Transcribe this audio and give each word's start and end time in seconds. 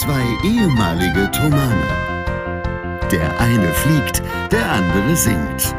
Zwei 0.00 0.24
ehemalige 0.42 1.30
Tomane. 1.30 1.86
Der 3.12 3.38
eine 3.38 3.70
fliegt, 3.74 4.22
der 4.50 4.72
andere 4.72 5.14
singt. 5.14 5.74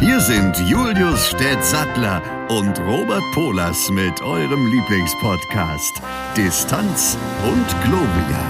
Hier 0.00 0.20
sind 0.20 0.58
Julius 0.68 1.28
Städtsattler 1.28 2.20
und 2.50 2.78
Robert 2.80 3.22
Polas 3.32 3.88
mit 3.88 4.20
eurem 4.20 4.66
Lieblingspodcast 4.66 6.02
Distanz 6.36 7.16
und 7.42 7.82
Globia. 7.82 8.44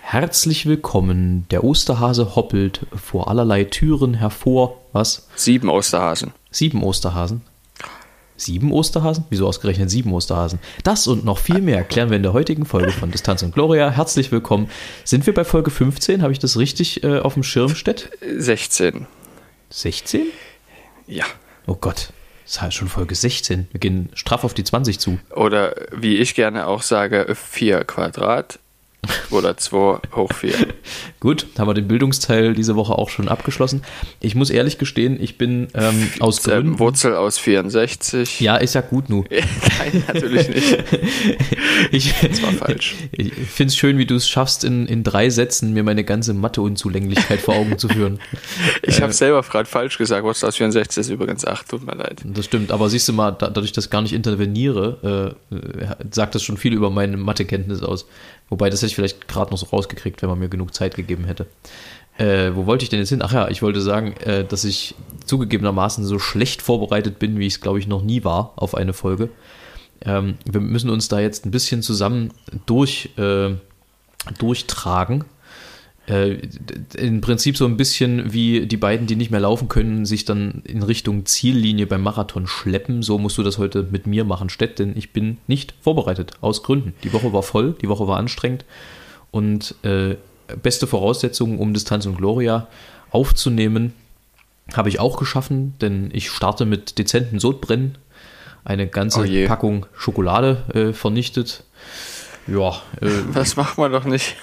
Herzlich 0.00 0.64
willkommen. 0.64 1.46
Der 1.50 1.64
Osterhase 1.64 2.34
hoppelt 2.34 2.86
vor 2.94 3.28
allerlei 3.28 3.64
Türen 3.64 4.14
hervor. 4.14 4.80
Was? 4.92 5.28
Sieben 5.36 5.68
Osterhasen. 5.68 6.32
Sieben 6.56 6.82
Osterhasen? 6.82 7.42
Sieben 8.38 8.72
Osterhasen? 8.72 9.26
Wieso 9.28 9.46
ausgerechnet 9.46 9.90
sieben 9.90 10.14
Osterhasen? 10.14 10.58
Das 10.84 11.06
und 11.06 11.22
noch 11.22 11.36
viel 11.36 11.60
mehr 11.60 11.84
klären 11.84 12.08
wir 12.08 12.16
in 12.16 12.22
der 12.22 12.32
heutigen 12.32 12.64
Folge 12.64 12.92
von 12.92 13.10
Distanz 13.10 13.42
und 13.42 13.52
Gloria. 13.52 13.90
Herzlich 13.90 14.32
willkommen. 14.32 14.70
Sind 15.04 15.26
wir 15.26 15.34
bei 15.34 15.44
Folge 15.44 15.70
15? 15.70 16.22
Habe 16.22 16.32
ich 16.32 16.38
das 16.38 16.56
richtig 16.56 17.04
äh, 17.04 17.18
auf 17.18 17.34
dem 17.34 17.42
Schirm, 17.42 17.74
Stett? 17.74 18.08
16. 18.22 19.06
16? 19.68 20.28
Ja. 21.06 21.26
Oh 21.66 21.74
Gott. 21.74 22.08
Das 22.44 22.52
ist 22.52 22.62
halt 22.62 22.72
schon 22.72 22.88
Folge 22.88 23.14
16. 23.14 23.68
Wir 23.72 23.80
gehen 23.80 24.08
straff 24.14 24.42
auf 24.42 24.54
die 24.54 24.64
20 24.64 24.98
zu. 24.98 25.18
Oder 25.34 25.74
wie 25.92 26.16
ich 26.16 26.34
gerne 26.34 26.68
auch 26.68 26.80
sage, 26.80 27.34
4 27.34 27.84
Quadrat 27.84 28.60
oder 29.30 29.56
2 29.56 29.98
hoch 30.14 30.32
4. 30.32 30.54
Gut, 31.20 31.46
haben 31.58 31.68
wir 31.68 31.74
den 31.74 31.88
Bildungsteil 31.88 32.54
diese 32.54 32.76
Woche 32.76 32.94
auch 32.94 33.08
schon 33.10 33.28
abgeschlossen. 33.28 33.82
Ich 34.20 34.34
muss 34.34 34.50
ehrlich 34.50 34.78
gestehen, 34.78 35.18
ich 35.20 35.38
bin 35.38 35.68
ähm, 35.74 36.10
aus 36.20 36.46
Äh, 36.46 36.50
Gründen. 36.50 36.78
Wurzel 36.78 37.14
aus 37.14 37.38
64. 37.38 38.40
Ja, 38.40 38.56
ist 38.56 38.74
ja 38.74 38.80
gut, 38.80 39.08
nu. 39.08 39.24
Nein, 39.30 40.04
natürlich 40.08 40.48
nicht. 40.48 40.78
Ich, 41.92 42.12
Das 42.20 42.42
war 42.42 42.52
falsch. 42.52 42.94
Ich 43.12 43.32
finde 43.32 43.68
es 43.70 43.76
schön, 43.76 43.98
wie 43.98 44.06
du 44.06 44.14
es 44.14 44.28
schaffst, 44.28 44.64
in, 44.64 44.86
in 44.86 45.04
drei 45.04 45.30
Sätzen 45.30 45.72
mir 45.74 45.82
meine 45.82 46.04
ganze 46.04 46.32
Mathe-Unzulänglichkeit 46.34 47.40
vor 47.40 47.54
Augen 47.54 47.78
zu 47.78 47.88
führen. 47.88 48.18
Ich 48.82 49.02
habe 49.02 49.12
selber 49.12 49.42
gerade 49.42 49.68
falsch 49.68 49.98
gesagt. 49.98 50.24
Wurzel 50.24 50.46
aus 50.48 50.56
64 50.56 51.02
ist 51.02 51.10
übrigens 51.10 51.44
8. 51.44 51.68
Tut 51.68 51.86
mir 51.86 51.94
leid. 51.94 52.22
Das 52.24 52.44
stimmt, 52.46 52.70
aber 52.72 52.88
siehst 52.88 53.08
du 53.08 53.12
mal, 53.12 53.32
da, 53.32 53.48
dadurch, 53.48 53.72
dass 53.72 53.86
ich 53.86 53.90
gar 53.90 54.02
nicht 54.02 54.12
interveniere, 54.14 55.34
äh, 55.50 55.54
äh, 55.54 55.94
sagt 56.10 56.34
das 56.34 56.42
schon 56.42 56.56
viel 56.56 56.72
über 56.72 56.90
meine 56.90 57.16
Mathekenntnis 57.16 57.82
aus. 57.82 58.06
Wobei, 58.48 58.70
das 58.70 58.80
hätte 58.80 58.88
ich 58.88 58.94
vielleicht 58.94 59.28
gerade 59.28 59.50
noch 59.50 59.58
so 59.58 59.66
rausgekriegt, 59.66 60.22
wenn 60.22 60.28
man 60.28 60.38
mir 60.38 60.48
genug 60.48 60.72
Zeit 60.74 60.94
gegeben 60.94 61.24
hätte. 61.24 61.46
Äh, 62.18 62.54
wo 62.54 62.66
wollte 62.66 62.84
ich 62.84 62.88
denn 62.88 63.00
jetzt 63.00 63.10
hin? 63.10 63.20
Ach 63.22 63.32
ja, 63.32 63.48
ich 63.48 63.60
wollte 63.60 63.80
sagen, 63.80 64.14
äh, 64.24 64.44
dass 64.44 64.64
ich 64.64 64.94
zugegebenermaßen 65.26 66.04
so 66.04 66.18
schlecht 66.18 66.62
vorbereitet 66.62 67.18
bin, 67.18 67.38
wie 67.38 67.46
ich 67.46 67.54
es, 67.54 67.60
glaube 67.60 67.78
ich, 67.78 67.86
noch 67.86 68.02
nie 68.02 68.24
war 68.24 68.52
auf 68.56 68.74
eine 68.74 68.92
Folge. 68.92 69.28
Ähm, 70.04 70.38
wir 70.44 70.60
müssen 70.60 70.90
uns 70.90 71.08
da 71.08 71.20
jetzt 71.20 71.44
ein 71.44 71.50
bisschen 71.50 71.82
zusammen 71.82 72.32
durch, 72.64 73.10
äh, 73.18 73.54
durchtragen. 74.38 75.24
Äh, 76.08 76.38
Im 76.96 77.20
Prinzip 77.20 77.56
so 77.56 77.64
ein 77.66 77.76
bisschen 77.76 78.32
wie 78.32 78.66
die 78.66 78.76
beiden, 78.76 79.06
die 79.08 79.16
nicht 79.16 79.30
mehr 79.32 79.40
laufen 79.40 79.68
können, 79.68 80.06
sich 80.06 80.24
dann 80.24 80.62
in 80.64 80.82
Richtung 80.82 81.26
Ziellinie 81.26 81.86
beim 81.86 82.02
Marathon 82.02 82.46
schleppen. 82.46 83.02
So 83.02 83.18
musst 83.18 83.38
du 83.38 83.42
das 83.42 83.58
heute 83.58 83.82
mit 83.90 84.06
mir 84.06 84.24
machen, 84.24 84.48
Stett, 84.48 84.78
denn 84.78 84.96
ich 84.96 85.12
bin 85.12 85.38
nicht 85.48 85.74
vorbereitet, 85.80 86.32
aus 86.40 86.62
Gründen. 86.62 86.94
Die 87.02 87.12
Woche 87.12 87.32
war 87.32 87.42
voll, 87.42 87.74
die 87.82 87.88
Woche 87.88 88.06
war 88.06 88.18
anstrengend 88.18 88.64
und 89.32 89.74
äh, 89.82 90.14
beste 90.62 90.86
Voraussetzungen, 90.86 91.58
um 91.58 91.74
Distanz 91.74 92.06
und 92.06 92.16
Gloria 92.16 92.68
aufzunehmen, 93.10 93.92
habe 94.74 94.88
ich 94.88 95.00
auch 95.00 95.16
geschaffen, 95.18 95.74
denn 95.80 96.10
ich 96.12 96.30
starte 96.30 96.66
mit 96.66 96.98
dezenten 96.98 97.40
Sodbrennen, 97.40 97.98
eine 98.64 98.86
ganze 98.86 99.20
Oh. 99.20 99.46
Packung 99.48 99.86
Schokolade 99.96 100.62
äh, 100.72 100.92
vernichtet. 100.92 101.64
Ja, 102.46 102.70
äh, 103.00 103.08
Das 103.34 103.56
macht 103.56 103.76
man 103.78 103.90
doch 103.92 104.04
nicht. 104.04 104.36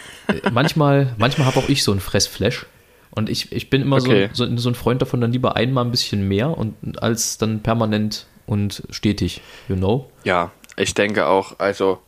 Manchmal, 0.51 1.13
manchmal 1.17 1.47
habe 1.47 1.59
auch 1.59 1.69
ich 1.69 1.83
so 1.83 1.91
ein 1.91 1.99
Fressflash. 1.99 2.65
Und 3.11 3.29
ich, 3.29 3.51
ich 3.51 3.69
bin 3.69 3.81
immer 3.81 3.97
Okay. 3.97 4.29
so, 4.33 4.45
so, 4.47 4.57
so 4.57 4.69
ein 4.69 4.75
Freund 4.75 5.01
davon, 5.01 5.21
dann 5.21 5.31
lieber 5.31 5.55
einmal 5.55 5.85
ein 5.85 5.91
bisschen 5.91 6.27
mehr 6.27 6.57
und 6.57 7.01
als 7.01 7.37
dann 7.37 7.61
permanent 7.61 8.25
und 8.47 8.83
stetig, 8.89 9.41
you 9.69 9.75
know? 9.75 10.09
Ja, 10.23 10.51
ich 10.77 10.95
denke 10.95 11.27
auch, 11.27 11.59
also 11.59 11.99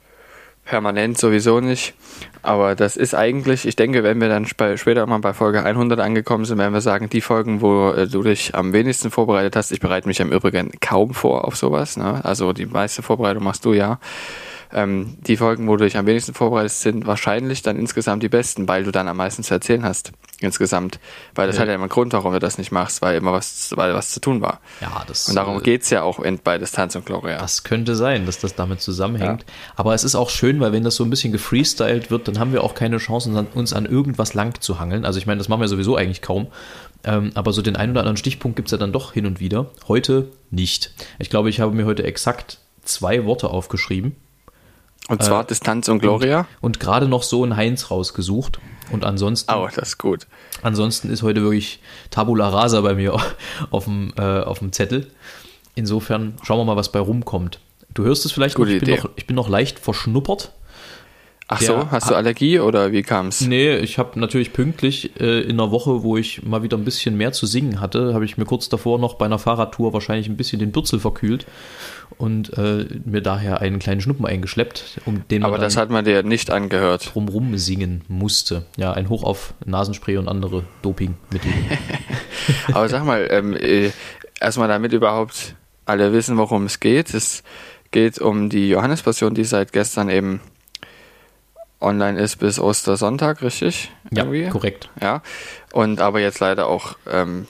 permanent 0.66 1.18
sowieso 1.20 1.59
nicht. 1.59 1.94
Aber 2.42 2.74
das 2.74 2.98
ist 2.98 3.14
eigentlich, 3.14 3.68
ich 3.68 3.75
denke, 3.75 4.04
wenn 4.04 4.20
wir 4.20 4.30
dann 4.30 4.46
sp 4.50 4.78
später 4.78 5.06
mal 5.06 5.20
bei 5.20 5.34
Folge 5.34 5.64
100 5.64 6.00
angekommen 6.00 6.46
sind, 6.46 6.58
werden 6.58 6.74
wir 6.74 6.81
sagen, 6.81 7.08
die 7.08 7.22
Folgen, 7.22 7.62
wo 7.62 7.92
äh, 7.92 8.08
du 8.08 8.24
dich 8.24 8.56
am 8.56 8.74
wenigsten 8.74 9.12
vorbereitet 9.12 9.56
hast, 9.56 9.72
ich 9.72 9.80
bereite 9.80 10.08
mich 10.08 10.20
im 10.20 10.31
Übrigen 10.31 10.72
kaum 10.81 11.14
vor 11.14 11.46
auf 11.46 11.56
sowas, 11.56 11.98
ne? 11.98 12.25
also 12.25 12.52
die 12.52 12.66
meiste 12.66 13.04
Vorbereitung 13.04 13.44
machst 13.44 13.64
du 13.66 13.74
ja. 13.74 14.00
Ähm, 14.74 15.18
die 15.26 15.38
Folgen, 15.38 15.68
wo 15.68 15.76
du 15.78 15.84
dich 15.86 15.98
am 15.98 16.06
wenigsten 16.06 16.34
vorbereitet 16.34 16.72
sind 16.72 17.06
wahrscheinlich 17.08 17.62
dann 17.62 17.78
insgesamt 17.78 18.24
die 18.24 18.30
besten, 18.30 18.68
weil 18.68 18.84
du 18.84 18.92
dann 18.92 19.08
am 19.08 19.18
meisten 19.18 19.44
zu 19.44 19.53
erzählen 19.53 19.84
hast. 19.84 20.12
Insgesamt. 20.40 21.00
Weil 21.34 21.48
das 21.48 21.56
Ja. 21.56 21.62
hat 21.62 21.68
ja 21.70 21.76
immer 21.76 21.84
einen 21.84 21.90
Grund, 21.90 22.14
warum 22.14 22.34
du 22.34 22.40
das 22.40 22.58
nicht 22.58 22.72
machst, 22.72 23.02
weil 23.02 23.16
immer 23.18 23.31
was, 23.31 23.72
weil 23.75 23.94
was 23.94 24.12
zu 24.12 24.20
tun 24.20 24.42
war. 24.42 24.59
Ja, 24.81 25.04
das, 25.08 25.30
Und 25.30 25.36
darum 25.36 25.59
äh, 25.59 25.62
geht's 25.62 25.90
ja 25.90 26.04
auch 26.04 26.20
in, 26.20 26.40
bei 26.40 26.58
Distanz 26.58 26.96
und 26.96 27.06
Gloria. 27.06 27.38
das 27.38 27.64
könnte 27.64 27.96
sein, 27.96 28.25
dass 28.25 28.40
das 28.40 28.56
damit 28.56 28.81
zusammenhängt. 28.81 29.46
Aber 29.75 29.94
es 29.94 30.04
ist 30.04 30.16
auch 30.16 30.30
schön, 30.30 30.59
weil 30.59 30.74
wenn 30.74 30.84
das 30.84 30.96
so 30.96 31.04
ein 31.04 31.09
bisschen 31.09 31.31
gefreestylt 31.31 32.12
wird, 32.12 32.28
dann 32.28 32.40
haben 32.40 32.52
wir 32.52 32.64
auch 32.64 32.75
keine 32.75 32.98
Chance, 32.98 33.30
uns 33.30 33.38
an, 33.38 33.48
uns 33.54 33.74
an 33.74 33.86
irgendwas 33.86 34.34
lang 34.34 34.59
zu 34.62 34.80
hangeln. 34.80 35.06
Also 35.06 35.20
ich 35.20 35.25
meine, 35.25 35.38
das 35.38 35.48
machen 35.48 35.62
wir 35.62 35.68
sowieso 35.68 35.96
eigentlich 35.96 36.22
kaum. 36.22 36.48
Ähm, 37.06 37.31
aber 37.36 37.54
so 37.54 37.62
den 37.62 37.75
einen 37.75 37.92
oder 37.92 38.02
anderen 38.02 38.18
Stichpunkt 38.18 38.56
gibt 38.56 38.68
es 38.68 38.72
ja 38.72 38.78
dann 38.78 38.92
doch 38.92 39.14
hin 39.14 39.25
und 39.25 39.40
wieder. 39.40 39.68
Heute 39.88 40.30
nicht. 40.52 40.92
Ich 41.20 41.30
glaube, 41.30 41.50
ich 41.50 41.59
habe 41.62 41.74
mir 41.75 41.86
heute 41.86 42.04
exakt 42.04 42.59
zwei 42.84 43.25
Worte 43.25 43.50
aufgeschrieben. 43.50 44.16
Und 45.08 45.22
zwar 45.24 45.44
Äh, 45.44 45.48
Distanz 45.48 45.88
und 45.90 46.00
Gloria. 46.00 46.48
und 46.62 46.80
gerade 46.80 47.08
noch 47.08 47.24
so 47.24 47.44
ein 47.46 47.56
Heinz 47.56 47.92
rausgesucht. 47.92 48.60
Und 48.92 49.04
ansonsten, 49.06 49.52
Oh, 49.54 49.68
das 49.74 49.90
ist 49.90 49.98
gut. 49.98 50.28
ansonsten 50.62 51.10
ist 51.10 51.24
heute 51.24 51.42
wirklich 51.42 51.80
Tabula 52.12 52.50
Rasa 52.50 52.82
bei 52.82 52.94
mir 52.96 53.16
auf 53.72 53.86
dem, 53.86 54.14
äh, 54.18 54.22
auf 54.42 54.60
dem 54.60 54.72
Zettel. 54.72 55.08
Insofern 55.76 56.38
schauen 56.44 56.60
wir 56.60 56.66
mal, 56.66 56.76
was 56.76 56.92
bei 56.92 57.00
rumkommt. 57.00 57.60
Du 57.94 58.04
hörst 58.04 58.26
es 58.26 58.32
vielleicht 58.32 58.56
Gute 58.56 58.72
noch, 58.72 58.76
ich 58.78 58.84
bin 58.86 58.96
noch, 58.96 59.10
ich 59.16 59.28
bin 59.28 59.36
noch 59.36 59.50
leicht 59.50 59.80
verschnuppert. 59.80 60.52
Ach 61.47 61.59
Der 61.59 61.67
so, 61.67 61.91
hast 61.91 62.09
du 62.09 62.16
Allergie 62.16 62.59
oder 62.59 62.91
wie 62.91 63.03
kam's? 63.03 63.41
Nee, 63.41 63.75
ich 63.78 64.00
habe 64.00 64.19
natürlich 64.19 64.51
pünktlich 64.51 65.19
äh, 65.22 65.41
in 65.41 65.51
einer 65.51 65.69
Woche, 65.69 66.01
wo 66.01 66.17
ich 66.17 66.41
mal 66.41 66.63
wieder 66.63 66.75
ein 66.75 66.85
bisschen 66.85 67.17
mehr 67.17 67.33
zu 67.33 67.45
singen 67.45 67.79
hatte, 67.81 68.16
habe 68.16 68.25
ich 68.25 68.38
mir 68.38 68.45
kurz 68.45 68.67
davor 68.67 68.97
noch 68.97 69.13
bei 69.13 69.25
einer 69.25 69.38
Fahrradtour 69.38 69.94
wahrscheinlich 69.94 70.28
ein 70.28 70.38
bisschen 70.38 70.57
den 70.57 70.72
Bürzel 70.72 71.00
verkühlt 71.00 71.45
und 72.17 72.57
äh, 72.57 72.88
mir 73.06 73.22
daher 73.22 73.61
einen 73.61 73.78
kleinen 73.78 74.01
Schnuppen 74.01 74.25
eingeschleppt, 74.25 75.01
um 75.06 75.28
den 75.28 75.44
man 75.44 75.51
Aber 75.51 75.59
das 75.61 75.78
hat 75.78 75.91
man 75.91 76.03
dir 76.03 76.23
nicht 76.23 76.50
angehört. 76.50 77.11
drumrum 77.13 77.56
singen 77.59 78.01
musste. 78.07 78.66
Ja, 78.75 78.94
ein 78.94 79.09
Hoch 79.09 79.23
auf 79.23 79.53
Nasenspray 79.66 80.17
und 80.17 80.27
andere 80.27 80.63
Dopingmittel. 80.81 81.51
Aber 82.73 82.89
sag 82.89 83.06
mal, 83.06 83.27
ähm, 83.29 83.56
äh, 83.56 83.91
erstmal 84.39 84.67
damit 84.67 84.94
überhaupt 84.94 85.53
alle 85.85 86.12
wissen, 86.12 86.38
worum 86.38 86.66
es 86.66 86.79
geht. 86.79 87.13
Es 87.13 87.44
geht 87.91 88.19
um 88.19 88.50
die 88.50 88.69
Johannespassion, 88.69 89.35
die 89.35 89.44
seit 89.44 89.72
gestern 89.73 90.09
eben 90.09 90.41
online 91.85 92.19
ist 92.19 92.38
bis 92.38 92.59
Ostersonntag, 92.59 93.41
richtig? 93.41 93.91
ja, 94.12 94.23
Irgendwie? 94.23 94.50
korrekt. 94.50 94.90
Ja. 95.01 95.22
Und 95.72 96.01
aber 96.01 96.19
jetzt 96.19 96.40
leider 96.40 96.68
auch 96.68 96.96
ähm, 97.09 97.47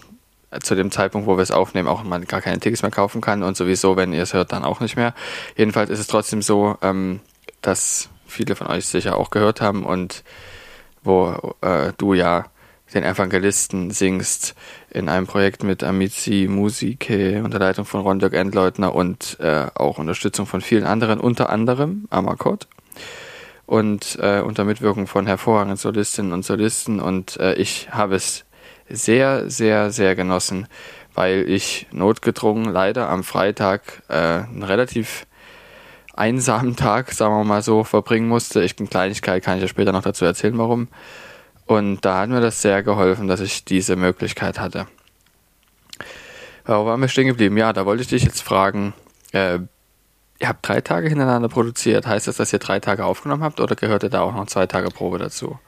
zu 0.62 0.76
dem 0.76 0.92
Zeitpunkt, 0.92 1.28
wo 1.28 1.38
wir 1.38 1.42
es 1.44 1.52
aufnehmen, 1.52 1.88
auch 1.88 2.04
man 2.04 2.26
gar 2.26 2.42
keine 2.42 2.60
Tickets 2.60 2.82
mehr 2.82 2.92
kaufen 2.92 3.22
kann 3.22 3.44
und 3.44 3.58
sowieso, 3.58 3.96
wenn 3.96 4.14
ihr 4.14 4.24
es 4.24 4.34
hört, 4.34 4.52
dann 4.52 4.64
auch 4.64 4.80
nicht 4.80 4.96
mehr. 4.96 5.14
Jedenfalls 5.58 5.90
ist 5.90 6.00
es 6.00 6.08
trotzdem 6.08 6.42
so, 6.42 6.78
ähm, 6.82 7.20
dass 7.62 8.10
viele 8.28 8.56
von 8.56 8.68
euch 8.68 8.86
sicher 8.86 9.18
auch 9.18 9.32
gehört 9.32 9.62
haben 9.62 9.86
und 9.86 10.24
wo 11.04 11.56
äh, 11.62 11.94
du 11.98 12.14
ja 12.14 12.46
den 12.94 13.04
Evangelisten 13.04 13.92
singst 13.92 14.56
in 14.90 15.10
einem 15.10 15.28
Projekt 15.28 15.64
mit 15.64 15.84
Amici 15.84 16.48
Musicae 16.50 17.42
unter 17.42 17.60
Leitung 17.60 17.86
von 17.86 18.02
Ron 18.02 18.20
Dirk 18.20 18.34
Endleutner 18.34 18.94
und 18.94 19.38
äh, 19.40 19.68
auch 19.76 19.98
Unterstützung 19.98 20.46
von 20.46 20.62
vielen 20.62 20.86
anderen, 20.86 21.20
unter 21.20 21.50
anderem 21.50 22.06
Amakot 22.10 22.68
und 23.66 24.18
äh, 24.22 24.42
unter 24.42 24.64
Mitwirkung 24.64 25.08
von 25.08 25.26
hervorragenden 25.28 25.78
Solistinnen 25.78 26.34
und 26.34 26.46
Solisten. 26.46 27.00
Und 27.00 27.38
äh, 27.38 27.54
ich 27.56 27.90
habe 27.92 28.16
es 28.16 28.46
sehr, 28.90 29.50
sehr, 29.50 29.92
sehr 29.92 30.16
genossen, 30.16 30.68
weil 31.14 31.50
ich 31.50 31.88
notgedrungen 31.92 32.72
leider 32.72 33.10
am 33.10 33.24
Freitag 33.24 34.04
äh, 34.10 34.16
einen 34.16 34.64
relativ 34.64 35.26
einsamen 36.14 36.76
Tag, 36.76 37.12
sagen 37.12 37.34
wir 37.36 37.44
mal 37.44 37.64
so, 37.64 37.84
verbringen 37.84 38.28
musste. 38.28 38.64
Ich 38.64 38.76
bin 38.76 38.90
Kleinigkeit, 38.90 39.44
kann 39.44 39.58
ich 39.58 39.64
ja 39.64 39.68
später 39.68 39.92
noch 39.92 40.04
dazu 40.04 40.26
erzählen, 40.26 40.58
warum. 40.58 40.88
Und 41.66 42.06
da 42.06 42.20
hat 42.20 42.30
mir 42.30 42.42
das 42.42 42.62
sehr 42.62 42.84
geholfen, 42.84 43.28
dass 43.28 43.40
ich 43.40 43.66
diese 43.66 43.96
Möglichkeit 43.96 44.60
hatte. 44.60 44.88
Wo 46.66 46.86
waren 46.86 47.02
wir 47.02 47.08
stehen 47.08 47.28
geblieben? 47.28 47.58
Ja, 47.58 47.74
da 47.74 47.86
wollte 47.86 48.04
ich 48.04 48.08
dich 48.08 48.24
jetzt 48.24 48.42
fragen, 48.42 48.94
äh, 49.32 49.60
ihr 50.40 50.48
habt 50.48 50.68
drei 50.68 50.82
Tage 50.82 51.10
hintereinander 51.10 51.50
produziert. 51.50 52.08
Heißt 52.08 52.28
das, 52.28 52.38
dass 52.38 52.54
ihr 52.54 52.60
drei 52.60 52.80
Tage 52.80 53.06
aufgenommen 53.06 53.44
habt 53.44 53.60
oder 53.60 53.76
gehörte 53.76 54.10
da 54.10 54.22
auch 54.22 54.34
noch 54.34 54.48
zwei 54.48 54.68
Tage 54.68 54.90
Probe 54.90 55.18
dazu? 55.18 55.60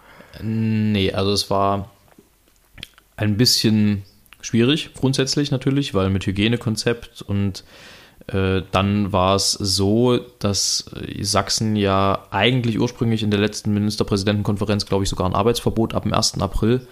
Nee, 0.41 1.11
also 1.13 1.31
es 1.31 1.49
war 1.49 1.89
ein 3.15 3.37
bisschen 3.37 4.03
schwierig, 4.41 4.93
grundsätzlich 4.93 5.51
natürlich, 5.51 5.93
weil 5.93 6.09
mit 6.09 6.25
Hygienekonzept 6.25 7.21
und 7.21 7.63
äh, 8.27 8.61
dann 8.71 9.13
war 9.13 9.35
es 9.35 9.51
so, 9.51 10.17
dass 10.39 10.91
Sachsen 11.21 11.75
ja 11.75 12.25
eigentlich 12.29 12.79
ursprünglich 12.79 13.23
in 13.23 13.31
der 13.31 13.39
letzten 13.39 13.73
Ministerpräsidentenkonferenz, 13.73 14.85
glaube 14.85 15.03
ich, 15.03 15.09
sogar 15.09 15.27
ein 15.27 15.35
Arbeitsverbot 15.35 15.93
ab 15.93 16.03
dem 16.03 16.13
1. 16.13 16.39
April 16.41 16.87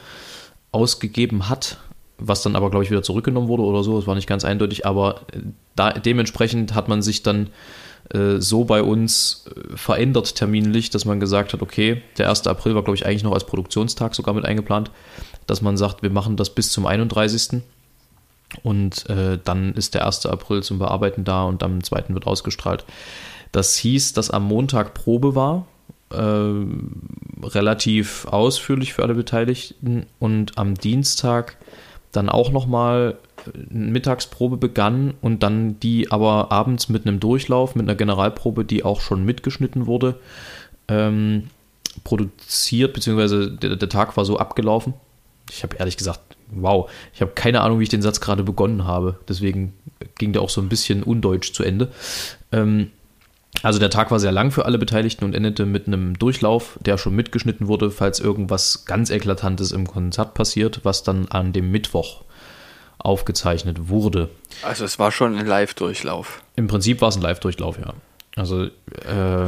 ausgegeben 0.71 1.49
hat, 1.49 1.77
was 2.17 2.41
dann 2.41 2.55
aber, 2.55 2.69
glaube 2.69 2.83
ich, 2.83 2.91
wieder 2.91 3.03
zurückgenommen 3.03 3.47
wurde 3.47 3.63
oder 3.63 3.83
so. 3.83 3.97
Es 3.99 4.07
war 4.07 4.15
nicht 4.15 4.27
ganz 4.27 4.45
eindeutig, 4.45 4.85
aber 4.85 5.21
da, 5.75 5.91
dementsprechend 5.91 6.73
hat 6.73 6.87
man 6.87 7.01
sich 7.01 7.23
dann 7.23 7.49
äh, 8.13 8.39
so 8.39 8.65
bei 8.65 8.83
uns 8.83 9.45
äh, 9.47 9.75
verändert 9.75 10.35
terminlich, 10.35 10.89
dass 10.89 11.05
man 11.05 11.19
gesagt 11.19 11.53
hat, 11.53 11.61
okay, 11.61 12.01
der 12.17 12.29
1. 12.29 12.47
April 12.47 12.75
war, 12.75 12.83
glaube 12.83 12.95
ich, 12.95 13.05
eigentlich 13.05 13.23
noch 13.23 13.33
als 13.33 13.45
Produktionstag 13.45 14.15
sogar 14.15 14.33
mit 14.33 14.45
eingeplant, 14.45 14.91
dass 15.47 15.61
man 15.61 15.77
sagt, 15.77 16.03
wir 16.03 16.09
machen 16.11 16.37
das 16.37 16.49
bis 16.51 16.71
zum 16.71 16.85
31. 16.85 17.61
Und 18.63 19.09
äh, 19.09 19.39
dann 19.43 19.73
ist 19.73 19.95
der 19.95 20.05
1. 20.05 20.27
April 20.27 20.63
zum 20.63 20.79
Bearbeiten 20.79 21.23
da 21.23 21.43
und 21.43 21.63
am 21.63 21.83
2. 21.83 22.05
wird 22.09 22.27
ausgestrahlt. 22.27 22.85
Das 23.51 23.75
hieß, 23.75 24.13
dass 24.13 24.29
am 24.29 24.43
Montag 24.43 24.93
Probe 24.93 25.35
war, 25.35 25.65
äh, 26.11 27.45
relativ 27.45 28.25
ausführlich 28.25 28.93
für 28.93 29.03
alle 29.03 29.15
Beteiligten 29.15 30.05
und 30.19 30.57
am 30.57 30.75
Dienstag 30.75 31.57
dann 32.15 32.29
auch 32.29 32.51
nochmal 32.51 33.17
eine 33.55 33.91
Mittagsprobe 33.91 34.57
begann 34.57 35.13
und 35.21 35.43
dann 35.43 35.79
die 35.79 36.11
aber 36.11 36.51
abends 36.51 36.89
mit 36.89 37.05
einem 37.05 37.19
Durchlauf, 37.19 37.75
mit 37.75 37.85
einer 37.85 37.95
Generalprobe, 37.95 38.65
die 38.65 38.83
auch 38.83 39.01
schon 39.01 39.25
mitgeschnitten 39.25 39.85
wurde, 39.85 40.19
ähm, 40.87 41.49
produziert, 42.03 42.93
beziehungsweise 42.93 43.51
der, 43.51 43.75
der 43.75 43.89
Tag 43.89 44.17
war 44.17 44.25
so 44.25 44.37
abgelaufen. 44.37 44.93
Ich 45.51 45.63
habe 45.63 45.75
ehrlich 45.77 45.97
gesagt, 45.97 46.21
wow, 46.51 46.89
ich 47.13 47.21
habe 47.21 47.31
keine 47.33 47.61
Ahnung, 47.61 47.79
wie 47.79 47.83
ich 47.83 47.89
den 47.89 48.01
Satz 48.01 48.19
gerade 48.19 48.43
begonnen 48.43 48.85
habe. 48.85 49.19
Deswegen 49.27 49.73
ging 50.17 50.33
der 50.33 50.41
auch 50.41 50.49
so 50.49 50.61
ein 50.61 50.69
bisschen 50.69 51.03
undeutsch 51.03 51.53
zu 51.53 51.63
Ende. 51.63 51.91
Ähm, 52.51 52.91
also 53.65 53.79
der 53.79 53.89
Tag 53.89 54.11
war 54.11 54.19
sehr 54.19 54.31
lang 54.31 54.51
für 54.51 54.65
alle 54.65 54.77
Beteiligten 54.77 55.25
und 55.25 55.33
endete 55.33 55.65
mit 55.65 55.87
einem 55.87 56.19
Durchlauf, 56.19 56.77
der 56.81 56.99
schon 56.99 57.15
mitgeschnitten 57.15 57.67
wurde, 57.67 57.89
falls 57.89 58.19
irgendwas 58.19 58.85
ganz 58.85 59.09
Eklatantes 59.09 59.71
im 59.71 59.87
Konzert 59.87 60.35
passiert, 60.35 60.81
was 60.83 61.01
dann 61.01 61.27
an 61.29 61.51
dem 61.51 61.71
Mittwoch 61.71 62.21
aufgezeichnet 62.99 63.89
wurde. 63.89 64.29
Also 64.61 64.85
es 64.85 64.99
war 64.99 65.11
schon 65.11 65.35
ein 65.35 65.47
Live-Durchlauf. 65.47 66.43
Im 66.55 66.67
Prinzip 66.67 67.01
war 67.01 67.09
es 67.09 67.15
ein 67.15 67.23
Live-Durchlauf, 67.23 67.79
ja. 67.79 67.93
Also 68.35 68.65
ähm, 68.65 68.69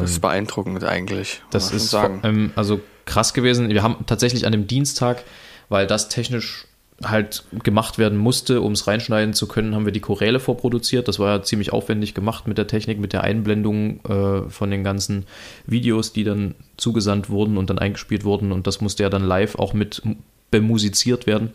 das 0.01 0.11
ist 0.11 0.21
beeindruckend 0.21 0.83
eigentlich. 0.83 1.41
Das 1.51 1.71
ist 1.71 1.91
sagen. 1.91 2.21
Ähm, 2.23 2.51
also 2.55 2.79
krass 3.05 3.35
gewesen. 3.35 3.69
Wir 3.69 3.83
haben 3.83 4.05
tatsächlich 4.07 4.45
an 4.45 4.51
dem 4.51 4.65
Dienstag, 4.65 5.23
weil 5.69 5.85
das 5.85 6.09
technisch 6.09 6.66
halt 7.03 7.43
gemacht 7.63 7.99
werden 7.99 8.17
musste, 8.17 8.61
um 8.61 8.71
es 8.71 8.87
reinschneiden 8.87 9.33
zu 9.33 9.47
können, 9.47 9.75
haben 9.75 9.85
wir 9.85 9.91
die 9.91 9.99
Choräle 9.99 10.39
vorproduziert. 10.39 11.07
Das 11.07 11.19
war 11.19 11.37
ja 11.37 11.43
ziemlich 11.43 11.71
aufwendig 11.71 12.15
gemacht 12.15 12.47
mit 12.47 12.57
der 12.57 12.67
Technik, 12.67 12.99
mit 12.99 13.13
der 13.13 13.23
Einblendung 13.23 14.03
äh, 14.05 14.49
von 14.49 14.71
den 14.71 14.83
ganzen 14.83 15.25
Videos, 15.67 16.11
die 16.11 16.23
dann 16.23 16.55
zugesandt 16.75 17.29
wurden 17.29 17.57
und 17.57 17.69
dann 17.69 17.77
eingespielt 17.77 18.23
wurden. 18.23 18.51
Und 18.51 18.65
das 18.65 18.81
musste 18.81 19.03
ja 19.03 19.09
dann 19.09 19.23
live 19.23 19.55
auch 19.55 19.73
mit 19.73 20.01
bemusiziert 20.49 21.27
werden. 21.27 21.51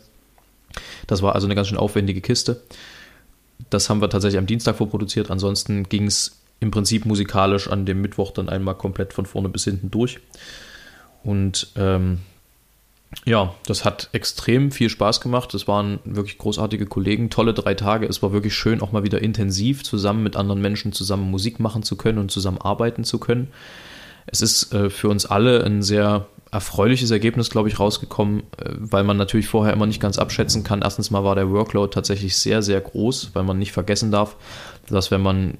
Das 1.09 1.23
war 1.23 1.35
also 1.35 1.47
eine 1.47 1.56
ganz 1.56 1.69
schön 1.69 1.79
aufwendige 1.79 2.21
Kiste. 2.21 2.62
Das 3.69 3.91
haben 3.91 4.00
wir 4.00 4.11
tatsächlich 4.11 4.38
am 4.38 4.47
Dienstag 4.47 4.77
vorproduziert. 4.77 5.31
Ansonsten 5.31 5.88
ging 5.88 6.06
es 6.06 6.41
im 6.61 6.71
Prinzip 6.71 7.05
musikalisch 7.05 7.69
an 7.69 7.85
dem 7.85 8.00
Mittwoch 8.00 8.31
dann 8.31 8.49
einmal 8.49 8.77
komplett 8.77 9.12
von 9.12 9.27
vorne 9.27 9.49
bis 9.49 9.65
hinten 9.65 9.91
durch. 9.91 10.21
Und 11.25 11.73
ähm, 11.77 12.21
ja, 13.25 13.55
das 13.67 13.85
hat 13.85 14.09
extrem 14.12 14.73
viel 14.73 14.88
Spaß 14.88 15.20
gemacht. 15.20 15.55
Es 15.55 15.69
waren 15.69 16.00
wirklich 16.05 16.38
großartige 16.38 16.87
Kollegen, 16.87 17.31
tolle 17.31 17.55
drei 17.55 17.75
Tage. 17.75 18.06
Es 18.06 18.23
war 18.23 18.32
wirklich 18.32 18.55
schön, 18.55 18.81
auch 18.81 18.93
mal 18.93 19.05
wieder 19.05 19.23
intensiv 19.23 19.85
zusammen 19.85 20.23
mit 20.23 20.37
anderen 20.37 20.61
Menschen 20.61 20.93
zusammen 20.93 21.31
Musik 21.31 21.61
machen 21.61 21.82
zu 21.82 21.97
können 21.97 22.19
und 22.19 22.31
zusammen 22.31 22.59
arbeiten 22.59 23.05
zu 23.05 23.19
können. 23.19 23.49
Es 24.26 24.41
ist 24.41 24.73
äh, 24.73 24.91
für 24.91 25.09
uns 25.09 25.26
alle 25.26 25.64
ein 25.64 25.82
sehr 25.82 26.26
erfreuliches 26.50 27.11
Ergebnis, 27.11 27.49
glaube 27.49 27.69
ich, 27.69 27.81
rausgekommen, 27.81 28.41
äh, 28.59 28.70
weil 28.76 29.05
man 29.05 29.17
natürlich 29.17 29.49
vorher 29.49 29.73
immer 29.73 29.87
nicht 29.87 30.00
ganz 30.00 30.19
abschätzen 30.19 30.64
kann. 30.64 30.82
Erstens 30.82 31.11
mal 31.11 31.25
war 31.25 31.35
der 31.35 31.50
Workload 31.50 31.93
tatsächlich 31.93 32.37
sehr, 32.37 32.62
sehr 32.62 32.81
groß, 32.81 33.31
weil 33.35 33.43
man 33.43 33.59
nicht 33.59 33.73
vergessen 33.73 34.11
darf, 34.11 34.37
dass 34.88 35.11
wenn 35.11 35.23
man 35.23 35.58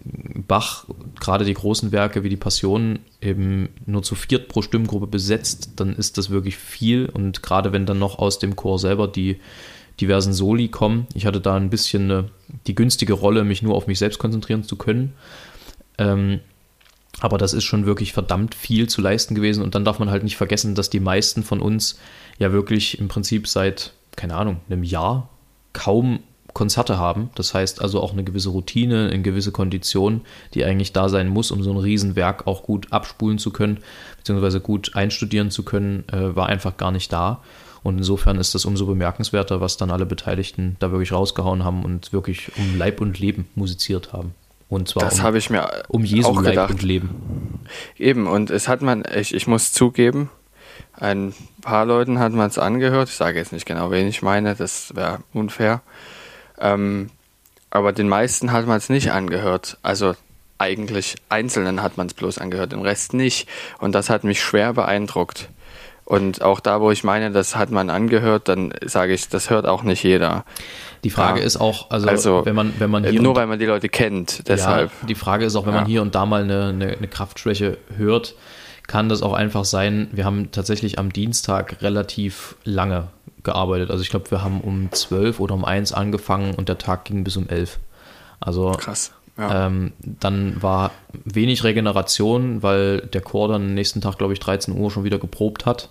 Bach, 0.49 0.87
gerade 1.21 1.45
die 1.45 1.55
großen 1.55 1.93
Werke 1.93 2.25
wie 2.25 2.29
die 2.29 2.37
Passionen, 2.37 3.01
eben 3.21 3.69
nur 3.87 4.03
zu 4.03 4.15
viert 4.15 4.49
pro 4.49 4.63
Stimmgruppe 4.63 5.07
besetzt, 5.07 5.73
dann 5.77 5.95
ist 5.95 6.19
das 6.19 6.31
wirklich 6.31 6.57
viel. 6.57 7.07
Und 7.07 7.43
gerade 7.43 7.73
wenn 7.73 7.87
dann 7.87 7.99
noch 7.99 8.19
aus 8.19 8.39
dem 8.39 8.57
Chor 8.57 8.79
selber 8.79 9.09
die 9.09 9.41
diversen 10.01 10.33
Soli 10.33 10.69
kommen, 10.69 11.07
ich 11.15 11.27
hatte 11.27 11.41
da 11.41 11.55
ein 11.55 11.71
bisschen 11.71 12.11
eine, 12.11 12.31
die 12.67 12.75
günstige 12.75 13.13
Rolle, 13.13 13.45
mich 13.45 13.63
nur 13.63 13.75
auf 13.75 13.87
mich 13.87 13.99
selbst 13.99 14.19
konzentrieren 14.19 14.65
zu 14.65 14.77
können. 14.77 15.13
Ähm, 15.99 16.41
aber 17.21 17.39
das 17.39 17.53
ist 17.53 17.65
schon 17.65 17.87
wirklich 17.87 18.13
verdammt 18.13 18.55
viel 18.55 18.89
zu 18.89 19.01
leisten 19.01 19.35
gewesen. 19.35 19.63
Und 19.63 19.75
dann 19.75 19.85
darf 19.85 19.99
man 19.99 20.11
halt 20.11 20.25
nicht 20.25 20.37
vergessen, 20.37 20.75
dass 20.75 20.91
die 20.91 21.01
meisten 21.01 21.45
von 21.45 21.61
uns 21.61 21.99
ja 22.39 22.53
wirklich 22.53 22.99
im 22.99 23.09
Prinzip 23.09 23.47
seit, 23.47 23.93
keine 24.17 24.35
Ahnung, 24.35 24.61
einem 24.69 24.83
Jahr 24.83 25.29
kaum 25.73 26.21
Konzerte 26.53 26.99
haben. 26.99 27.31
Das 27.35 27.55
heißt 27.55 27.81
also 27.81 28.01
auch 28.01 28.13
eine 28.13 28.25
gewisse 28.25 28.51
Routine, 28.51 29.09
eine 29.13 29.23
gewisse 29.23 29.53
Kondition, 29.53 30.23
die 30.55 30.65
eigentlich 30.65 30.93
da 30.93 31.09
sein 31.09 31.29
muss, 31.29 31.51
um 31.51 31.63
so 31.63 31.71
ein 31.71 31.79
Riesenwerk 31.79 32.47
auch 32.47 32.63
gut 32.63 32.93
abspulen 32.93 33.39
zu 33.39 33.51
können, 33.51 33.79
beziehungsweise 34.19 34.61
gut 34.61 34.95
einstudieren 34.95 35.51
zu 35.51 35.65
können, 35.65 36.05
äh, 36.13 36.35
war 36.37 36.47
einfach 36.49 36.77
gar 36.77 36.91
nicht 36.91 37.13
da. 37.13 37.43
Und 37.83 37.99
insofern 37.99 38.39
ist 38.39 38.55
das 38.55 38.65
umso 38.65 38.87
bemerkenswerter, 38.87 39.61
was 39.61 39.77
dann 39.77 39.91
alle 39.91 40.07
Beteiligten 40.07 40.77
da 40.79 40.93
wirklich 40.93 41.13
rausgehauen 41.13 41.65
haben 41.65 41.85
und 41.85 42.13
wirklich 42.13 42.53
um 42.57 42.79
Leib 42.79 43.01
und 43.01 43.19
Leben 43.19 43.49
musiziert 43.55 44.13
haben. 44.13 44.35
Und 44.69 44.89
zwar 44.89 45.03
das 45.03 45.19
um, 45.19 45.25
habe 45.25 45.39
ich 45.39 45.51
mir 45.51 45.83
um 45.89 46.05
Jesu 46.05 46.29
auch 46.29 46.41
Leib 46.41 46.53
gedacht. 46.53 46.71
und 46.71 46.83
Leben. 46.83 47.61
Eben, 47.99 48.27
und 48.27 48.51
es 48.51 48.69
hat 48.69 48.83
man, 48.83 49.03
ich, 49.15 49.35
ich 49.35 49.47
muss 49.47 49.73
zugeben, 49.73 50.31
ein 50.95 51.35
paar 51.61 51.85
Leuten 51.85 52.19
hat 52.19 52.33
man 52.33 52.49
es 52.49 52.59
angehört. 52.59 53.09
Ich 53.09 53.17
sage 53.17 53.39
jetzt 53.39 53.53
nicht 53.53 53.67
genau, 53.67 53.91
wen 53.91 54.07
ich 54.07 54.23
meine, 54.23 54.55
das 54.55 54.95
wäre 54.95 55.19
unfair. 55.33 55.83
Ähm, 56.63 57.11
aber 57.71 57.93
den 57.93 58.09
meisten 58.09 58.53
hat 58.53 58.67
man 58.67 58.79
es 58.79 58.89
nicht 58.89 59.13
angehört. 59.13 59.77
Also 59.83 60.15
eigentlich 60.59 61.17
Einzelnen 61.29 61.83
hat 61.83 61.97
man 61.97 62.07
es 62.07 62.15
bloß 62.15 62.39
angehört, 62.39 62.73
den 62.73 62.83
Rest 62.83 63.13
nicht. 63.15 63.49
Und 63.79 63.93
das 63.95 64.09
hat 64.11 64.25
mich 64.25 64.41
schwer 64.43 64.73
beeindruckt. 64.73 65.49
Und 66.05 66.43
auch 66.43 66.61
da, 66.61 66.81
wo 66.81 66.91
ich 66.91 67.05
meine, 67.05 67.31
das 67.31 67.57
hat 67.57 67.71
man 67.71 67.89
angehört, 67.89 68.49
dann 68.49 68.75
sage 68.85 69.15
ich, 69.15 69.29
das 69.29 69.51
hört 69.51 69.67
auch 69.67 69.83
nicht 69.83 70.03
jeder. 70.03 70.45
Die 71.05 71.11
Frage 71.11 71.41
Ja. 71.41 71.47
ist 71.47 71.57
auch, 71.57 71.91
also, 71.91 72.09
Also, 72.09 72.45
wenn 72.45 72.55
man, 72.55 72.75
wenn 72.79 72.91
man 72.91 73.05
Äh, 73.05 73.11
hier 73.11 73.23
Nur 73.23 73.35
weil 73.37 73.47
man 73.47 73.59
die 73.59 73.67
Leute 73.67 73.89
kennt, 73.89 74.49
deshalb. 74.49 74.91
Ja, 75.01 75.07
die 75.07 75.15
Frage 75.15 75.45
ist 75.47 75.57
auch, 75.57 75.65
wenn 75.67 75.73
Ja. 75.75 75.81
man 75.81 75.89
hier 75.89 76.03
und 76.03 76.15
da 76.15 76.27
mal 76.27 76.43
eine, 76.43 76.67
eine, 76.69 76.89
eine 76.97 77.09
Kraftschwäche 77.09 77.79
hört, 77.97 78.35
kann 78.89 79.09
das 79.09 79.23
auch 79.23 79.33
einfach 79.33 79.65
sein, 79.65 80.09
wir 80.13 80.25
haben 80.25 80.51
tatsächlich 80.51 80.99
am 80.99 81.13
Dienstag 81.13 81.81
relativ 81.83 82.57
lange 82.65 83.09
gearbeitet. 83.43 83.91
Also 83.91 84.03
ich 84.03 84.11
glaube, 84.11 84.31
wir 84.31 84.43
haben 84.43 84.61
um 84.61 84.91
12 84.91 85.41
oder 85.41 85.55
um 85.55 85.65
1 85.65 85.93
angefangen 85.93 86.55
und 86.55 86.69
der 86.69 86.79
Tag 86.79 87.05
ging 87.05 87.25
bis 87.25 87.37
um 87.37 87.49
11. 87.49 87.79
Also 88.41 88.73
Krass. 88.73 89.13
Ja. 89.39 89.67
ähm, 89.67 89.93
dann 90.01 90.63
war 90.63 90.91
wenig 91.25 91.65
Regeneration, 91.65 92.63
weil 92.63 93.01
der 93.01 93.23
Chor 93.23 93.49
dann 93.49 93.63
am 93.63 93.75
nächsten 93.75 94.01
Tag, 94.01 94.19
glaube 94.19 94.33
ich, 94.33 94.41
13 94.41 94.77
Uhr 94.77 94.91
schon 94.91 95.05
wieder 95.05 95.19
geprobt 95.19 95.65
hat. 95.65 95.91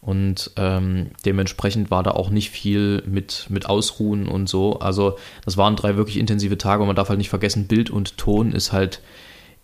Und 0.00 0.50
ähm, 0.56 1.12
dementsprechend 1.24 1.90
war 1.90 2.02
da 2.02 2.10
auch 2.10 2.28
nicht 2.28 2.50
viel 2.50 3.02
mit, 3.06 3.46
mit 3.48 3.66
Ausruhen 3.66 4.28
und 4.28 4.50
so. 4.50 4.78
Also 4.78 5.16
das 5.46 5.56
waren 5.56 5.76
drei 5.76 5.96
wirklich 5.96 6.18
intensive 6.18 6.58
Tage 6.58 6.82
und 6.82 6.88
man 6.88 6.96
darf 6.96 7.08
halt 7.08 7.18
nicht 7.18 7.30
vergessen, 7.30 7.66
Bild 7.68 7.88
und 7.88 8.18
Ton 8.18 8.52
ist 8.52 8.72
halt 8.72 9.00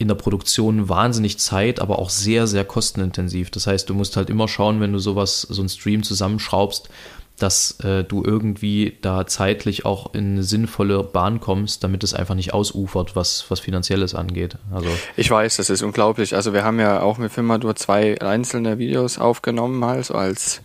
in 0.00 0.08
der 0.08 0.14
Produktion 0.14 0.88
wahnsinnig 0.88 1.38
Zeit, 1.38 1.78
aber 1.78 1.98
auch 1.98 2.08
sehr, 2.08 2.46
sehr 2.46 2.64
kostenintensiv. 2.64 3.50
Das 3.50 3.66
heißt, 3.66 3.88
du 3.90 3.94
musst 3.94 4.16
halt 4.16 4.30
immer 4.30 4.48
schauen, 4.48 4.80
wenn 4.80 4.94
du 4.94 4.98
sowas, 4.98 5.42
so 5.42 5.60
einen 5.60 5.68
Stream 5.68 6.02
zusammenschraubst, 6.02 6.88
dass 7.36 7.78
äh, 7.80 8.02
du 8.02 8.24
irgendwie 8.24 8.96
da 9.02 9.26
zeitlich 9.26 9.84
auch 9.84 10.14
in 10.14 10.32
eine 10.32 10.42
sinnvolle 10.42 11.02
Bahn 11.02 11.38
kommst, 11.38 11.84
damit 11.84 12.02
es 12.02 12.14
einfach 12.14 12.34
nicht 12.34 12.54
ausufert, 12.54 13.14
was, 13.14 13.44
was 13.50 13.60
Finanzielles 13.60 14.14
angeht. 14.14 14.56
Also 14.72 14.88
Ich 15.18 15.30
weiß, 15.30 15.58
das 15.58 15.68
ist 15.68 15.82
unglaublich. 15.82 16.34
Also 16.34 16.54
wir 16.54 16.64
haben 16.64 16.80
ja 16.80 17.02
auch 17.02 17.18
mit 17.18 17.30
Filmadur 17.30 17.76
zwei 17.76 18.18
einzelne 18.22 18.78
Videos 18.78 19.18
aufgenommen, 19.18 19.78
mal 19.78 20.02
so 20.02 20.14
als 20.14 20.62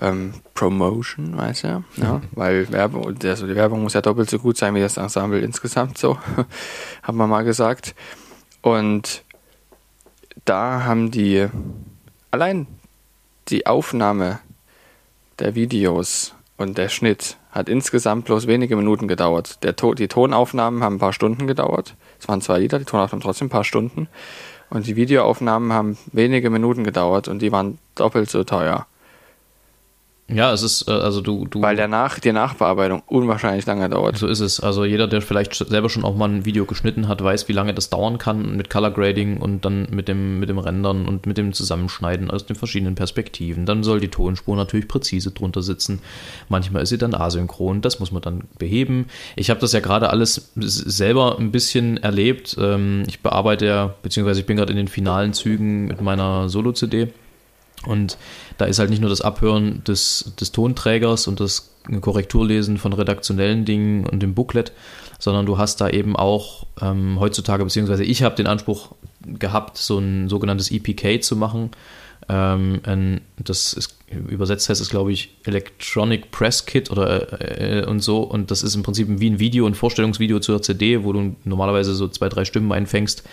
ähm, 0.00 0.34
Promotion, 0.54 1.36
weißt 1.36 1.62
du, 1.62 1.84
ja, 1.96 2.22
weil 2.32 2.72
Werbung, 2.72 3.16
also 3.22 3.46
die 3.46 3.54
Werbung 3.54 3.82
muss 3.82 3.92
ja 3.92 4.00
doppelt 4.00 4.28
so 4.28 4.40
gut 4.40 4.56
sein 4.56 4.74
wie 4.74 4.80
das 4.80 4.96
Ensemble 4.96 5.38
insgesamt, 5.38 5.96
so 5.96 6.18
haben 7.04 7.18
wir 7.18 7.28
mal 7.28 7.42
gesagt. 7.42 7.94
Und 8.62 9.24
da 10.44 10.84
haben 10.84 11.10
die 11.10 11.48
allein 12.30 12.66
die 13.48 13.66
Aufnahme 13.66 14.38
der 15.38 15.54
Videos 15.54 16.34
und 16.56 16.78
der 16.78 16.88
Schnitt 16.88 17.36
hat 17.50 17.68
insgesamt 17.68 18.24
bloß 18.24 18.46
wenige 18.46 18.76
Minuten 18.76 19.08
gedauert. 19.08 19.62
Der 19.62 19.76
to 19.76 19.94
die 19.94 20.08
Tonaufnahmen 20.08 20.82
haben 20.82 20.96
ein 20.96 21.00
paar 21.00 21.12
Stunden 21.12 21.46
gedauert. 21.46 21.94
Es 22.18 22.28
waren 22.28 22.40
zwei 22.40 22.60
Lieder, 22.60 22.78
die 22.78 22.84
Tonaufnahmen 22.84 23.22
trotzdem 23.22 23.46
ein 23.46 23.50
paar 23.50 23.64
Stunden. 23.64 24.08
Und 24.70 24.86
die 24.86 24.96
Videoaufnahmen 24.96 25.72
haben 25.72 25.98
wenige 26.12 26.48
Minuten 26.48 26.82
gedauert 26.82 27.28
und 27.28 27.42
die 27.42 27.52
waren 27.52 27.78
doppelt 27.94 28.30
so 28.30 28.42
teuer. 28.42 28.86
Ja, 30.34 30.52
es 30.52 30.62
ist, 30.62 30.88
äh, 30.88 30.92
also 30.92 31.20
du, 31.20 31.46
du. 31.46 31.60
Weil 31.62 31.76
der 31.76 31.88
Nach, 31.88 32.18
die 32.18 32.32
Nachbearbeitung 32.32 33.02
unwahrscheinlich 33.06 33.66
lange 33.66 33.88
dauert. 33.88 34.16
So 34.16 34.26
ist 34.26 34.40
es. 34.40 34.60
Also 34.60 34.84
jeder, 34.84 35.06
der 35.06 35.22
vielleicht 35.22 35.54
selber 35.54 35.88
schon 35.88 36.04
auch 36.04 36.16
mal 36.16 36.28
ein 36.28 36.44
Video 36.44 36.64
geschnitten 36.64 37.08
hat, 37.08 37.22
weiß, 37.22 37.48
wie 37.48 37.52
lange 37.52 37.74
das 37.74 37.90
dauern 37.90 38.18
kann 38.18 38.56
mit 38.56 38.70
Color 38.70 38.92
Grading 38.92 39.38
und 39.38 39.64
dann 39.64 39.88
mit 39.90 40.08
dem, 40.08 40.40
mit 40.40 40.48
dem 40.48 40.58
Rendern 40.58 41.06
und 41.06 41.26
mit 41.26 41.38
dem 41.38 41.52
Zusammenschneiden 41.52 42.30
aus 42.30 42.46
den 42.46 42.56
verschiedenen 42.56 42.94
Perspektiven. 42.94 43.66
Dann 43.66 43.82
soll 43.82 44.00
die 44.00 44.08
Tonspur 44.08 44.56
natürlich 44.56 44.88
präzise 44.88 45.30
drunter 45.30 45.62
sitzen. 45.62 46.00
Manchmal 46.48 46.82
ist 46.82 46.88
sie 46.88 46.98
dann 46.98 47.14
asynchron. 47.14 47.80
Das 47.80 48.00
muss 48.00 48.12
man 48.12 48.22
dann 48.22 48.44
beheben. 48.58 49.06
Ich 49.36 49.50
habe 49.50 49.60
das 49.60 49.72
ja 49.72 49.80
gerade 49.80 50.10
alles 50.10 50.52
selber 50.56 51.38
ein 51.38 51.52
bisschen 51.52 51.98
erlebt. 51.98 52.56
Ähm, 52.58 53.04
ich 53.06 53.20
bearbeite 53.20 53.66
ja, 53.66 53.94
beziehungsweise 54.02 54.40
ich 54.40 54.46
bin 54.46 54.56
gerade 54.56 54.72
in 54.72 54.76
den 54.76 54.88
finalen 54.88 55.32
Zügen 55.32 55.86
mit 55.86 56.00
meiner 56.00 56.48
Solo-CD. 56.48 57.08
Und 57.86 58.18
da 58.58 58.64
ist 58.66 58.78
halt 58.78 58.90
nicht 58.90 59.00
nur 59.00 59.10
das 59.10 59.20
Abhören 59.20 59.82
des, 59.84 60.32
des 60.38 60.52
Tonträgers 60.52 61.26
und 61.26 61.40
das 61.40 61.70
Korrekturlesen 62.00 62.78
von 62.78 62.92
redaktionellen 62.92 63.64
Dingen 63.64 64.06
und 64.06 64.20
dem 64.20 64.34
Booklet, 64.34 64.72
sondern 65.18 65.46
du 65.46 65.58
hast 65.58 65.80
da 65.80 65.88
eben 65.88 66.16
auch 66.16 66.66
ähm, 66.80 67.18
heutzutage, 67.18 67.64
beziehungsweise 67.64 68.04
ich 68.04 68.22
habe 68.22 68.36
den 68.36 68.46
Anspruch 68.46 68.92
gehabt, 69.26 69.78
so 69.78 69.98
ein 69.98 70.28
sogenanntes 70.28 70.70
EPK 70.70 71.20
zu 71.20 71.36
machen. 71.36 71.70
Ähm, 72.28 73.20
das 73.36 73.72
ist 73.72 73.96
übersetzt 74.28 74.68
heißt 74.68 74.80
es, 74.80 74.90
glaube 74.90 75.12
ich, 75.12 75.36
Electronic 75.44 76.30
Press 76.30 76.66
Kit 76.66 76.90
oder 76.90 77.40
äh, 77.40 77.80
äh, 77.80 77.86
und 77.86 78.00
so. 78.00 78.22
Und 78.22 78.50
das 78.50 78.62
ist 78.62 78.74
im 78.74 78.82
Prinzip 78.82 79.08
wie 79.08 79.30
ein 79.30 79.38
Video, 79.38 79.66
ein 79.66 79.74
Vorstellungsvideo 79.74 80.38
zur 80.40 80.62
CD, 80.62 81.02
wo 81.04 81.12
du 81.12 81.36
normalerweise 81.44 81.94
so 81.94 82.08
zwei, 82.08 82.28
drei 82.28 82.44
Stimmen 82.44 82.72
einfängst 82.72 83.24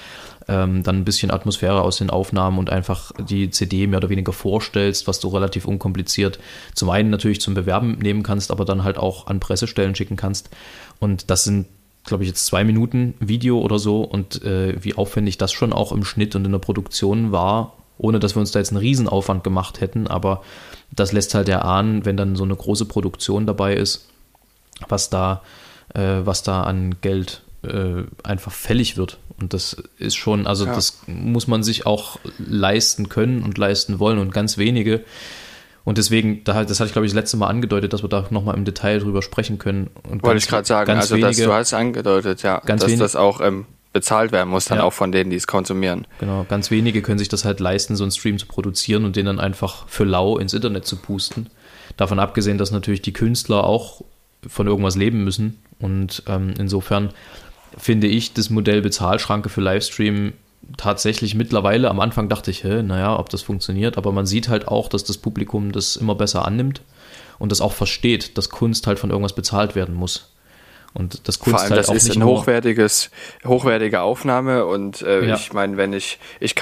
ähm, 0.49 0.83
dann 0.83 0.97
ein 0.97 1.05
bisschen 1.05 1.31
Atmosphäre 1.31 1.81
aus 1.81 1.97
den 1.97 2.09
Aufnahmen 2.09 2.57
und 2.57 2.69
einfach 2.69 3.11
die 3.19 3.51
CD 3.51 3.87
mehr 3.87 3.97
oder 3.97 4.09
weniger 4.09 4.33
vorstellst, 4.33 5.07
was 5.07 5.19
du 5.19 5.29
relativ 5.29 5.65
unkompliziert 5.65 6.39
zum 6.73 6.89
einen 6.89 7.09
natürlich 7.09 7.39
zum 7.39 7.53
Bewerben 7.53 7.99
nehmen 7.99 8.23
kannst, 8.23 8.51
aber 8.51 8.65
dann 8.65 8.83
halt 8.83 8.97
auch 8.97 9.27
an 9.27 9.39
Pressestellen 9.39 9.95
schicken 9.95 10.15
kannst. 10.15 10.49
Und 10.99 11.29
das 11.29 11.43
sind 11.43 11.67
glaube 12.05 12.23
ich, 12.23 12.29
jetzt 12.29 12.45
zwei 12.45 12.63
Minuten 12.63 13.13
Video 13.19 13.59
oder 13.59 13.77
so 13.77 14.01
und 14.01 14.43
äh, 14.43 14.83
wie 14.83 14.95
aufwendig 14.95 15.37
das 15.37 15.51
schon 15.51 15.73
auch 15.73 15.91
im 15.91 16.03
Schnitt 16.03 16.35
und 16.35 16.45
in 16.45 16.51
der 16.51 16.59
Produktion 16.59 17.31
war, 17.31 17.73
ohne 17.97 18.19
dass 18.19 18.35
wir 18.35 18.39
uns 18.39 18.51
da 18.51 18.59
jetzt 18.59 18.71
einen 18.71 18.79
Riesenaufwand 18.79 19.43
gemacht 19.43 19.81
hätten, 19.81 20.07
aber 20.07 20.41
das 20.91 21.11
lässt 21.11 21.35
halt 21.35 21.49
erahnen, 21.49 22.05
wenn 22.05 22.17
dann 22.17 22.35
so 22.35 22.43
eine 22.43 22.55
große 22.55 22.85
Produktion 22.85 23.45
dabei 23.45 23.75
ist, 23.75 24.09
was 24.87 25.09
da, 25.09 25.43
äh, 25.93 26.21
was 26.23 26.41
da 26.41 26.63
an 26.63 26.95
Geld 27.01 27.43
äh, 27.63 28.03
einfach 28.23 28.51
fällig 28.51 28.97
wird. 28.97 29.17
Und 29.39 29.53
das 29.53 29.77
ist 29.97 30.15
schon, 30.15 30.47
also 30.47 30.65
ja. 30.65 30.75
das 30.75 31.01
muss 31.07 31.47
man 31.47 31.63
sich 31.63 31.85
auch 31.85 32.19
leisten 32.37 33.09
können 33.09 33.43
und 33.43 33.57
leisten 33.57 33.99
wollen 33.99 34.19
und 34.19 34.33
ganz 34.33 34.57
wenige. 34.57 35.03
Und 35.85 35.97
deswegen, 35.97 36.43
das 36.43 36.55
hatte 36.55 36.73
ich 36.85 36.91
glaube 36.91 37.05
ich 37.05 37.11
das 37.11 37.15
letzte 37.15 37.37
Mal 37.37 37.47
angedeutet, 37.47 37.93
dass 37.93 38.03
wir 38.03 38.09
da 38.09 38.25
nochmal 38.29 38.55
im 38.55 38.65
Detail 38.65 38.99
drüber 38.99 39.21
sprechen 39.21 39.57
können. 39.57 39.89
Und 40.09 40.23
Wollte 40.23 40.37
ich 40.37 40.47
gerade 40.47 40.67
sagen, 40.67 40.91
also 40.91 41.15
wenige, 41.15 41.27
das, 41.29 41.37
du 41.37 41.53
hast 41.53 41.73
angedeutet, 41.73 42.43
ja, 42.43 42.61
dass 42.65 42.85
wenige, 42.85 42.99
das 42.99 43.15
auch 43.15 43.41
ähm, 43.41 43.65
bezahlt 43.93 44.31
werden 44.31 44.49
muss, 44.49 44.65
dann 44.65 44.79
ja. 44.79 44.83
auch 44.83 44.93
von 44.93 45.11
denen, 45.11 45.29
die 45.29 45.35
es 45.35 45.47
konsumieren. 45.47 46.05
Genau, 46.19 46.45
ganz 46.47 46.69
wenige 46.69 47.01
können 47.01 47.17
sich 47.17 47.29
das 47.29 47.45
halt 47.45 47.59
leisten, 47.59 47.95
so 47.95 48.03
einen 48.03 48.11
Stream 48.11 48.37
zu 48.37 48.45
produzieren 48.45 49.05
und 49.05 49.15
den 49.15 49.25
dann 49.25 49.39
einfach 49.39 49.87
für 49.87 50.03
lau 50.03 50.37
ins 50.37 50.53
Internet 50.53 50.85
zu 50.85 50.97
pusten. 50.97 51.49
Davon 51.97 52.19
abgesehen, 52.19 52.57
dass 52.57 52.71
natürlich 52.71 53.01
die 53.01 53.13
Künstler 53.13 53.63
auch 53.63 54.03
von 54.47 54.67
irgendwas 54.67 54.95
leben 54.95 55.23
müssen. 55.23 55.59
Und 55.79 56.23
ähm, 56.27 56.53
insofern 56.57 57.09
finde 57.77 58.07
ich 58.07 58.33
das 58.33 58.49
Modell 58.49 58.81
Bezahlschranke 58.81 59.49
für 59.49 59.61
Livestream 59.61 60.33
tatsächlich 60.77 61.35
mittlerweile, 61.35 61.89
am 61.89 61.99
Anfang 61.99 62.29
dachte 62.29 62.51
ich, 62.51 62.63
hä, 62.63 62.83
naja, 62.83 63.17
ob 63.17 63.29
das 63.29 63.41
funktioniert, 63.41 63.97
aber 63.97 64.11
man 64.11 64.25
sieht 64.25 64.49
halt 64.49 64.67
auch, 64.67 64.89
dass 64.89 65.03
das 65.03 65.17
Publikum 65.17 65.71
das 65.71 65.95
immer 65.95 66.15
besser 66.15 66.45
annimmt 66.45 66.81
und 67.39 67.51
das 67.51 67.61
auch 67.61 67.73
versteht, 67.73 68.37
dass 68.37 68.49
Kunst 68.49 68.85
halt 68.85 68.99
von 68.99 69.09
irgendwas 69.09 69.33
bezahlt 69.33 69.75
werden 69.75 69.95
muss. 69.95 70.31
Und 70.93 71.27
das 71.27 71.37
Kunst 71.37 71.51
Vor 71.51 71.59
allem, 71.61 71.69
halt 71.69 71.79
das 71.79 71.95
ist 71.95 72.07
nicht 72.07 72.17
ein 72.17 72.23
hochwertiges, 72.23 73.11
hochwertige 73.45 74.01
Aufnahme 74.01 74.65
und 74.65 75.03
äh, 75.03 75.27
ja. 75.27 75.35
ich 75.35 75.53
meine, 75.53 75.77
wenn 75.77 75.93
ich, 75.93 76.19
ich 76.39 76.55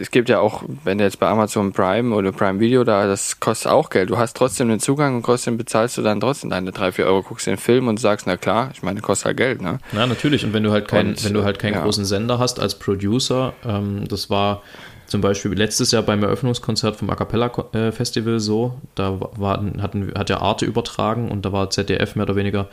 es 0.00 0.10
gibt 0.10 0.30
ja 0.30 0.40
auch, 0.40 0.62
wenn 0.84 0.98
du 0.98 1.04
jetzt 1.04 1.20
bei 1.20 1.28
Amazon 1.28 1.72
Prime 1.72 2.14
oder 2.14 2.32
Prime 2.32 2.60
Video 2.60 2.84
da, 2.84 3.06
das 3.06 3.40
kostet 3.40 3.70
auch 3.70 3.90
Geld. 3.90 4.08
Du 4.08 4.16
hast 4.16 4.36
trotzdem 4.36 4.68
den 4.68 4.80
Zugang 4.80 5.16
und 5.16 5.26
trotzdem 5.26 5.58
bezahlst 5.58 5.98
du 5.98 6.02
dann 6.02 6.18
trotzdem 6.18 6.48
deine 6.48 6.72
drei, 6.72 6.92
vier 6.92 7.04
Euro, 7.04 7.22
guckst 7.22 7.46
den 7.46 7.58
Film 7.58 7.86
und 7.88 8.00
sagst, 8.00 8.26
na 8.26 8.38
klar, 8.38 8.70
ich 8.72 8.82
meine, 8.82 9.00
kostet 9.02 9.26
halt 9.26 9.36
Geld, 9.36 9.60
ne? 9.60 9.78
Ja, 9.92 10.06
natürlich. 10.06 10.44
Und 10.46 10.54
wenn 10.54 10.62
du 10.62 10.72
halt 10.72 10.88
keinen, 10.88 11.22
wenn 11.22 11.34
du 11.34 11.44
halt 11.44 11.58
keinen 11.58 11.74
ja. 11.74 11.82
großen 11.82 12.06
Sender 12.06 12.38
hast 12.38 12.60
als 12.60 12.78
Producer, 12.78 13.52
ähm, 13.66 14.08
das 14.08 14.30
war 14.30 14.62
zum 15.06 15.20
Beispiel 15.20 15.52
letztes 15.52 15.90
Jahr 15.90 16.02
beim 16.02 16.22
Eröffnungskonzert 16.22 16.96
vom 16.96 17.10
A 17.10 17.14
Cappella 17.14 17.52
äh, 17.72 17.92
Festival 17.92 18.40
so, 18.40 18.78
da 18.94 19.20
war, 19.20 19.62
hatten, 19.82 20.10
hat 20.16 20.30
ja 20.30 20.38
Arte 20.40 20.64
übertragen 20.64 21.30
und 21.30 21.44
da 21.44 21.52
war 21.52 21.68
ZDF 21.68 22.16
mehr 22.16 22.24
oder 22.24 22.36
weniger 22.36 22.68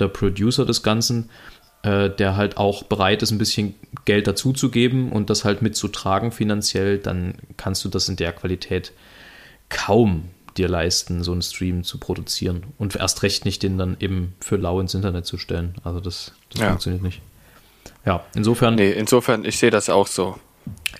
der 0.00 0.08
Producer 0.08 0.66
des 0.66 0.82
Ganzen, 0.82 1.30
äh, 1.82 2.10
der 2.10 2.36
halt 2.36 2.56
auch 2.56 2.82
bereit 2.84 3.22
ist, 3.22 3.30
ein 3.30 3.38
bisschen 3.38 3.74
Geld 4.04 4.26
dazuzugeben 4.26 5.12
und 5.12 5.30
das 5.30 5.44
halt 5.44 5.62
mitzutragen 5.62 6.32
finanziell, 6.32 6.98
dann 6.98 7.34
kannst 7.56 7.84
du 7.84 7.88
das 7.88 8.08
in 8.08 8.16
der 8.16 8.32
Qualität 8.32 8.92
kaum 9.68 10.24
dir 10.56 10.68
leisten, 10.68 11.22
so 11.22 11.32
einen 11.32 11.42
Stream 11.42 11.84
zu 11.84 11.98
produzieren. 11.98 12.64
Und 12.78 12.96
erst 12.96 13.22
recht 13.22 13.44
nicht 13.44 13.62
den 13.62 13.78
dann 13.78 13.96
eben 14.00 14.34
für 14.40 14.56
lau 14.56 14.80
ins 14.80 14.94
Internet 14.94 15.26
zu 15.26 15.38
stellen. 15.38 15.74
Also 15.84 16.00
das, 16.00 16.32
das 16.50 16.60
ja. 16.60 16.68
funktioniert 16.68 17.02
nicht. 17.02 17.22
Ja, 18.04 18.24
insofern. 18.34 18.74
Nee, 18.74 18.92
insofern, 18.92 19.44
ich 19.44 19.58
sehe 19.58 19.70
das 19.70 19.88
auch 19.88 20.06
so. 20.06 20.36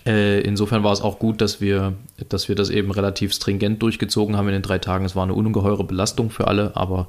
Äh, 0.05 0.41
insofern 0.41 0.83
war 0.83 0.93
es 0.93 1.01
auch 1.01 1.19
gut, 1.19 1.41
dass 1.41 1.61
wir, 1.61 1.93
dass 2.29 2.49
wir 2.49 2.55
das 2.55 2.69
eben 2.69 2.91
relativ 2.91 3.33
stringent 3.33 3.81
durchgezogen 3.81 4.35
haben 4.37 4.47
in 4.47 4.53
den 4.53 4.61
drei 4.61 4.79
Tagen. 4.79 5.05
Es 5.05 5.15
war 5.15 5.23
eine 5.23 5.33
ungeheure 5.33 5.83
Belastung 5.83 6.29
für 6.29 6.47
alle, 6.47 6.75
aber 6.75 7.07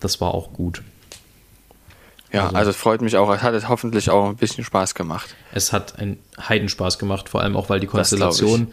das 0.00 0.20
war 0.20 0.32
auch 0.34 0.52
gut. 0.52 0.82
Ja, 2.32 2.44
also, 2.44 2.56
also, 2.56 2.70
es 2.70 2.76
freut 2.76 3.02
mich 3.02 3.16
auch. 3.16 3.32
Es 3.34 3.42
hat 3.42 3.68
hoffentlich 3.68 4.10
auch 4.10 4.28
ein 4.28 4.36
bisschen 4.36 4.64
Spaß 4.64 4.94
gemacht. 4.94 5.34
Es 5.52 5.72
hat 5.72 5.98
einen 5.98 6.18
Heidenspaß 6.40 6.98
gemacht, 6.98 7.28
vor 7.28 7.42
allem 7.42 7.56
auch, 7.56 7.68
weil 7.68 7.80
die 7.80 7.86
Konstellation, 7.86 8.68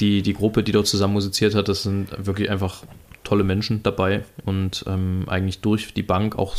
die, 0.00 0.22
die 0.22 0.32
Gruppe, 0.32 0.62
die 0.62 0.72
dort 0.72 0.86
zusammen 0.86 1.12
musiziert 1.12 1.54
hat, 1.54 1.68
das 1.68 1.82
sind 1.82 2.08
wirklich 2.26 2.50
einfach 2.50 2.82
tolle 3.24 3.44
Menschen 3.44 3.82
dabei 3.82 4.24
und 4.44 4.84
ähm, 4.88 5.24
eigentlich 5.28 5.60
durch 5.60 5.94
die 5.94 6.02
Bank 6.02 6.36
auch 6.38 6.56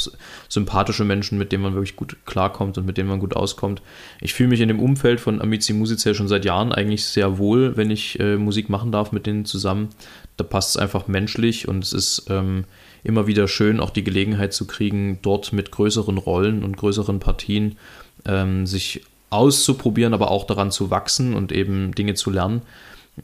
sympathische 0.48 1.04
Menschen, 1.04 1.38
mit 1.38 1.52
denen 1.52 1.64
man 1.64 1.74
wirklich 1.74 1.96
gut 1.96 2.18
klarkommt 2.26 2.78
und 2.78 2.86
mit 2.86 2.98
denen 2.98 3.10
man 3.10 3.20
gut 3.20 3.36
auskommt. 3.36 3.82
Ich 4.22 4.34
fühle 4.34 4.50
mich 4.50 4.62
in 4.62 4.70
dem 4.70 4.80
Umfeld 4.80 5.20
von 5.20 5.42
Amici 5.42 5.74
Musice 5.74 6.16
schon 6.16 6.28
seit 6.28 6.46
Jahren 6.46 6.72
eigentlich 6.72 7.06
sehr 7.06 7.38
wohl, 7.38 7.76
wenn 7.78 7.92
ich 7.92 8.20
äh, 8.20 8.38
Musik 8.38 8.70
machen 8.70 8.92
darf 8.92 9.12
mit 9.12 9.26
denen 9.26 9.46
zusammen. 9.46 9.90
Da 10.38 10.44
passt 10.44 10.72
es 10.72 10.78
einfach 10.78 11.08
menschlich 11.08 11.68
und 11.68 11.84
es 11.84 11.94
ist 11.94 12.28
ähm, 12.30 12.64
immer 13.04 13.28
wieder 13.28 13.48
schön, 13.48 13.80
auch 13.80 13.90
die 13.90 14.04
Gelegenheit 14.04 14.54
zu 14.54 14.66
kriegen, 14.66 15.20
dort 15.22 15.54
mit 15.54 15.72
größeren 15.72 16.18
Rollen 16.18 16.64
und 16.64 16.78
größeren 16.78 17.20
Partien 17.20 17.78
ähm, 18.26 18.66
sich 18.66 19.02
auszuprobieren, 19.30 20.14
aber 20.14 20.32
auch 20.32 20.46
daran 20.46 20.72
zu 20.72 20.92
wachsen 20.92 21.34
und 21.34 21.52
eben 21.52 21.94
Dinge 21.94 22.14
zu 22.14 22.30
lernen. 22.30 22.62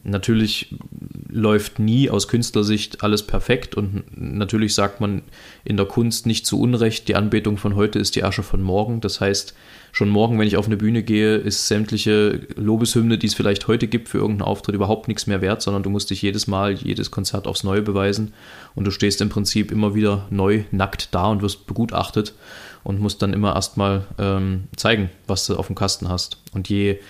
Natürlich 0.04 0.76
läuft 1.28 1.80
nie 1.80 2.10
aus 2.10 2.28
Künstlersicht 2.28 3.02
alles 3.02 3.26
perfekt 3.26 3.74
und 3.74 4.04
natürlich 4.16 4.72
sagt 4.72 5.00
man 5.00 5.22
in 5.64 5.76
der 5.76 5.86
Kunst 5.86 6.26
nicht 6.26 6.46
zu 6.46 6.60
Unrecht, 6.60 7.08
die 7.08 7.16
Anbetung 7.16 7.56
von 7.56 7.74
heute 7.74 7.98
ist 7.98 8.14
die 8.14 8.22
Asche 8.22 8.44
von 8.44 8.62
morgen. 8.62 9.00
Das 9.00 9.20
heißt, 9.20 9.54
schon 9.90 10.08
morgen, 10.08 10.38
wenn 10.38 10.46
ich 10.46 10.56
auf 10.56 10.66
eine 10.66 10.76
Bühne 10.76 11.02
gehe, 11.02 11.36
ist 11.36 11.66
sämtliche 11.66 12.46
Lobeshymne, 12.54 13.18
die 13.18 13.26
es 13.26 13.34
vielleicht 13.34 13.66
heute 13.66 13.88
gibt 13.88 14.08
für 14.08 14.18
irgendeinen 14.18 14.48
Auftritt, 14.48 14.76
überhaupt 14.76 15.08
nichts 15.08 15.26
mehr 15.26 15.40
wert, 15.40 15.60
sondern 15.60 15.82
du 15.82 15.90
musst 15.90 16.10
dich 16.10 16.22
jedes 16.22 16.46
Mal, 16.46 16.74
jedes 16.74 17.10
Konzert 17.10 17.48
aufs 17.48 17.64
Neue 17.64 17.82
beweisen 17.82 18.32
und 18.76 18.84
du 18.84 18.92
stehst 18.92 19.20
im 19.20 19.28
Prinzip 19.28 19.72
immer 19.72 19.96
wieder 19.96 20.26
neu 20.30 20.62
nackt 20.70 21.12
da 21.14 21.26
und 21.26 21.42
wirst 21.42 21.66
begutachtet 21.66 22.34
und 22.84 23.00
musst 23.00 23.22
dann 23.22 23.32
immer 23.32 23.56
erstmal 23.56 24.06
ähm, 24.18 24.68
zeigen, 24.76 25.10
was 25.26 25.46
du 25.46 25.56
auf 25.56 25.66
dem 25.66 25.74
Kasten 25.74 26.08
hast. 26.08 26.38
Und 26.52 26.68
je 26.68 27.00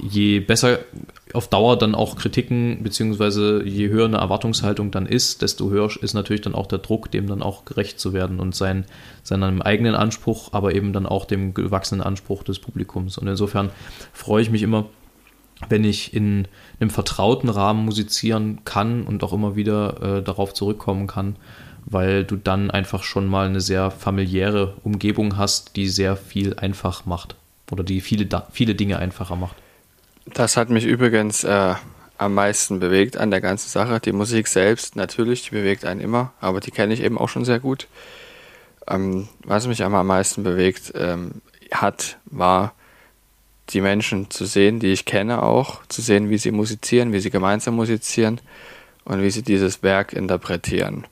je 0.00 0.40
besser 0.40 0.80
auf 1.34 1.48
Dauer 1.48 1.78
dann 1.78 1.94
auch 1.94 2.16
Kritiken, 2.16 2.82
beziehungsweise 2.82 3.62
je 3.64 3.88
höher 3.88 4.06
eine 4.06 4.18
Erwartungshaltung 4.18 4.90
dann 4.90 5.06
ist, 5.06 5.42
desto 5.42 5.70
höher 5.70 5.90
ist 6.00 6.14
natürlich 6.14 6.40
dann 6.40 6.54
auch 6.54 6.66
der 6.66 6.78
Druck, 6.78 7.10
dem 7.10 7.26
dann 7.26 7.42
auch 7.42 7.64
gerecht 7.64 8.00
zu 8.00 8.12
werden 8.12 8.40
und 8.40 8.54
sein, 8.54 8.84
seinem 9.22 9.60
eigenen 9.60 9.94
Anspruch, 9.94 10.52
aber 10.52 10.74
eben 10.74 10.92
dann 10.92 11.06
auch 11.06 11.24
dem 11.24 11.54
gewachsenen 11.54 12.02
Anspruch 12.02 12.42
des 12.42 12.58
Publikums. 12.58 13.18
Und 13.18 13.28
insofern 13.28 13.70
freue 14.12 14.42
ich 14.42 14.50
mich 14.50 14.62
immer, 14.62 14.86
wenn 15.68 15.84
ich 15.84 16.14
in 16.14 16.46
einem 16.80 16.90
vertrauten 16.90 17.48
Rahmen 17.48 17.84
musizieren 17.84 18.60
kann 18.64 19.02
und 19.02 19.22
auch 19.24 19.32
immer 19.32 19.56
wieder 19.56 20.18
äh, 20.18 20.22
darauf 20.22 20.54
zurückkommen 20.54 21.06
kann, 21.06 21.36
weil 21.84 22.24
du 22.24 22.36
dann 22.36 22.70
einfach 22.70 23.02
schon 23.02 23.26
mal 23.26 23.46
eine 23.46 23.60
sehr 23.60 23.90
familiäre 23.90 24.76
Umgebung 24.84 25.36
hast, 25.36 25.76
die 25.76 25.88
sehr 25.88 26.16
viel 26.16 26.54
einfach 26.54 27.06
macht 27.06 27.34
oder 27.70 27.84
die 27.84 28.00
viele, 28.00 28.26
viele 28.52 28.74
Dinge 28.74 28.98
einfacher 28.98 29.36
macht. 29.36 29.56
Das 30.26 30.56
hat 30.56 30.70
mich 30.70 30.84
übrigens 30.84 31.44
äh, 31.44 31.74
am 32.18 32.34
meisten 32.34 32.80
bewegt 32.80 33.16
an 33.16 33.30
der 33.30 33.40
ganzen 33.40 33.68
Sache. 33.68 34.00
Die 34.00 34.12
Musik 34.12 34.48
selbst, 34.48 34.96
natürlich, 34.96 35.44
die 35.44 35.50
bewegt 35.50 35.84
einen 35.84 36.00
immer, 36.00 36.32
aber 36.40 36.60
die 36.60 36.70
kenne 36.70 36.92
ich 36.92 37.02
eben 37.02 37.18
auch 37.18 37.28
schon 37.28 37.44
sehr 37.44 37.60
gut. 37.60 37.86
Ähm, 38.86 39.28
was 39.44 39.66
mich 39.66 39.82
am 39.82 40.06
meisten 40.06 40.42
bewegt 40.42 40.92
ähm, 40.94 41.40
hat, 41.72 42.18
war 42.26 42.74
die 43.70 43.80
Menschen 43.80 44.30
zu 44.30 44.46
sehen, 44.46 44.80
die 44.80 44.88
ich 44.88 45.04
kenne 45.04 45.42
auch, 45.42 45.84
zu 45.88 46.00
sehen, 46.00 46.30
wie 46.30 46.38
sie 46.38 46.50
musizieren, 46.50 47.12
wie 47.12 47.20
sie 47.20 47.30
gemeinsam 47.30 47.76
musizieren 47.76 48.40
und 49.04 49.22
wie 49.22 49.30
sie 49.30 49.42
dieses 49.42 49.82
Werk 49.82 50.12
interpretieren. 50.12 51.06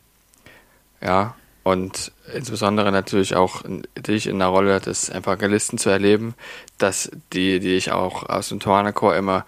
Ja, 1.03 1.37
und 1.67 2.13
insbesondere 2.33 2.93
natürlich 2.93 3.35
auch 3.35 3.63
dich 3.99 4.29
in 4.29 4.39
der 4.39 4.47
Rolle 4.47 4.79
des 4.79 5.09
Evangelisten 5.09 5.79
zu 5.79 5.91
erleben, 5.91 6.37
dass 6.79 7.11
die, 7.33 7.59
die 7.59 7.75
ich 7.75 7.91
auch 7.91 8.29
aus 8.29 8.51
dem 8.51 8.61
Thomanerchor 8.61 9.17
immer 9.17 9.45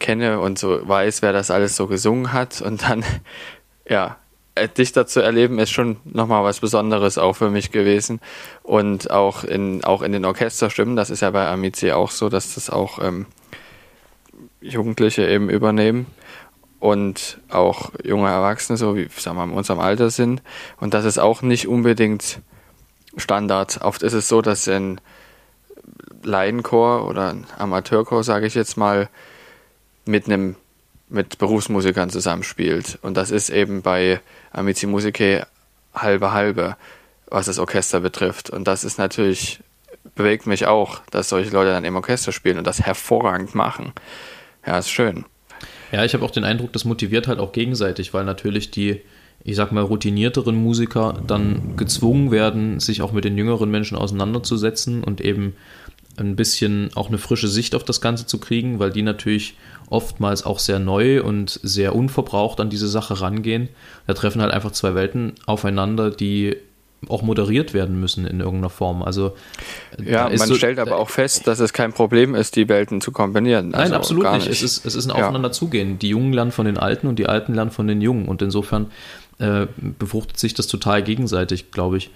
kenne 0.00 0.40
und 0.40 0.58
so 0.58 0.88
weiß, 0.88 1.20
wer 1.20 1.34
das 1.34 1.50
alles 1.50 1.76
so 1.76 1.88
gesungen 1.88 2.32
hat 2.32 2.62
und 2.62 2.84
dann, 2.84 3.04
ja, 3.86 4.16
äh, 4.54 4.66
dich 4.66 4.92
dazu 4.92 5.20
erleben, 5.20 5.58
ist 5.58 5.72
schon 5.72 5.98
nochmal 6.04 6.42
was 6.42 6.60
Besonderes 6.60 7.18
auch 7.18 7.34
für 7.34 7.50
mich 7.50 7.70
gewesen. 7.70 8.20
Und 8.62 9.10
auch 9.10 9.44
in, 9.44 9.84
auch 9.84 10.00
in 10.00 10.12
den 10.12 10.24
Orchesterstimmen, 10.24 10.96
das 10.96 11.10
ist 11.10 11.20
ja 11.20 11.30
bei 11.32 11.46
Amici 11.48 11.92
auch 11.92 12.12
so, 12.12 12.30
dass 12.30 12.54
das 12.54 12.70
auch 12.70 12.98
ähm, 13.02 13.26
Jugendliche 14.62 15.28
eben 15.28 15.50
übernehmen 15.50 16.06
und 16.80 17.38
auch 17.48 17.90
junge 18.04 18.28
Erwachsene, 18.28 18.76
so 18.76 18.96
wie 18.96 19.08
sagen 19.16 19.36
wir, 19.36 19.44
in 19.44 19.50
unserem 19.50 19.80
Alter 19.80 20.10
sind. 20.10 20.42
Und 20.78 20.94
das 20.94 21.04
ist 21.04 21.18
auch 21.18 21.42
nicht 21.42 21.68
unbedingt 21.68 22.40
Standard. 23.16 23.80
Oft 23.82 24.02
ist 24.02 24.12
es 24.12 24.28
so, 24.28 24.42
dass 24.42 24.68
ein 24.68 25.00
Laienchor 26.22 27.08
oder 27.08 27.30
ein 27.30 27.46
Amateurchor, 27.56 28.24
sage 28.24 28.46
ich 28.46 28.54
jetzt 28.54 28.76
mal, 28.76 29.08
mit 30.04 30.26
einem 30.26 30.56
mit 31.08 31.38
Berufsmusikern 31.38 32.10
zusammenspielt. 32.10 32.98
Und 33.02 33.16
das 33.16 33.30
ist 33.30 33.50
eben 33.50 33.82
bei 33.82 34.20
Amici 34.50 34.86
Musicae 34.86 35.46
halbe 35.94 36.32
halbe, 36.32 36.76
was 37.28 37.46
das 37.46 37.58
Orchester 37.58 38.00
betrifft. 38.00 38.50
Und 38.50 38.66
das 38.66 38.84
ist 38.84 38.98
natürlich, 38.98 39.60
bewegt 40.14 40.46
mich 40.46 40.66
auch, 40.66 41.00
dass 41.10 41.28
solche 41.28 41.50
Leute 41.50 41.70
dann 41.70 41.84
im 41.84 41.96
Orchester 41.96 42.32
spielen 42.32 42.58
und 42.58 42.66
das 42.66 42.80
hervorragend 42.80 43.54
machen. 43.54 43.92
Ja, 44.66 44.78
ist 44.78 44.90
schön. 44.90 45.24
Ja, 45.92 46.04
ich 46.04 46.14
habe 46.14 46.24
auch 46.24 46.30
den 46.30 46.44
Eindruck, 46.44 46.72
das 46.72 46.84
motiviert 46.84 47.28
halt 47.28 47.38
auch 47.38 47.52
gegenseitig, 47.52 48.12
weil 48.12 48.24
natürlich 48.24 48.70
die, 48.70 49.00
ich 49.44 49.56
sag 49.56 49.72
mal, 49.72 49.82
routinierteren 49.82 50.56
Musiker 50.56 51.22
dann 51.26 51.76
gezwungen 51.76 52.30
werden, 52.30 52.80
sich 52.80 53.02
auch 53.02 53.12
mit 53.12 53.24
den 53.24 53.38
jüngeren 53.38 53.70
Menschen 53.70 53.96
auseinanderzusetzen 53.96 55.04
und 55.04 55.20
eben 55.20 55.54
ein 56.18 56.36
bisschen 56.36 56.90
auch 56.94 57.08
eine 57.08 57.18
frische 57.18 57.48
Sicht 57.48 57.74
auf 57.74 57.84
das 57.84 58.00
Ganze 58.00 58.26
zu 58.26 58.38
kriegen, 58.38 58.78
weil 58.78 58.90
die 58.90 59.02
natürlich 59.02 59.54
oftmals 59.90 60.44
auch 60.44 60.58
sehr 60.58 60.78
neu 60.78 61.22
und 61.22 61.60
sehr 61.62 61.94
unverbraucht 61.94 62.58
an 62.60 62.70
diese 62.70 62.88
Sache 62.88 63.20
rangehen. 63.20 63.68
Da 64.06 64.14
treffen 64.14 64.40
halt 64.40 64.52
einfach 64.52 64.72
zwei 64.72 64.94
Welten 64.94 65.34
aufeinander, 65.46 66.10
die 66.10 66.56
auch 67.08 67.22
moderiert 67.22 67.74
werden 67.74 68.00
müssen 68.00 68.26
in 68.26 68.40
irgendeiner 68.40 68.70
Form. 68.70 69.02
Also 69.02 69.36
ja, 70.02 70.28
man 70.28 70.38
so, 70.38 70.54
stellt 70.54 70.78
aber 70.78 70.96
auch 70.96 71.10
fest, 71.10 71.46
dass 71.46 71.60
es 71.60 71.72
kein 71.72 71.92
Problem 71.92 72.34
ist, 72.34 72.56
die 72.56 72.68
Welten 72.68 73.00
zu 73.00 73.12
kombinieren. 73.12 73.70
Nein, 73.70 73.80
also 73.80 73.94
absolut 73.94 74.24
nicht. 74.32 74.48
nicht. 74.48 74.48
Es 74.48 74.62
ist, 74.62 74.84
es 74.84 74.94
ist 74.94 75.06
ein 75.06 75.12
Aufeinanderzugehen. 75.12 75.98
Die 75.98 76.08
Jungen 76.08 76.32
lernen 76.32 76.52
von 76.52 76.66
den 76.66 76.78
Alten 76.78 77.06
und 77.06 77.18
die 77.18 77.26
Alten 77.26 77.54
lernen 77.54 77.70
von 77.70 77.86
den 77.86 78.00
Jungen. 78.00 78.26
Und 78.26 78.42
insofern 78.42 78.90
äh, 79.38 79.66
befruchtet 79.98 80.38
sich 80.38 80.54
das 80.54 80.66
total 80.66 81.02
gegenseitig, 81.02 81.70
glaube 81.70 81.98
ich. 81.98 82.10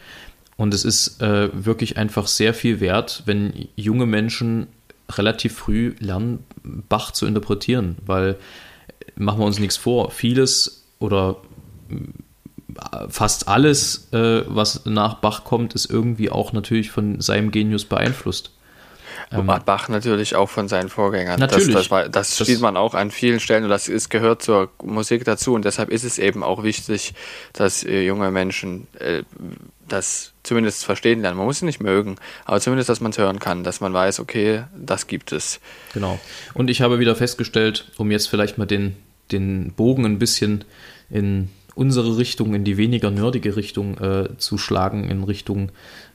Und 0.57 0.75
es 0.75 0.85
ist 0.85 1.23
äh, 1.23 1.49
wirklich 1.53 1.97
einfach 1.97 2.27
sehr 2.27 2.53
viel 2.53 2.81
wert, 2.81 3.23
wenn 3.27 3.69
junge 3.77 4.07
Menschen 4.07 4.67
relativ 5.11 5.55
früh 5.55 5.95
lernen, 5.99 6.45
Bach 6.63 7.13
zu 7.13 7.27
interpretieren, 7.27 7.97
weil 8.05 8.37
machen 9.17 9.41
wir 9.41 9.47
uns 9.47 9.59
nichts 9.59 9.77
vor, 9.77 10.11
vieles 10.11 10.87
oder 10.99 11.37
fast 13.09 13.49
alles, 13.49 14.09
äh, 14.13 14.43
was 14.47 14.85
nach 14.87 15.15
Bach 15.15 15.45
kommt, 15.45 15.75
ist 15.75 15.91
irgendwie 15.91 16.31
auch 16.31 16.53
natürlich 16.53 16.91
von 16.91 17.21
seinem 17.21 17.51
Genius 17.51 17.85
beeinflusst. 17.85 18.53
Ähm, 19.33 19.47
Bach 19.65 19.89
natürlich 19.89 20.35
auch 20.35 20.49
von 20.49 20.69
seinen 20.69 20.89
Vorgängern. 20.89 21.39
Natürlich. 21.39 21.73
Das, 21.73 21.89
das, 21.89 22.11
das, 22.11 22.37
das 22.37 22.47
spielt 22.47 22.61
man 22.61 22.77
auch 22.77 22.95
an 22.95 23.11
vielen 23.11 23.39
Stellen 23.39 23.65
und 23.65 23.71
das 23.71 23.89
ist, 23.89 24.09
gehört 24.09 24.43
zur 24.43 24.71
Musik 24.83 25.25
dazu 25.25 25.55
und 25.55 25.65
deshalb 25.65 25.91
ist 25.91 26.05
es 26.05 26.19
eben 26.19 26.43
auch 26.43 26.63
wichtig, 26.63 27.15
dass 27.53 27.85
äh, 27.85 28.03
junge 28.03 28.31
Menschen 28.31 28.89
äh, 28.99 29.23
das 29.87 30.33
zumindest 30.43 30.85
verstehen 30.85 31.21
lernen. 31.23 31.37
Man 31.37 31.47
muss 31.47 31.57
es 31.57 31.63
nicht 31.63 31.81
mögen, 31.81 32.17
aber 32.45 32.61
zumindest, 32.61 32.89
dass 32.89 33.01
man 33.01 33.11
es 33.11 33.19
hören 33.19 33.39
kann, 33.39 33.65
dass 33.65 33.81
man 33.81 33.93
weiß, 33.93 34.21
okay, 34.21 34.65
das 34.77 35.07
gibt 35.07 35.33
es. 35.33 35.61
Genau. 35.95 36.19
Und 36.55 36.71
ich 36.71 36.83
habe 36.83 36.99
wieder 36.99 37.15
festgestellt, 37.15 37.91
um 37.99 38.11
jetzt 38.11 38.29
vielleicht 38.29 38.59
mal 38.59 38.67
den, 38.67 38.97
den 39.31 39.73
Bogen 39.73 40.05
ein 40.07 40.19
bisschen 40.19 40.65
in 41.09 41.51
unsere 41.75 42.17
Richtung, 42.17 42.55
in 42.55 42.65
die 42.65 42.77
weniger 42.77 43.11
nerdige 43.11 43.57
Richtung 43.57 43.99
äh, 43.99 44.37
zu 44.39 44.59
schlagen, 44.59 45.09
in 45.09 45.25
Richtung 45.25 45.71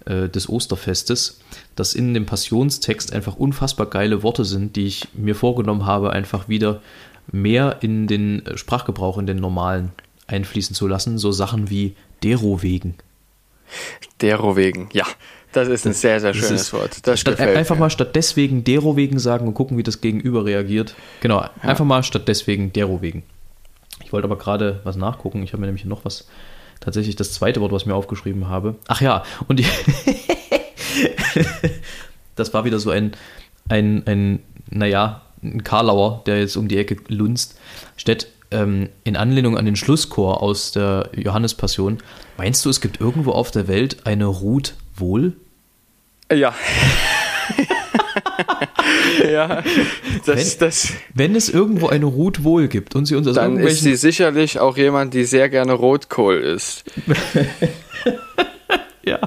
äh, 0.05 0.29
des 0.29 0.49
Osterfestes, 0.49 1.39
dass 1.75 1.93
in 1.93 2.13
dem 2.13 2.25
Passionstext 2.25 3.13
einfach 3.13 3.35
unfassbar 3.35 3.87
geile 3.87 4.23
Worte 4.23 4.45
sind, 4.45 4.75
die 4.75 4.87
ich 4.87 5.07
mir 5.13 5.35
vorgenommen 5.35 5.85
habe, 5.85 6.11
einfach 6.11 6.49
wieder 6.49 6.81
mehr 7.31 7.77
in 7.81 8.07
den 8.07 8.43
Sprachgebrauch, 8.55 9.17
in 9.17 9.27
den 9.27 9.37
normalen 9.37 9.91
einfließen 10.27 10.75
zu 10.75 10.87
lassen. 10.87 11.17
So 11.17 11.31
Sachen 11.31 11.69
wie 11.69 11.95
Dero 12.23 12.61
wegen. 12.61 12.95
Derowegen, 14.21 14.89
ja. 14.93 15.05
Das 15.51 15.69
ist 15.69 15.85
ein 15.85 15.91
das, 15.91 16.01
sehr, 16.01 16.19
sehr 16.19 16.33
schönes 16.33 16.61
ist, 16.61 16.73
Wort. 16.73 17.07
Das 17.07 17.19
statt, 17.19 17.39
einfach 17.39 17.75
mir. 17.75 17.81
mal 17.81 17.89
statt 17.89 18.15
deswegen 18.15 18.65
Derowegen 18.65 19.19
sagen 19.19 19.47
und 19.47 19.53
gucken, 19.53 19.77
wie 19.77 19.83
das 19.83 20.01
Gegenüber 20.01 20.43
reagiert. 20.43 20.95
Genau, 21.21 21.39
ja. 21.41 21.51
einfach 21.61 21.85
mal 21.85 22.03
statt 22.03 22.27
deswegen 22.27 22.73
Derowegen. 22.73 23.23
Ich 24.03 24.13
wollte 24.13 24.25
aber 24.25 24.37
gerade 24.37 24.81
was 24.83 24.95
nachgucken. 24.95 25.43
Ich 25.43 25.53
habe 25.53 25.61
mir 25.61 25.67
nämlich 25.67 25.85
noch 25.85 26.05
was, 26.05 26.27
tatsächlich 26.79 27.15
das 27.15 27.33
zweite 27.33 27.61
Wort, 27.61 27.71
was 27.71 27.83
ich 27.83 27.87
mir 27.87 27.95
aufgeschrieben 27.95 28.47
habe. 28.47 28.75
Ach 28.87 29.01
ja, 29.01 29.23
und 29.47 29.59
die 29.59 29.65
das 32.35 32.53
war 32.53 32.65
wieder 32.65 32.79
so 32.79 32.91
ein, 32.91 33.11
ein, 33.69 34.03
ein, 34.05 34.43
naja, 34.69 35.21
ein 35.43 35.63
Karlauer, 35.63 36.23
der 36.25 36.39
jetzt 36.39 36.55
um 36.55 36.67
die 36.67 36.77
Ecke 36.77 36.97
lunzt. 37.07 37.59
Statt 37.97 38.27
ähm, 38.51 38.89
in 39.03 39.15
Anlehnung 39.15 39.57
an 39.57 39.65
den 39.65 39.75
Schlusschor 39.75 40.41
aus 40.41 40.71
der 40.71 41.09
Johannespassion, 41.15 41.97
meinst 42.37 42.63
du, 42.65 42.69
es 42.69 42.81
gibt 42.81 42.99
irgendwo 42.99 43.31
auf 43.31 43.51
der 43.51 43.67
Welt 43.67 44.05
eine 44.05 44.25
Ruth 44.25 44.75
Wohl? 44.95 45.33
Ja. 46.31 46.53
ja, 49.31 49.63
das, 50.25 50.37
wenn, 50.37 50.59
das. 50.59 50.93
Wenn 51.13 51.35
es 51.35 51.49
irgendwo 51.49 51.87
eine 51.87 52.05
Ruth 52.05 52.43
Wohl 52.43 52.67
gibt 52.67 52.95
und 52.95 53.05
sie 53.05 53.15
uns 53.15 53.27
aus 53.27 53.35
Dann 53.35 53.57
ist 53.57 53.81
sie 53.81 53.95
sicherlich 53.95 54.59
auch 54.59 54.77
jemand, 54.77 55.13
die 55.13 55.25
sehr 55.25 55.49
gerne 55.49 55.73
Rotkohl 55.73 56.37
isst. 56.37 56.85
Ja. 59.05 59.19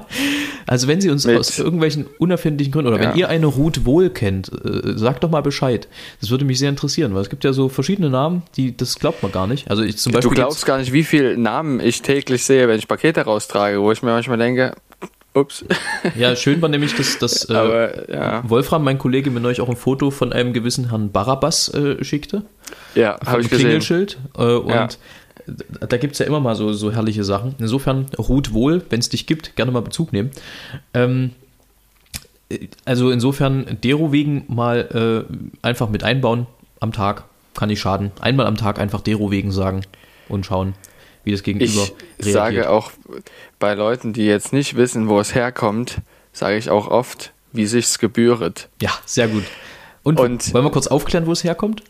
Also 0.67 0.89
wenn 0.89 1.01
Sie 1.01 1.09
uns 1.09 1.25
Mit. 1.25 1.39
aus 1.39 1.57
irgendwelchen 1.59 2.07
unerfindlichen 2.19 2.73
Gründen 2.73 2.93
oder 2.93 3.01
ja. 3.01 3.11
wenn 3.11 3.17
ihr 3.17 3.29
eine 3.29 3.47
Ruth 3.47 3.87
wohl 3.87 4.11
kennt, 4.11 4.51
äh, 4.51 4.99
sagt 4.99 5.23
doch 5.23 5.31
mal 5.31 5.41
Bescheid. 5.41 5.87
Das 6.21 6.31
würde 6.31 6.45
mich 6.45 6.59
sehr 6.59 6.69
interessieren, 6.69 7.15
weil 7.15 7.23
es 7.23 7.31
gibt 7.31 7.45
ja 7.45 7.53
so 7.53 7.69
verschiedene 7.69 8.11
Namen, 8.11 8.43
die 8.57 8.77
das 8.77 8.97
glaubt 8.97 9.23
man 9.23 9.31
gar 9.31 9.47
nicht. 9.47 9.71
Also 9.71 9.85
ich 9.85 9.97
zum 9.97 10.13
Beispiel. 10.13 10.31
Du 10.31 10.35
glaubst 10.35 10.67
gar 10.67 10.79
nicht, 10.79 10.93
wie 10.93 11.05
viele 11.05 11.39
Namen 11.39 11.79
ich 11.79 12.03
täglich 12.03 12.45
sehe, 12.45 12.67
wenn 12.67 12.79
ich 12.79 12.89
Pakete 12.89 13.21
raustrage, 13.21 13.81
wo 13.81 13.93
ich 13.93 14.03
mir 14.03 14.11
manchmal 14.11 14.39
denke, 14.39 14.75
Ups. 15.41 15.65
Ja, 16.17 16.37
schön 16.37 16.61
war 16.63 16.69
nämlich, 16.69 16.95
dass, 16.95 17.19
dass 17.19 17.45
äh, 17.51 18.13
ja. 18.13 18.49
Wolfram, 18.49 18.85
mein 18.85 18.99
Kollege, 18.99 19.31
mir 19.31 19.41
neulich 19.41 19.61
auch 19.61 19.69
ein 19.69 19.77
Foto 19.77 20.11
von 20.11 20.33
einem 20.33 20.53
gewissen 20.53 20.91
Herrn 20.91 21.13
Barabbas 21.13 21.73
äh, 21.75 22.03
schickte. 22.05 22.43
Ja, 22.95 23.19
habe 23.25 23.41
ich 23.41 23.49
gesehen. 23.49 23.67
Klingelschild. 23.67 24.19
Äh, 24.37 24.43
und 24.43 24.71
ja 24.71 24.89
da 25.81 25.97
gibt 25.97 26.15
es 26.15 26.19
ja 26.19 26.27
immer 26.27 26.41
mal 26.41 26.55
so, 26.55 26.73
so 26.73 26.93
herrliche 26.93 27.25
Sachen. 27.25 27.55
Insofern, 27.59 28.07
ruht 28.19 28.53
wohl, 28.53 28.83
wenn 28.91 29.01
es 29.01 29.09
dich 29.09 29.27
gibt, 29.27 29.57
gerne 29.57 29.73
mal 29.73 29.81
Bezug 29.81 30.13
nehmen. 30.13 30.31
Ähm, 30.95 31.31
also 32.85 33.11
insofern, 33.11 33.79
Dero 33.83 34.13
wegen 34.13 34.45
mal 34.49 35.27
äh, 35.31 35.67
einfach 35.67 35.89
mit 35.89 36.05
einbauen 36.05 36.47
am 36.81 36.93
Tag, 36.93 37.25
kann 37.55 37.69
nicht 37.69 37.81
schaden. 37.81 38.13
Einmal 38.21 38.47
am 38.47 38.57
Tag 38.57 38.79
einfach 38.79 39.01
Dero 39.01 39.31
wegen 39.31 39.51
sagen 39.51 39.83
und 40.29 40.47
schauen, 40.47 40.75
wie 41.29 41.33
das 41.33 41.43
Gegenüber 41.43 41.71
ich 41.71 41.79
reagiert. 41.79 42.05
Ich 42.19 42.33
sage 42.33 42.71
auch 42.71 42.91
bei 43.59 43.75
Leuten, 43.75 44.15
die 44.15 44.25
jetzt 44.25 44.53
nicht 44.53 44.77
wissen, 44.77 45.09
wo 45.09 45.21
es 45.21 45.35
herkommt, 45.35 45.99
sage 46.33 46.57
ich 46.57 46.71
auch 46.71 46.89
oft, 46.89 47.33
wie 47.53 47.67
sich's 47.67 47.99
gebühret. 47.99 48.69
Ja, 48.81 48.91
sehr 49.05 49.29
gut. 49.29 49.45
Und, 50.03 50.19
und 50.19 50.55
wollen 50.55 50.65
wir 50.65 50.71
kurz 50.71 50.87
aufklären, 50.87 51.27
wo 51.27 51.33
es 51.33 51.45
herkommt? 51.45 51.83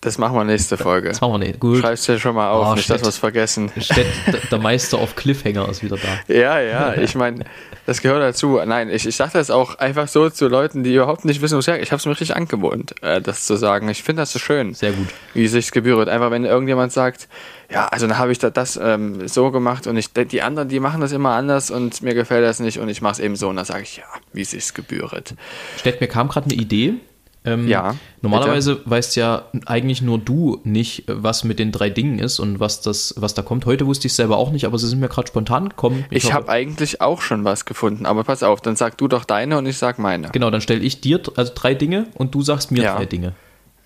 Das 0.00 0.18
machen 0.18 0.34
wir 0.34 0.44
nächste 0.44 0.76
Folge. 0.78 1.08
Das 1.08 1.20
machen 1.20 1.34
wir 1.34 1.38
nicht. 1.38 1.60
Gut. 1.60 1.78
Schreib's 1.78 2.06
dir 2.06 2.18
schon 2.18 2.34
mal 2.34 2.50
auf, 2.50 2.68
oh, 2.68 2.74
nicht, 2.74 2.84
Städt, 2.84 2.96
dass 2.96 3.02
wir 3.02 3.08
es 3.10 3.18
vergessen. 3.18 3.70
Städt, 3.78 4.06
der 4.50 4.58
Meister 4.58 4.98
auf 4.98 5.14
Cliffhanger 5.14 5.68
ist 5.68 5.82
wieder 5.82 5.96
da. 5.96 6.08
Ja, 6.34 6.58
ja, 6.58 6.94
ich 6.94 7.14
meine, 7.14 7.44
das 7.90 8.02
gehört 8.02 8.22
dazu. 8.22 8.60
Nein, 8.64 8.88
ich, 8.88 9.04
ich 9.04 9.16
sage 9.16 9.32
das 9.34 9.50
auch 9.50 9.74
einfach 9.74 10.06
so 10.06 10.30
zu 10.30 10.46
Leuten, 10.46 10.84
die 10.84 10.94
überhaupt 10.94 11.24
nicht 11.24 11.42
wissen, 11.42 11.56
wo 11.56 11.58
es 11.58 11.66
herkommt. 11.66 11.82
Ich 11.82 11.90
habe 11.90 11.98
es 11.98 12.06
mir 12.06 12.12
richtig 12.12 12.36
angewohnt, 12.36 12.94
äh, 13.02 13.20
das 13.20 13.46
zu 13.46 13.56
sagen. 13.56 13.88
Ich 13.88 14.04
finde 14.04 14.22
das 14.22 14.32
so 14.32 14.38
schön. 14.38 14.74
Sehr 14.74 14.92
gut. 14.92 15.08
Wie 15.34 15.48
sich's 15.48 15.72
gebührt. 15.72 16.08
Einfach, 16.08 16.30
wenn 16.30 16.44
irgendjemand 16.44 16.92
sagt, 16.92 17.26
ja, 17.68 17.88
also 17.88 18.06
dann 18.06 18.16
habe 18.16 18.30
ich 18.30 18.38
das, 18.38 18.52
das 18.52 18.80
ähm, 18.80 19.26
so 19.26 19.50
gemacht 19.50 19.88
und 19.88 19.96
ich, 19.96 20.12
die 20.12 20.40
anderen, 20.40 20.68
die 20.68 20.78
machen 20.78 21.00
das 21.00 21.10
immer 21.10 21.30
anders 21.30 21.72
und 21.72 22.00
mir 22.00 22.14
gefällt 22.14 22.44
das 22.44 22.60
nicht 22.60 22.78
und 22.78 22.88
ich 22.88 23.02
mache 23.02 23.14
es 23.14 23.18
eben 23.18 23.34
so 23.34 23.48
und 23.48 23.56
dann 23.56 23.64
sage 23.64 23.82
ich, 23.82 23.96
ja, 23.96 24.04
wie 24.32 24.44
sich's 24.44 24.72
gebührt. 24.72 25.34
Städt, 25.76 26.00
mir 26.00 26.06
kam 26.06 26.28
gerade 26.28 26.46
eine 26.46 26.54
Idee. 26.54 26.94
Ähm, 27.42 27.68
ja. 27.68 27.96
Normalerweise 28.20 28.76
bitte? 28.76 28.90
weißt 28.90 29.16
ja 29.16 29.44
eigentlich 29.64 30.02
nur 30.02 30.18
du 30.18 30.60
nicht, 30.64 31.04
was 31.06 31.42
mit 31.42 31.58
den 31.58 31.72
drei 31.72 31.88
Dingen 31.88 32.18
ist 32.18 32.38
und 32.38 32.60
was 32.60 32.82
das, 32.82 33.14
was 33.16 33.32
da 33.32 33.40
kommt. 33.40 33.64
Heute 33.64 33.86
wusste 33.86 34.06
ich 34.06 34.12
es 34.12 34.16
selber 34.16 34.36
auch 34.36 34.50
nicht, 34.50 34.66
aber 34.66 34.76
sie 34.76 34.86
sind 34.86 35.00
mir 35.00 35.08
gerade 35.08 35.28
spontan 35.28 35.70
gekommen. 35.70 36.04
Ich, 36.10 36.24
ich 36.24 36.32
habe 36.34 36.50
eigentlich 36.50 37.00
auch 37.00 37.22
schon 37.22 37.44
was 37.44 37.64
gefunden, 37.64 38.04
aber 38.04 38.24
pass 38.24 38.42
auf, 38.42 38.60
dann 38.60 38.76
sag 38.76 38.98
du 38.98 39.08
doch 39.08 39.24
deine 39.24 39.56
und 39.56 39.64
ich 39.64 39.78
sag 39.78 39.98
meine. 39.98 40.28
Genau, 40.32 40.50
dann 40.50 40.60
stelle 40.60 40.80
ich 40.80 41.00
dir 41.00 41.20
also 41.36 41.52
drei 41.54 41.74
Dinge 41.74 42.08
und 42.14 42.34
du 42.34 42.42
sagst 42.42 42.72
mir 42.72 42.82
ja. 42.82 42.96
drei 42.96 43.06
Dinge. 43.06 43.32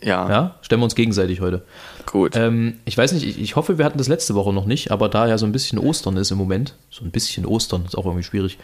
Ja. 0.03 0.29
Ja, 0.29 0.55
stellen 0.61 0.81
wir 0.81 0.85
uns 0.85 0.97
gegenseitig 0.97 1.41
heute. 1.41 1.63
Gut. 2.07 2.37
Ähm, 2.37 2.81
ich 2.85 2.99
weiß 2.99 3.13
nicht, 3.13 3.25
ich, 3.25 3.41
ich 3.41 3.57
hoffe, 3.57 3.79
wir 3.79 3.85
hatten 3.85 3.99
das 3.99 4.09
letzte 4.09 4.35
Woche 4.35 4.53
noch 4.53 4.67
nicht, 4.67 4.91
aber 4.91 5.09
da 5.09 5.27
ja 5.27 5.39
so 5.39 5.47
ein 5.47 5.53
bisschen 5.53 5.79
Ostern 5.79 6.17
ist 6.17 6.31
im 6.31 6.37
Moment, 6.39 6.75
so 6.91 7.05
ein 7.05 7.11
bisschen 7.11 7.47
Ostern 7.47 7.85
ist 7.87 7.97
auch 7.97 8.05
irgendwie 8.05 8.25
schwierig. 8.25 8.59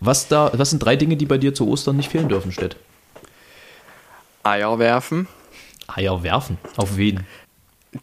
Was 0.00 0.28
da, 0.28 0.52
was 0.54 0.70
sind 0.70 0.82
drei 0.82 0.96
Dinge, 0.96 1.16
die 1.16 1.26
bei 1.26 1.36
dir 1.36 1.52
zu 1.52 1.68
Ostern 1.68 1.96
nicht 1.96 2.08
fehlen 2.08 2.28
dürfen, 2.28 2.52
Stett? 2.52 2.76
Eier 4.46 4.78
werfen, 4.78 5.26
Eier 5.88 6.22
werfen. 6.22 6.58
Auf 6.76 6.96
wen? 6.96 7.26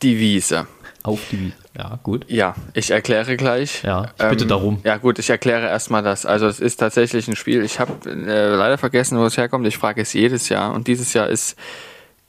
die 0.02 0.20
Wiese. 0.20 0.68
Auf 1.04 1.22
die 1.32 1.40
Wiese. 1.40 1.56
Ja, 1.78 2.00
gut. 2.04 2.26
Ja, 2.30 2.56
ich 2.74 2.92
erkläre 2.92 3.36
gleich. 3.38 3.84
Ähm, 3.84 3.90
Ja, 3.90 4.12
ich 4.20 4.30
bitte 4.30 4.46
darum. 4.46 4.80
Ja, 4.84 4.98
gut, 4.98 5.20
ich 5.20 5.30
erkläre 5.30 5.68
erstmal 5.68 6.04
das. 6.04 6.26
Also, 6.26 6.48
es 6.48 6.60
ist 6.60 6.78
tatsächlich 6.78 7.28
ein 7.28 7.36
Spiel. 7.36 7.64
Ich 7.64 7.80
habe 7.80 7.94
äh, 8.10 8.56
leider 8.56 8.78
vergessen, 8.78 9.18
wo 9.18 9.26
es 9.26 9.38
herkommt. 9.38 9.66
Ich 9.68 9.78
frage 9.78 10.02
es 10.02 10.14
jedes 10.14 10.50
Jahr. 10.50 10.74
Und 10.74 10.88
dieses 10.88 11.14
Jahr 11.14 11.30
ist 11.30 11.58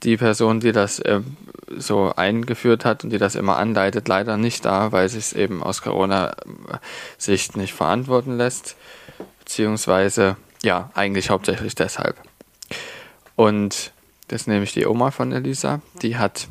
die 0.03 0.16
Person, 0.16 0.61
die 0.61 0.72
das 0.72 0.98
äh, 1.00 1.20
so 1.77 2.12
eingeführt 2.14 2.85
hat 2.85 3.05
und 3.05 3.11
die 3.11 3.18
das 3.18 3.35
immer 3.35 3.57
anleitet, 3.57 4.07
leider 4.09 4.37
nicht 4.37 4.64
da, 4.64 4.92
weil 4.92 5.09
sich 5.09 5.24
es 5.24 5.33
eben 5.33 5.62
aus 5.62 5.83
Corona-Sicht 5.83 7.57
nicht 7.57 7.74
verantworten 7.74 8.37
lässt. 8.37 8.77
Beziehungsweise, 9.40 10.37
ja, 10.62 10.90
eigentlich 10.94 11.31
hauptsächlich 11.31 11.74
deshalb. 11.74 12.16
Und 13.37 13.92
das 14.28 14.42
ist 14.42 14.46
nämlich 14.48 14.72
die 14.72 14.87
Oma 14.87 15.10
von 15.10 15.32
Elisa. 15.32 15.80
Die 16.02 16.16
hat 16.16 16.48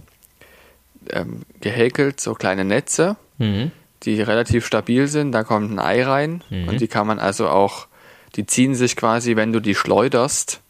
ähm, 1.09 1.41
gehäkelt 1.61 2.19
so 2.19 2.33
kleine 2.33 2.63
Netze, 2.65 3.15
Mhm. 3.39 3.71
die 4.03 4.21
relativ 4.21 4.65
stabil 4.65 5.07
sind. 5.07 5.31
Da 5.31 5.43
kommt 5.43 5.71
ein 5.71 5.79
Ei 5.79 6.03
rein 6.03 6.43
und 6.69 6.79
die 6.81 6.87
kann 6.87 7.07
man 7.07 7.19
also 7.19 7.49
auch, 7.49 7.87
die 8.35 8.45
ziehen 8.45 8.75
sich 8.75 8.95
quasi, 8.95 9.35
wenn 9.35 9.51
du 9.53 9.59
die 9.59 9.75
schleuderst, 9.75 10.61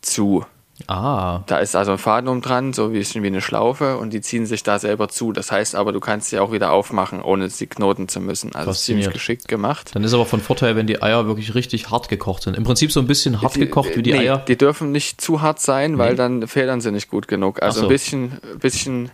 zu. 0.00 0.46
Ah, 0.86 1.40
Da 1.46 1.58
ist 1.58 1.74
also 1.74 1.92
ein 1.92 1.98
Faden 1.98 2.28
um 2.28 2.40
dran, 2.40 2.72
so 2.72 2.92
wie, 2.92 3.00
wie 3.02 3.26
eine 3.26 3.40
Schlaufe 3.40 3.96
und 3.98 4.10
die 4.12 4.20
ziehen 4.20 4.46
sich 4.46 4.62
da 4.62 4.78
selber 4.78 5.08
zu. 5.08 5.32
Das 5.32 5.50
heißt 5.50 5.74
aber, 5.74 5.92
du 5.92 5.98
kannst 6.00 6.30
sie 6.30 6.38
auch 6.38 6.52
wieder 6.52 6.70
aufmachen, 6.72 7.20
ohne 7.20 7.50
sie 7.50 7.66
knoten 7.66 8.08
zu 8.08 8.20
müssen. 8.20 8.54
Also 8.54 8.72
ziemlich 8.72 9.10
geschickt 9.10 9.48
gemacht. 9.48 9.90
dann 9.94 10.04
ist 10.04 10.14
aber 10.14 10.24
von 10.24 10.40
Vorteil, 10.40 10.76
wenn 10.76 10.86
die 10.86 11.02
Eier 11.02 11.26
wirklich 11.26 11.54
richtig 11.54 11.90
hart 11.90 12.08
gekocht 12.08 12.44
sind. 12.44 12.56
Im 12.56 12.62
Prinzip 12.64 12.92
so 12.92 13.00
ein 13.00 13.06
bisschen 13.08 13.42
hart 13.42 13.54
gekocht 13.54 13.96
wie 13.96 14.02
die 14.02 14.12
nee, 14.12 14.20
Eier. 14.20 14.38
Die 14.46 14.56
dürfen 14.56 14.92
nicht 14.92 15.20
zu 15.20 15.42
hart 15.42 15.60
sein, 15.60 15.98
weil 15.98 16.10
Nee. 16.12 16.16
dann 16.16 16.46
federn 16.46 16.80
sie 16.80 16.92
nicht 16.92 17.10
gut 17.10 17.26
genug. 17.26 17.60
Also 17.62 17.80
so. 17.80 17.86
ein 17.86 17.88
bisschen, 17.88 18.38
bisschen 18.60 19.10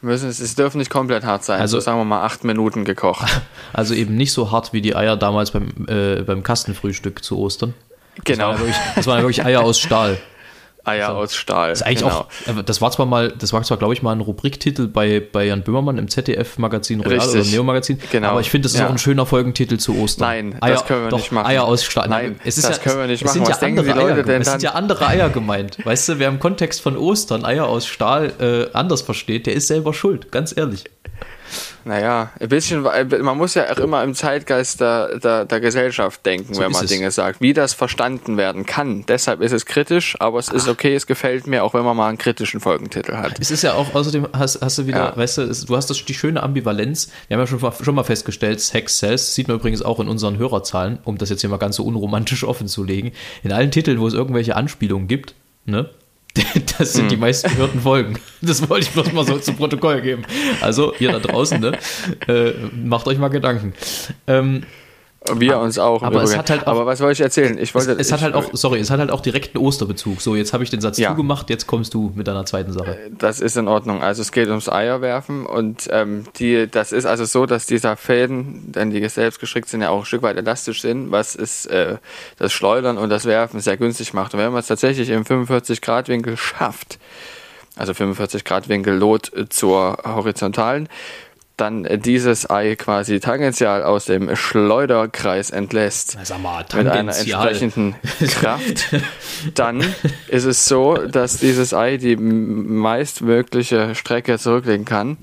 müssen 0.00 0.28
es, 0.28 0.40
es 0.40 0.56
dürfen 0.56 0.78
nicht 0.78 0.90
komplett 0.90 1.24
hart 1.24 1.44
sein. 1.44 1.60
Also- 1.60 1.76
Also 1.76 1.84
sagen 1.84 1.98
wir 2.00 2.04
mal 2.04 2.24
acht 2.24 2.42
Minuten 2.44 2.84
gekocht. 2.84 3.26
Also 3.72 3.94
eben 3.94 4.16
nicht 4.16 4.32
so 4.32 4.50
hart 4.50 4.72
wie 4.72 4.82
die 4.82 4.94
Eier 4.96 5.16
damals 5.16 5.52
beim, 5.52 5.70
äh, 5.88 6.22
beim 6.22 6.42
Kastenfrühstück 6.42 7.24
zu 7.24 7.38
Ostern. 7.38 7.72
Das 8.16 8.24
genau. 8.24 8.48
waren 8.48 8.54
ja 8.54 8.58
wirklich, 8.60 8.76
das 8.96 9.06
waren 9.06 9.16
ja 9.18 9.22
wirklich 9.22 9.44
Eier 9.44 9.62
aus 9.62 9.78
Stahl. 9.78 10.18
Eier 10.84 11.14
aus 11.14 11.34
Stahl. 11.34 11.70
Das 11.70 11.80
ist 11.80 11.86
eigentlich 11.86 12.00
genau. 12.00 12.14
auch, 12.14 12.58
äh, 12.58 12.62
das 12.64 12.80
war 12.80 12.90
zwar 12.90 13.06
mal, 13.06 13.32
das 13.32 13.52
war 13.52 13.62
zwar, 13.62 13.76
glaube 13.78 13.94
ich, 13.94 14.02
mal 14.02 14.12
ein 14.12 14.20
Rubriktitel 14.20 14.88
bei, 14.88 15.20
bei 15.20 15.44
Jan 15.44 15.62
Böhmermann 15.62 15.98
im 15.98 16.08
ZDF-Magazin 16.08 17.00
Royal 17.00 17.20
Richtig. 17.20 17.40
oder 17.40 17.50
Neo-Magazin. 17.50 17.98
Genau. 18.10 18.28
Aber 18.28 18.40
ich 18.40 18.50
finde, 18.50 18.66
das 18.66 18.74
ist 18.74 18.80
Ja. 18.80 18.86
auch 18.86 18.90
ein 18.90 18.98
schöner 18.98 19.26
Folgentitel 19.26 19.78
zu 19.78 19.96
Ostern. 19.98 20.50
Nein, 20.50 20.56
das 20.60 20.84
können 20.84 21.04
wir 21.04 21.10
doch, 21.10 21.18
nicht 21.18 21.32
machen. 21.32 21.46
Eier 21.46 21.64
aus 21.64 21.84
Stahl. 21.84 22.08
Nein, 22.08 22.40
es 22.44 22.58
ist 22.58 22.68
das 22.68 22.78
ja, 22.78 22.82
können 22.82 22.98
wir 22.98 23.06
nicht 23.06 23.24
es 23.24 23.32
sind 23.32 23.42
machen. 23.42 23.50
Ja 23.50 23.54
Was 23.54 23.60
denken 23.60 23.78
andere 23.80 23.98
Leute 23.98 24.14
Eier, 24.14 24.22
denn 24.24 24.42
es 24.42 24.50
sind 24.50 24.62
ja 24.62 24.72
andere 24.72 25.06
Eier 25.06 25.28
gemeint. 25.30 25.78
Weißt 25.84 26.08
du, 26.08 26.18
wer 26.18 26.28
im 26.28 26.40
Kontext 26.40 26.80
von 26.80 26.96
Ostern 26.96 27.44
Eier 27.44 27.66
aus 27.66 27.86
Stahl 27.86 28.32
äh, 28.40 28.76
anders 28.76 29.02
versteht, 29.02 29.46
der 29.46 29.54
ist 29.54 29.68
selber 29.68 29.94
schuld, 29.94 30.32
ganz 30.32 30.56
ehrlich. 30.56 30.84
Naja, 31.84 32.30
ein 32.40 32.48
bisschen, 32.48 32.82
man 32.82 33.36
muss 33.36 33.54
ja 33.54 33.70
auch 33.72 33.78
immer 33.78 34.02
im 34.04 34.14
Zeitgeist 34.14 34.80
der, 34.80 35.18
der, 35.18 35.44
der 35.44 35.60
Gesellschaft 35.60 36.24
denken, 36.24 36.54
So 36.54 36.60
wenn 36.60 36.72
man 36.72 36.84
es. 36.84 36.90
Dinge 36.90 37.10
sagt, 37.10 37.40
wie 37.40 37.52
das 37.52 37.74
verstanden 37.74 38.36
werden 38.36 38.66
kann. 38.66 39.04
Deshalb 39.06 39.40
ist 39.40 39.52
es 39.52 39.66
kritisch, 39.66 40.16
aber 40.20 40.38
es 40.38 40.48
ist 40.48 40.68
okay, 40.68 40.94
es 40.94 41.06
gefällt 41.06 41.46
mir, 41.46 41.64
auch 41.64 41.74
wenn 41.74 41.84
man 41.84 41.96
mal 41.96 42.08
einen 42.08 42.18
kritischen 42.18 42.60
Folgentitel 42.60 43.16
hat. 43.16 43.38
Es 43.40 43.50
ist 43.50 43.62
ja 43.62 43.74
auch, 43.74 43.94
außerdem 43.94 44.28
hast, 44.32 44.60
hast 44.62 44.78
du 44.78 44.86
wieder, 44.86 44.98
Ja. 44.98 45.16
weißt 45.16 45.38
du, 45.38 45.42
es, 45.42 45.64
du 45.64 45.76
hast 45.76 45.90
das, 45.90 46.04
die 46.04 46.14
schöne 46.14 46.42
Ambivalenz. 46.42 47.10
Wir 47.28 47.36
haben 47.36 47.42
ja 47.42 47.46
schon, 47.46 47.60
mal- 47.60 47.72
schon 47.82 47.94
mal 47.94 48.04
festgestellt, 48.04 48.60
Sex 48.60 48.98
Sells, 48.98 49.34
sieht 49.34 49.48
man 49.48 49.56
übrigens 49.58 49.82
auch 49.82 49.98
in 50.00 50.08
unseren 50.08 50.38
Hörerzahlen, 50.38 50.98
um 51.04 51.18
das 51.18 51.30
jetzt 51.30 51.40
hier 51.40 51.50
mal 51.50 51.56
ganz 51.58 51.76
so 51.76 51.84
unromantisch 51.84 52.44
offen 52.44 52.68
zu 52.68 52.84
legen. 52.84 53.12
In 53.42 53.52
allen 53.52 53.70
Titeln, 53.70 54.00
wo 54.00 54.06
es 54.06 54.14
irgendwelche 54.14 54.56
Anspielungen 54.56 55.08
gibt, 55.08 55.34
ne? 55.64 55.90
Das 56.78 56.94
sind 56.94 57.10
die 57.10 57.16
meistgehörten 57.16 57.80
Folgen. 57.80 58.18
Das 58.40 58.68
wollte 58.68 58.86
ich 58.86 58.92
bloß 58.92 59.12
mal 59.12 59.26
so 59.26 59.38
zu 59.38 59.52
Protokoll 59.52 60.00
geben. 60.00 60.24
Also, 60.60 60.94
ihr 60.98 61.12
da 61.12 61.18
draußen, 61.18 61.60
ne? 61.60 61.78
Äh, 62.26 62.52
macht 62.74 63.06
euch 63.06 63.18
mal 63.18 63.28
Gedanken. 63.28 63.74
Ähm, 64.26 64.64
Wir 65.34 65.58
uns 65.58 65.78
auch. 65.78 66.02
aber 66.02 66.22
es 66.22 66.36
hat 66.36 66.50
halt 66.50 66.62
auch- 66.66 66.72
aber 66.72 66.86
was 66.86 67.00
wollte 67.00 67.12
ich 67.14 67.20
erzählen? 67.20 67.56
Ich 67.56 67.70
es, 67.70 67.74
wollte, 67.74 67.92
es 67.92 68.10
hat 68.10 68.18
ich, 68.20 68.24
halt 68.24 68.34
auch, 68.34 68.50
sorry, 68.52 68.80
es 68.80 68.90
hat 68.90 68.98
halt 68.98 69.10
auch 69.10 69.20
direkten 69.20 69.58
Osterbezug. 69.58 70.20
So, 70.20 70.34
jetzt 70.34 70.52
habe 70.52 70.64
ich 70.64 70.70
den 70.70 70.80
Satz 70.80 70.98
Ja. 70.98 71.10
zugemacht, 71.10 71.48
jetzt 71.50 71.66
kommst 71.66 71.94
du 71.94 72.12
mit 72.14 72.26
deiner 72.26 72.44
zweiten 72.44 72.72
Sache. 72.72 72.98
Das 73.18 73.40
ist 73.40 73.56
in 73.56 73.68
Ordnung. 73.68 74.02
Also 74.02 74.22
es 74.22 74.32
geht 74.32 74.48
ums 74.48 74.68
Eierwerfen 74.68 75.46
und 75.46 75.88
ähm, 75.92 76.24
die, 76.36 76.66
das 76.68 76.92
ist 76.92 77.06
also 77.06 77.24
so, 77.24 77.46
dass 77.46 77.66
dieser 77.66 77.96
Fäden, 77.96 78.72
denn 78.72 78.90
die 78.90 79.08
selbst 79.08 79.38
gestrickt 79.40 79.68
sind, 79.68 79.82
ja 79.82 79.90
auch 79.90 80.00
ein 80.00 80.04
Stück 80.06 80.22
weit 80.22 80.36
elastisch 80.36 80.80
sind, 80.82 81.10
was 81.12 81.34
es 81.36 81.66
äh, 81.66 81.96
das 82.38 82.52
Schleudern 82.52 82.98
und 82.98 83.08
das 83.10 83.24
Werfen 83.24 83.60
sehr 83.60 83.76
günstig 83.76 84.14
macht. 84.14 84.34
Und 84.34 84.40
wenn 84.40 84.50
man 84.50 84.60
es 84.60 84.66
tatsächlich 84.66 85.08
im 85.10 85.24
45 85.24 85.80
Grad 85.80 86.08
Winkel 86.08 86.36
schafft, 86.36 86.98
also 87.76 87.94
45 87.94 88.44
Grad 88.44 88.68
Winkel 88.68 88.94
Lot 88.96 89.32
äh, 89.34 89.48
zur 89.48 89.96
horizontalen, 90.04 90.88
dann 91.56 91.86
dieses 92.02 92.48
Ei 92.50 92.76
quasi 92.76 93.20
tangential 93.20 93.82
aus 93.82 94.06
dem 94.06 94.34
Schleuderkreis 94.34 95.50
entlässt 95.50 96.16
mal, 96.38 96.64
mit 96.74 96.88
einer 96.88 97.16
entsprechenden 97.16 97.94
Kraft, 98.28 98.94
dann 99.54 99.84
ist 100.28 100.44
es 100.44 100.66
so, 100.66 100.96
dass 100.96 101.38
dieses 101.38 101.74
Ei 101.74 101.96
die 101.96 102.16
meistmögliche 102.16 103.94
Strecke 103.94 104.38
zurücklegen 104.38 104.84
kann. 104.84 105.18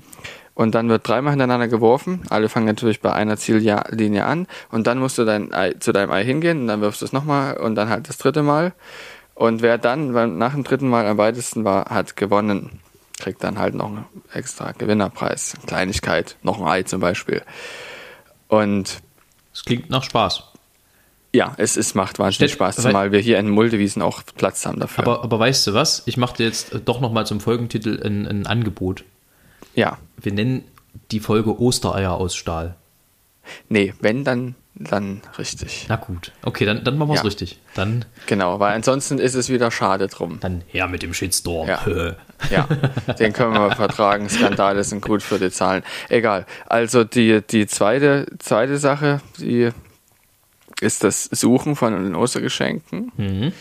Und 0.59 0.75
dann 0.75 0.89
wird 0.89 1.07
dreimal 1.07 1.31
hintereinander 1.31 1.69
geworfen. 1.69 2.23
Alle 2.29 2.49
fangen 2.49 2.65
natürlich 2.65 2.99
bei 2.99 3.13
einer 3.13 3.37
Ziellinie 3.37 4.25
an. 4.25 4.45
Und 4.69 4.87
dann 4.87 4.99
musst 4.99 5.17
du 5.17 5.23
dein 5.23 5.53
Ei, 5.53 5.75
zu 5.79 5.93
deinem 5.93 6.11
Ei 6.11 6.25
hingehen 6.25 6.59
und 6.59 6.67
dann 6.67 6.81
wirfst 6.81 6.99
du 7.01 7.05
es 7.05 7.13
nochmal 7.13 7.55
und 7.55 7.75
dann 7.75 7.87
halt 7.87 8.09
das 8.09 8.17
dritte 8.17 8.43
Mal. 8.43 8.73
Und 9.35 9.61
wer 9.61 9.77
dann 9.77 10.11
beim, 10.11 10.37
nach 10.37 10.51
dem 10.51 10.65
dritten 10.65 10.89
Mal 10.89 11.07
am 11.07 11.17
weitesten 11.17 11.63
war, 11.63 11.85
hat 11.85 12.17
gewonnen. 12.17 12.81
Kriegt 13.19 13.43
dann 13.43 13.59
halt 13.59 13.75
noch 13.75 13.87
einen 13.87 14.05
extra 14.33 14.71
Gewinnerpreis. 14.71 15.53
Kleinigkeit, 15.67 16.37
noch 16.41 16.59
ein 16.61 16.67
Ei 16.67 16.83
zum 16.83 17.01
Beispiel. 17.01 17.43
Und 18.47 19.01
Das 19.51 19.63
klingt 19.65 19.89
nach 19.89 20.03
Spaß. 20.03 20.43
ja, 21.33 21.53
es, 21.57 21.77
es 21.77 21.95
macht 21.95 22.17
wahnsinnig 22.19 22.51
Stedt- 22.51 22.57
Spaß, 22.57 22.77
zumal 22.77 23.11
wir 23.11 23.19
hier 23.19 23.37
in 23.39 23.49
Muldewiesen 23.49 24.01
auch 24.01 24.23
Platz 24.37 24.65
haben 24.65 24.79
dafür. 24.79 25.03
Aber, 25.05 25.23
aber 25.23 25.39
weißt 25.39 25.67
du 25.67 25.73
was? 25.73 26.03
Ich 26.05 26.17
mache 26.17 26.37
dir 26.37 26.45
jetzt 26.45 26.73
äh, 26.73 26.79
doch 26.79 27.01
nochmal 27.01 27.25
zum 27.27 27.39
Folgentitel 27.41 28.01
ein, 28.03 28.25
ein 28.25 28.47
Angebot. 28.47 29.03
ja, 29.75 29.97
Wir 30.17 30.31
nennen 30.33 30.63
die 31.11 31.19
Folge 31.19 31.59
Ostereier 31.59 32.13
aus 32.13 32.35
Stahl. 32.35 32.75
nee, 33.67 33.93
wenn, 33.99 34.23
dann, 34.23 34.55
dann 34.75 35.21
richtig. 35.37 35.85
Na 35.89 35.97
gut. 35.97 36.31
Okay, 36.43 36.65
dann, 36.65 36.83
dann 36.83 36.97
machen 36.97 37.09
wir 37.09 37.13
es 37.15 37.19
Ja. 37.19 37.25
richtig. 37.25 37.59
Dann, 37.75 38.05
Genau, 38.27 38.59
weil 38.59 38.73
ansonsten 38.75 39.19
ist 39.19 39.33
es 39.35 39.49
wieder 39.49 39.71
schade 39.71 40.07
drum. 40.07 40.37
dann 40.39 40.63
her 40.67 40.87
mit 40.87 41.01
dem 41.03 41.13
Shitstorm. 41.13 41.67
Ja. 41.67 42.15
Ja, 42.49 42.67
den 43.19 43.33
können 43.33 43.53
wir 43.53 43.71
vertragen. 43.75 44.29
Skandale 44.29 44.83
sind 44.85 45.01
gut 45.01 45.21
für 45.21 45.37
die 45.39 45.51
Zahlen. 45.51 45.83
Egal. 46.07 46.45
Also 46.67 47.03
die, 47.03 47.41
die 47.41 47.67
zweite, 47.67 48.25
zweite 48.39 48.77
Sache, 48.77 49.19
die 49.37 49.69
ist 50.79 51.03
das 51.03 51.25
Suchen 51.25 51.75
von 51.75 51.91
den 52.01 52.15
Ostergeschenken. 52.15 53.51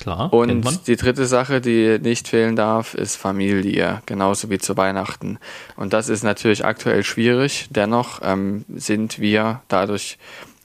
Klar. 0.00 0.32
Und 0.32 0.86
die 0.86 0.96
dritte 0.96 1.26
Sache, 1.26 1.60
die 1.60 1.98
nicht 1.98 2.26
fehlen 2.26 2.56
darf, 2.56 2.94
ist 2.94 3.16
Familie, 3.16 4.02
genauso 4.06 4.48
wie 4.48 4.58
zu 4.58 4.76
Weihnachten. 4.78 5.38
Und 5.76 5.92
das 5.92 6.08
ist 6.08 6.22
natürlich 6.22 6.64
aktuell 6.64 7.04
schwierig. 7.04 7.68
Dennoch 7.70 8.20
ähm, 8.22 8.64
sind 8.74 9.18
wir 9.18 9.60
dadurch, 9.68 10.16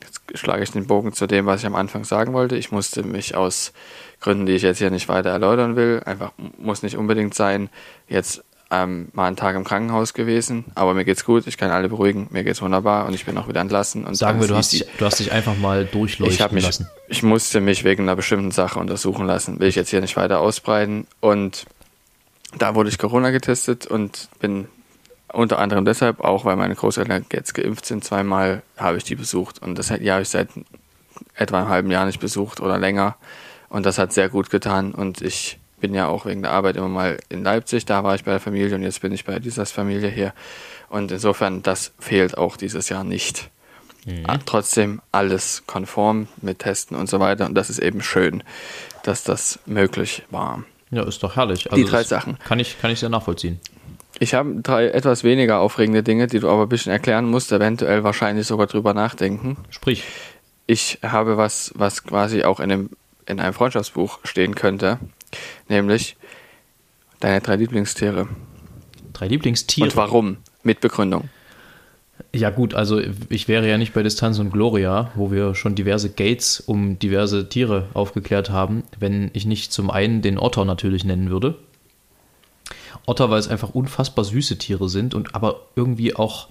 jetzt 0.02 0.22
schlage 0.40 0.64
ich 0.64 0.72
den 0.72 0.88
Bogen 0.88 1.12
zu 1.12 1.28
dem, 1.28 1.46
was 1.46 1.60
ich 1.60 1.68
am 1.68 1.76
Anfang 1.76 2.06
sagen 2.06 2.32
wollte. 2.32 2.56
Ich 2.56 2.72
musste 2.72 3.04
mich 3.04 3.36
aus 3.36 3.74
Gründen, 4.22 4.46
die 4.46 4.54
ich 4.54 4.62
jetzt 4.62 4.78
hier 4.78 4.90
nicht 4.90 5.10
weiter 5.10 5.32
erläutern 5.32 5.76
will, 5.76 6.02
einfach 6.06 6.32
muss 6.58 6.82
nicht 6.82 6.96
unbedingt 6.96 7.34
sein, 7.34 7.70
jetzt 8.08 8.42
ähm, 8.72 9.10
mal 9.14 9.28
einen 9.28 9.36
Tag 9.36 9.56
im 9.56 9.64
Krankenhaus 9.64 10.14
gewesen, 10.14 10.66
aber 10.76 10.94
mir 10.94 11.06
geht's 11.06 11.24
gut, 11.24 11.46
ich 11.48 11.58
kann 11.58 11.72
alle 11.72 11.88
beruhigen, 11.88 12.28
mir 12.32 12.44
geht's 12.44 12.62
wunderbar 12.62 13.06
und 13.06 13.14
ich 13.14 13.26
bin 13.26 13.38
auch 13.38 13.48
wieder 13.48 13.62
entlassen. 13.62 14.06
Und 14.06 14.16
Sagen 14.16 14.42
wir, 14.42 14.48
du 14.48 14.56
hast, 14.56 14.74
dich, 14.74 14.86
du 14.98 15.06
hast 15.06 15.20
dich 15.20 15.32
einfach 15.32 15.56
mal 15.58 15.86
durchleuchten 15.86 16.46
Ich 16.48 16.52
mich, 16.52 16.66
lassen. 16.66 16.90
ich 17.08 17.24
musste 17.24 17.62
mich 17.62 17.84
wegen 17.84 18.04
einer 18.04 18.16
bestimmten 18.16 18.52
Sache 18.52 18.80
untersuchen 18.80 19.28
lassen. 19.28 19.60
Will 19.60 19.68
ich 19.68 19.76
jetzt 19.76 19.90
hier 19.90 20.02
nicht 20.02 20.18
weiter 20.18 20.40
ausbreiten. 20.40 21.06
Und 21.20 21.66
da 22.58 22.76
wurde 22.76 22.90
ich 22.90 22.98
Corona 22.98 23.30
getestet 23.30 23.86
und 23.86 24.30
bin 24.40 24.68
unter 25.32 25.60
anderem 25.60 25.86
deshalb 25.86 26.22
auch, 26.22 26.46
weil 26.46 26.56
meine 26.56 26.76
Großeltern 26.76 27.26
jetzt 27.32 27.54
geimpft 27.54 27.86
sind, 27.86 28.04
zweimal 28.04 28.64
habe 28.78 28.98
ich 28.98 29.04
die 29.04 29.16
besucht. 29.16 29.62
Und 29.62 29.78
das 29.78 29.92
habe 29.92 30.02
ich 30.02 30.30
seit 30.30 30.50
etwa 31.36 31.60
einem 31.60 31.70
halben 31.70 31.92
Jahr 31.92 32.06
nicht 32.06 32.20
besucht 32.20 32.62
oder 32.62 32.78
länger. 32.78 33.16
Und 33.70 33.86
das 33.86 33.98
hat 33.98 34.14
sehr 34.14 34.30
gut 34.30 34.50
getan. 34.50 34.94
Und 34.94 35.22
ich 35.22 35.60
bin 35.80 35.94
ja 35.94 36.08
auch 36.08 36.26
wegen 36.26 36.42
der 36.42 36.52
Arbeit 36.52 36.78
immer 36.78 36.90
mal 36.90 37.18
in 37.30 37.44
Leipzig. 37.44 37.86
Da 37.86 38.04
war 38.04 38.16
ich 38.16 38.24
bei 38.24 38.32
der 38.32 38.40
Familie 38.40 38.76
und 38.76 38.84
jetzt 38.84 39.02
bin 39.02 39.12
ich 39.12 39.26
bei 39.26 39.40
dieser 39.40 39.66
Familie 39.66 40.10
hier. 40.10 40.34
Und 40.90 41.12
insofern, 41.12 41.64
das 41.64 41.94
fehlt 42.00 42.38
auch 42.38 42.58
dieses 42.58 42.90
Jahr 42.90 43.04
nicht. 43.04 43.50
Ah, 44.26 44.38
Trotzdem 44.46 45.02
alles 45.12 45.64
konform 45.66 46.28
mit 46.42 46.60
Testen 46.60 46.96
und 46.96 47.10
so 47.10 47.20
weiter. 47.20 47.46
Und 47.46 47.56
das 47.56 47.70
ist 47.70 47.80
eben 47.80 48.02
schön, 48.02 48.44
dass 49.04 49.24
das 49.24 49.60
möglich 49.66 50.24
war. 50.30 50.64
Ja, 50.92 51.04
ist 51.04 51.24
doch 51.24 51.36
herrlich. 51.36 51.68
Die 51.74 51.86
drei 51.86 52.04
Sachen. 52.04 52.38
Kann 52.40 52.60
ich, 52.60 52.80
kann 52.80 52.92
ich 52.92 53.00
sehr 53.00 53.10
nachvollziehen. 53.10 53.60
Ich 54.20 54.34
habe 54.34 54.62
drei 54.62 54.88
etwas 54.88 55.24
weniger 55.24 55.60
aufregende 55.60 56.04
Dinge, 56.04 56.28
die 56.28 56.40
du 56.40 56.50
aber 56.50 56.64
ein 56.64 56.70
bisschen 56.70 56.92
erklären 56.92 57.26
musst, 57.26 57.52
eventuell 57.52 58.04
wahrscheinlich 58.04 58.48
sogar 58.48 58.68
drüber 58.68 58.94
nachdenken. 58.94 59.58
Sprich. 59.70 60.04
Ich 60.68 61.00
habe 61.04 61.38
was, 61.38 61.72
was 61.76 62.04
quasi 62.04 62.44
auch 62.44 62.60
in 62.60 62.72
einem, 62.72 62.90
in 63.26 63.40
einem 63.40 63.54
Freundschaftsbuch 63.54 64.20
stehen 64.24 64.56
könnte, 64.56 65.00
nämlich 65.68 66.18
deine 67.20 67.42
drei 67.42 67.56
Lieblingstiere. 67.56 68.28
Drei 69.14 69.28
Lieblingstiere? 69.28 69.88
Und 69.88 69.96
warum? 69.96 70.38
Mit 70.64 70.82
Begründung. 70.82 71.30
Ja 72.34 72.50
gut, 72.50 72.74
also 72.74 73.02
ich 73.30 73.48
wäre 73.48 73.68
ja 73.68 73.78
nicht 73.78 73.94
bei 73.94 74.04
Distanz 74.04 74.40
und 74.40 74.52
Gloria, 74.52 75.12
wo 75.16 75.32
wir 75.32 75.56
schon 75.56 75.76
diverse 75.76 76.10
Gates 76.10 76.60
um 76.60 76.98
diverse 77.00 77.50
Tiere 77.50 77.88
aufgeklärt 77.94 78.50
haben, 78.50 78.84
wenn 79.00 79.32
ich 79.34 79.46
nicht 79.46 79.72
zum 79.72 79.90
einen 79.90 80.22
den 80.22 80.38
Otter 80.38 80.66
natürlich 80.66 81.04
nennen 81.04 81.30
würde. 81.30 81.56
Otter, 83.06 83.30
weil 83.30 83.40
es 83.40 83.48
einfach 83.48 83.70
unfassbar 83.70 84.26
süße 84.26 84.58
Tiere 84.58 84.90
sind 84.90 85.14
und 85.14 85.36
aber 85.36 85.62
irgendwie 85.76 86.16
auch 86.16 86.48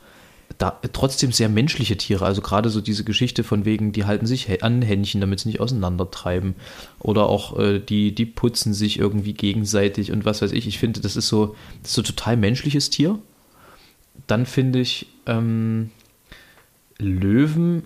da, 0.58 0.78
trotzdem 0.92 1.32
sehr 1.32 1.48
menschliche 1.48 1.96
Tiere. 1.96 2.24
Also 2.24 2.40
gerade 2.40 2.70
so 2.70 2.80
diese 2.80 3.04
Geschichte 3.04 3.44
von 3.44 3.64
wegen, 3.64 3.92
die 3.92 4.04
halten 4.04 4.26
sich 4.26 4.62
an 4.62 4.82
Händchen, 4.82 5.20
damit 5.20 5.40
sie 5.40 5.48
nicht 5.48 5.60
auseinandertreiben. 5.60 6.54
Oder 7.00 7.26
auch 7.26 7.58
äh, 7.58 7.80
die, 7.80 8.14
die 8.14 8.26
putzen 8.26 8.74
sich 8.74 8.98
irgendwie 8.98 9.32
gegenseitig 9.32 10.12
und 10.12 10.24
was 10.24 10.42
weiß 10.42 10.52
ich. 10.52 10.66
Ich 10.66 10.78
finde, 10.78 11.00
das 11.00 11.16
ist 11.16 11.28
so, 11.28 11.56
das 11.82 11.90
ist 11.90 11.94
so 11.94 12.02
total 12.02 12.36
menschliches 12.36 12.90
Tier. 12.90 13.18
Dann 14.26 14.46
finde 14.46 14.80
ich 14.80 15.06
ähm, 15.26 15.90
Löwen 16.98 17.84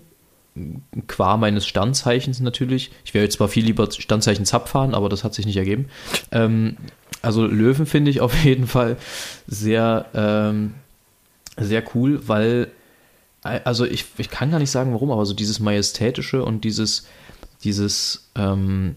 qua 1.07 1.37
meines 1.37 1.65
Sternzeichens 1.67 2.39
natürlich. 2.39 2.91
Ich 3.05 3.13
wäre 3.13 3.23
jetzt 3.23 3.37
zwar 3.37 3.47
viel 3.47 3.65
lieber 3.65 3.89
Sternzeichen 3.91 4.45
Zapf 4.45 4.71
fahren, 4.71 4.93
aber 4.93 5.09
das 5.09 5.23
hat 5.23 5.33
sich 5.33 5.45
nicht 5.45 5.57
ergeben. 5.57 5.87
Ähm, 6.31 6.77
also 7.21 7.45
Löwen 7.45 7.85
finde 7.85 8.11
ich 8.11 8.21
auf 8.21 8.43
jeden 8.43 8.67
Fall 8.67 8.97
sehr, 9.47 10.05
ähm, 10.13 10.73
sehr 11.65 11.83
cool, 11.95 12.27
weil, 12.27 12.69
also 13.41 13.85
ich, 13.85 14.05
ich 14.17 14.29
kann 14.29 14.51
gar 14.51 14.59
nicht 14.59 14.71
sagen 14.71 14.93
warum, 14.93 15.11
aber 15.11 15.25
so 15.25 15.33
dieses 15.33 15.59
Majestätische 15.59 16.43
und 16.43 16.63
dieses, 16.63 17.07
dieses, 17.63 18.29
ähm, 18.35 18.95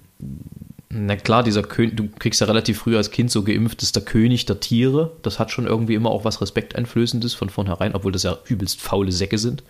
na 0.89 1.17
klar, 1.17 1.43
dieser 1.43 1.63
König, 1.63 1.97
du 1.97 2.09
kriegst 2.19 2.41
ja 2.41 2.47
relativ 2.47 2.81
früh 2.81 2.97
als 2.97 3.11
Kind 3.11 3.31
so 3.31 3.43
geimpft, 3.43 3.83
ist 3.83 3.97
der 3.97 4.05
König 4.05 4.45
der 4.45 4.61
Tiere. 4.61 5.17
Das 5.23 5.39
hat 5.39 5.51
schon 5.51 5.67
irgendwie 5.67 5.95
immer 5.95 6.11
auch 6.11 6.25
was 6.25 6.43
Respekteinflößendes 6.43 7.33
von 7.35 7.49
vornherein, 7.49 7.95
obwohl 7.95 8.13
das 8.13 8.25
ja 8.25 8.37
übelst 8.47 8.81
faule 8.81 9.11
Säcke 9.11 9.39
sind. 9.39 9.63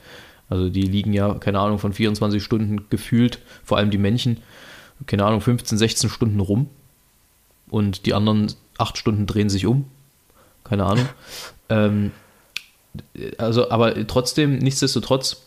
Also 0.51 0.69
die 0.69 0.83
liegen 0.83 1.13
ja, 1.13 1.35
keine 1.35 1.61
Ahnung, 1.61 1.79
von 1.79 1.93
24 1.93 2.43
Stunden 2.43 2.89
gefühlt, 2.91 3.39
vor 3.65 3.79
allem 3.79 3.91
die 3.91 3.99
Männchen, 3.99 4.39
keine 5.07 5.25
Ahnung, 5.25 5.41
15, 5.41 5.79
16 5.79 6.11
Stunden 6.11 6.41
rum. 6.41 6.69
Und 7.71 8.05
die 8.05 8.15
anderen 8.15 8.53
8 8.79 8.99
Stunden 8.99 9.27
drehen 9.27 9.49
sich 9.49 9.65
um. 9.65 9.87
Keine 10.65 10.85
Ahnung. 10.85 11.09
ähm, 11.69 12.11
also, 13.39 13.71
aber 13.71 14.07
trotzdem, 14.07 14.59
nichtsdestotrotz, 14.59 15.43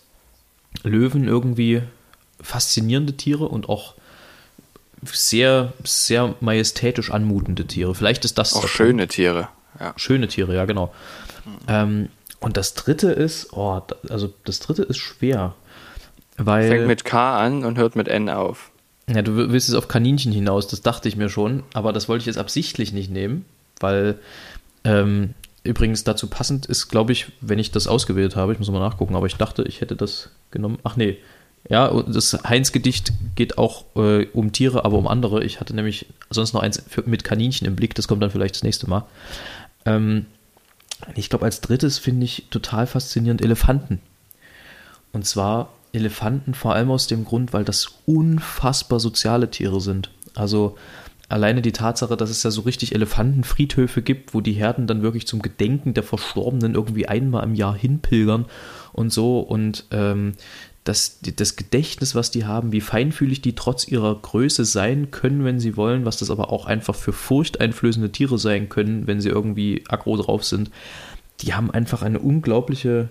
Löwen 0.84 1.28
irgendwie 1.28 1.82
faszinierende 2.42 3.14
Tiere 3.14 3.48
und 3.48 3.70
auch 3.70 3.96
sehr, 5.04 5.74
sehr 5.84 6.36
majestätisch 6.40 7.12
anmutende 7.12 7.66
Tiere. 7.66 7.96
Vielleicht 7.96 8.26
ist 8.26 8.38
das. 8.38 8.54
Auch 8.54 8.68
schöne 8.68 9.08
Tiere. 9.08 9.50
Ja. 9.80 9.94
Schöne 9.98 10.28
Tiere, 10.28 10.56
ja, 10.56 10.66
genau. 10.66 10.94
Mhm. 11.46 11.52
Ähm, 11.68 12.10
und 12.40 12.58
das 12.58 12.74
dritte 12.74 13.12
ist, 13.12 13.54
oh, 13.54 13.82
also 14.10 14.34
das 14.44 14.60
dritte 14.60 14.84
ist 14.84 14.98
schwer. 14.98 15.56
Weil, 16.38 16.70
Fängt 16.70 16.88
mit 16.88 17.06
K 17.06 17.40
an 17.40 17.66
und 17.66 17.78
hört 17.78 17.96
mit 17.96 18.08
N 18.08 18.30
auf. 18.30 18.72
Ja, 19.08 19.22
du 19.22 19.36
willst 19.36 19.70
es 19.70 19.76
auf 19.76 19.88
Kaninchen 19.88 20.32
hinaus, 20.32 20.68
das 20.68 20.82
dachte 20.82 21.08
ich 21.08 21.16
mir 21.16 21.30
schon, 21.30 21.64
aber 21.74 21.94
das 21.94 22.10
wollte 22.10 22.24
ich 22.24 22.26
jetzt 22.26 22.38
absichtlich 22.38 22.92
nicht 22.92 23.12
nehmen, 23.12 23.46
weil 23.80 24.20
ähm, 24.84 25.36
übrigens 25.66 26.04
dazu 26.04 26.28
passend 26.28 26.66
ist, 26.66 26.90
glaube 26.90 27.12
ich, 27.12 27.32
wenn 27.42 27.60
ich 27.60 27.72
das 27.72 27.88
ausgewählt 27.88 28.36
habe, 28.36 28.54
ich 28.54 28.60
muss 28.60 28.70
mal 28.70 28.80
nachgucken, 28.80 29.16
aber 29.16 29.28
ich 29.28 29.36
dachte, 29.36 29.64
ich 29.64 29.82
hätte 29.82 29.96
das 29.96 30.30
genommen. 30.52 30.80
Ach 30.84 30.96
nee, 30.96 31.18
ja, 31.68 31.92
das 32.04 32.38
Heinz-Gedicht 32.44 33.12
geht 33.36 33.58
auch 33.58 33.86
äh, 33.96 34.28
um 34.28 34.52
Tiere, 34.52 34.86
aber 34.86 34.98
um 34.98 35.08
andere. 35.08 35.44
Ich 35.44 35.60
hatte 35.60 35.76
nämlich 35.76 36.06
sonst 36.30 36.54
noch 36.54 36.62
eins 36.62 36.84
für, 36.88 37.04
mit 37.04 37.24
Kaninchen 37.24 37.66
im 37.68 37.76
Blick, 37.76 37.96
das 37.96 38.08
kommt 38.08 38.22
dann 38.22 38.32
vielleicht 38.32 38.56
das 38.56 38.64
nächste 38.64 38.90
Mal. 38.90 39.06
Ähm, 39.86 40.28
ich 41.16 41.30
glaube, 41.30 41.46
als 41.46 41.62
drittes 41.62 41.98
finde 41.98 42.26
ich 42.26 42.48
total 42.52 42.88
faszinierend 42.88 43.42
Elefanten. 43.42 44.00
Und 45.12 45.26
zwar 45.26 45.74
Elefanten 45.92 46.54
vor 46.54 46.76
allem 46.76 46.92
aus 46.92 47.08
dem 47.08 47.26
Grund, 47.26 47.54
weil 47.54 47.64
das 47.64 47.96
unfassbar 48.06 49.00
soziale 49.00 49.50
Tiere 49.50 49.82
sind. 49.82 50.12
Also 50.36 50.78
alleine 51.28 51.62
die 51.62 51.72
Tatsache, 51.72 52.18
dass 52.18 52.30
es 52.30 52.44
ja 52.44 52.52
so 52.52 52.62
richtig 52.62 52.94
Elefantenfriedhöfe 52.94 54.02
gibt, 54.02 54.34
wo 54.34 54.42
die 54.42 54.54
Herden 54.54 54.88
dann 54.88 55.02
wirklich 55.02 55.28
zum 55.28 55.42
Gedenken 55.42 55.94
der 55.94 56.04
Verstorbenen 56.04 56.76
irgendwie 56.76 57.08
einmal 57.08 57.44
im 57.44 57.56
Jahr 57.56 57.76
hinpilgern 57.76 58.46
und 58.94 59.12
so. 59.12 59.40
Und 59.40 59.86
ähm, 59.92 60.34
das, 60.84 61.20
das 61.36 61.56
Gedächtnis, 61.56 62.14
was 62.14 62.30
die 62.30 62.46
haben, 62.46 62.72
wie 62.72 62.82
feinfühlig 62.82 63.42
die 63.42 63.56
trotz 63.56 63.88
ihrer 63.88 64.14
Größe 64.16 64.66
sein 64.66 65.10
können, 65.10 65.44
wenn 65.44 65.60
sie 65.60 65.76
wollen, 65.78 66.06
was 66.06 66.18
das 66.18 66.30
aber 66.30 66.52
auch 66.52 66.68
einfach 66.68 66.96
für 66.96 67.12
furchteinflößende 67.12 68.12
Tiere 68.12 68.38
sein 68.38 68.70
können, 68.70 69.08
wenn 69.08 69.20
sie 69.20 69.30
irgendwie 69.30 69.84
aggro 69.88 70.16
drauf 70.16 70.44
sind, 70.44 70.70
die 71.42 71.56
haben 71.56 71.72
einfach 71.72 72.04
eine 72.04 72.20
unglaubliche, 72.20 73.10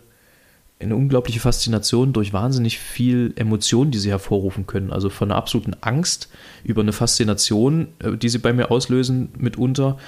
eine 0.84 0.96
unglaubliche 0.96 1.40
Faszination 1.40 2.12
durch 2.12 2.32
wahnsinnig 2.32 2.78
viel 2.78 3.32
Emotionen, 3.36 3.90
die 3.90 3.98
sie 3.98 4.10
hervorrufen 4.10 4.66
können. 4.66 4.92
Also 4.92 5.10
von 5.10 5.30
einer 5.30 5.38
absoluten 5.38 5.74
Angst 5.80 6.28
über 6.62 6.82
eine 6.82 6.92
Faszination, 6.92 7.88
äh, 7.98 8.16
die 8.16 8.28
sie 8.28 8.38
bei 8.38 8.52
mir 8.52 8.70
auslösen, 8.70 9.30
mitunter, 9.36 9.98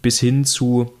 bis 0.00 0.18
hin 0.20 0.44
zu 0.44 0.92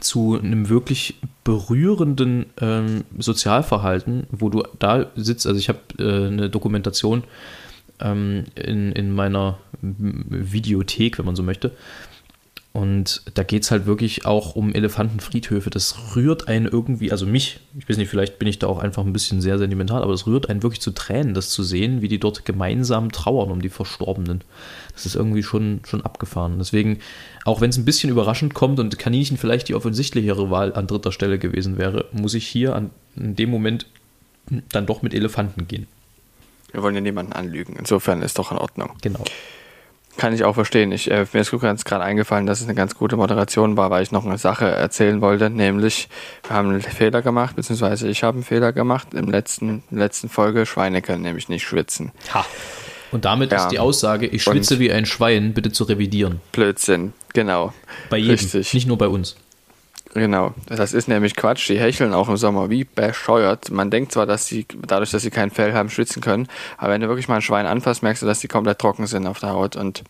zu 0.00 0.36
einem 0.36 0.68
wirklich 0.68 1.20
berührenden 1.44 2.46
ähm, 2.60 3.04
Sozialverhalten, 3.18 4.26
wo 4.30 4.48
du 4.48 4.64
da 4.78 5.06
sitzt. 5.14 5.46
Also 5.46 5.58
ich 5.58 5.68
habe 5.68 5.78
äh, 5.98 6.26
eine 6.26 6.50
Dokumentation 6.50 7.22
ähm, 8.00 8.44
in, 8.54 8.92
in 8.92 9.12
meiner 9.12 9.58
Videothek, 9.82 11.18
wenn 11.18 11.26
man 11.26 11.36
so 11.36 11.42
möchte, 11.42 11.72
und 12.74 13.22
da 13.34 13.44
geht 13.44 13.62
es 13.62 13.70
halt 13.70 13.86
wirklich 13.86 14.26
auch 14.26 14.56
um 14.56 14.74
Elefantenfriedhöfe. 14.74 15.70
Das 15.70 16.16
rührt 16.16 16.48
einen 16.48 16.66
irgendwie, 16.66 17.12
also 17.12 17.24
mich, 17.24 17.60
ich 17.78 17.88
weiß 17.88 17.96
nicht, 17.98 18.08
vielleicht 18.08 18.40
bin 18.40 18.48
ich 18.48 18.58
da 18.58 18.66
auch 18.66 18.80
einfach 18.80 19.04
ein 19.04 19.12
bisschen 19.12 19.40
sehr 19.40 19.58
sentimental, 19.58 20.02
aber 20.02 20.10
das 20.10 20.26
rührt 20.26 20.50
einen 20.50 20.64
wirklich 20.64 20.80
zu 20.80 20.90
Tränen, 20.90 21.34
das 21.34 21.50
zu 21.50 21.62
sehen, 21.62 22.02
wie 22.02 22.08
die 22.08 22.18
dort 22.18 22.44
gemeinsam 22.44 23.12
trauern 23.12 23.52
um 23.52 23.62
die 23.62 23.68
Verstorbenen. 23.68 24.42
Das 24.92 25.06
ist 25.06 25.14
irgendwie 25.14 25.44
schon, 25.44 25.82
schon 25.84 26.04
abgefahren. 26.04 26.58
Deswegen, 26.58 26.98
auch 27.44 27.60
wenn 27.60 27.70
es 27.70 27.76
ein 27.76 27.84
bisschen 27.84 28.10
überraschend 28.10 28.54
kommt 28.54 28.80
und 28.80 28.98
Kaninchen 28.98 29.36
vielleicht 29.36 29.68
die 29.68 29.76
offensichtlichere 29.76 30.50
Wahl 30.50 30.74
an 30.74 30.88
dritter 30.88 31.12
Stelle 31.12 31.38
gewesen 31.38 31.78
wäre, 31.78 32.06
muss 32.10 32.34
ich 32.34 32.48
hier 32.48 32.74
an, 32.74 32.90
in 33.14 33.36
dem 33.36 33.50
Moment 33.50 33.86
dann 34.70 34.86
doch 34.86 35.00
mit 35.00 35.14
Elefanten 35.14 35.68
gehen. 35.68 35.86
Wir 36.72 36.82
wollen 36.82 36.96
ja 36.96 37.00
niemanden 37.00 37.34
anlügen. 37.34 37.76
Insofern 37.78 38.20
ist 38.22 38.36
doch 38.36 38.50
in 38.50 38.58
Ordnung. 38.58 38.90
Genau. 39.00 39.22
Kann 40.16 40.32
ich 40.32 40.44
auch 40.44 40.54
verstehen. 40.54 40.92
Ich, 40.92 41.10
äh, 41.10 41.26
mir 41.32 41.40
ist 41.40 41.50
gerade 41.50 42.04
eingefallen, 42.04 42.46
dass 42.46 42.60
es 42.60 42.66
eine 42.66 42.74
ganz 42.74 42.94
gute 42.94 43.16
Moderation 43.16 43.76
war, 43.76 43.90
weil 43.90 44.02
ich 44.02 44.12
noch 44.12 44.24
eine 44.24 44.38
Sache 44.38 44.66
erzählen 44.66 45.20
wollte, 45.20 45.50
nämlich 45.50 46.08
wir 46.46 46.56
haben 46.56 46.70
einen 46.70 46.82
Fehler 46.82 47.20
gemacht, 47.20 47.56
beziehungsweise 47.56 48.08
ich 48.08 48.22
habe 48.22 48.36
einen 48.36 48.44
Fehler 48.44 48.72
gemacht 48.72 49.12
im 49.14 49.30
letzten 49.30 49.82
letzten 49.90 50.28
Folge. 50.28 50.66
Schweine 50.66 51.02
können 51.02 51.22
nämlich 51.22 51.48
nicht 51.48 51.64
schwitzen. 51.64 52.12
Ha. 52.32 52.44
Und 53.10 53.24
damit 53.24 53.52
ja. 53.52 53.58
ist 53.58 53.68
die 53.68 53.78
Aussage, 53.78 54.26
ich 54.26 54.42
schwitze 54.42 54.74
Und 54.74 54.80
wie 54.80 54.90
ein 54.90 55.06
Schwein, 55.06 55.54
bitte 55.54 55.70
zu 55.70 55.84
revidieren. 55.84 56.40
Blödsinn, 56.52 57.12
genau. 57.32 57.72
Bei 58.10 58.16
jedem, 58.16 58.32
Richtig. 58.32 58.74
nicht 58.74 58.88
nur 58.88 58.98
bei 58.98 59.08
uns. 59.08 59.36
Genau, 60.14 60.54
das 60.66 60.92
ist 60.92 61.08
nämlich 61.08 61.34
Quatsch. 61.34 61.68
Die 61.68 61.78
hecheln 61.78 62.14
auch 62.14 62.28
im 62.28 62.36
Sommer 62.36 62.70
wie 62.70 62.84
bescheuert. 62.84 63.70
Man 63.70 63.90
denkt 63.90 64.12
zwar, 64.12 64.26
dass 64.26 64.46
sie 64.46 64.64
dadurch, 64.86 65.10
dass 65.10 65.22
sie 65.22 65.30
kein 65.30 65.50
Fell 65.50 65.74
haben, 65.74 65.90
schwitzen 65.90 66.22
können, 66.22 66.48
aber 66.78 66.92
wenn 66.92 67.00
du 67.00 67.08
wirklich 67.08 67.28
mal 67.28 67.36
ein 67.36 67.42
Schwein 67.42 67.66
anfasst, 67.66 68.02
merkst 68.02 68.22
du, 68.22 68.26
dass 68.26 68.38
die 68.38 68.48
komplett 68.48 68.78
trocken 68.78 69.06
sind 69.06 69.26
auf 69.26 69.40
der 69.40 69.50
Haut 69.50 69.74
und 69.74 70.04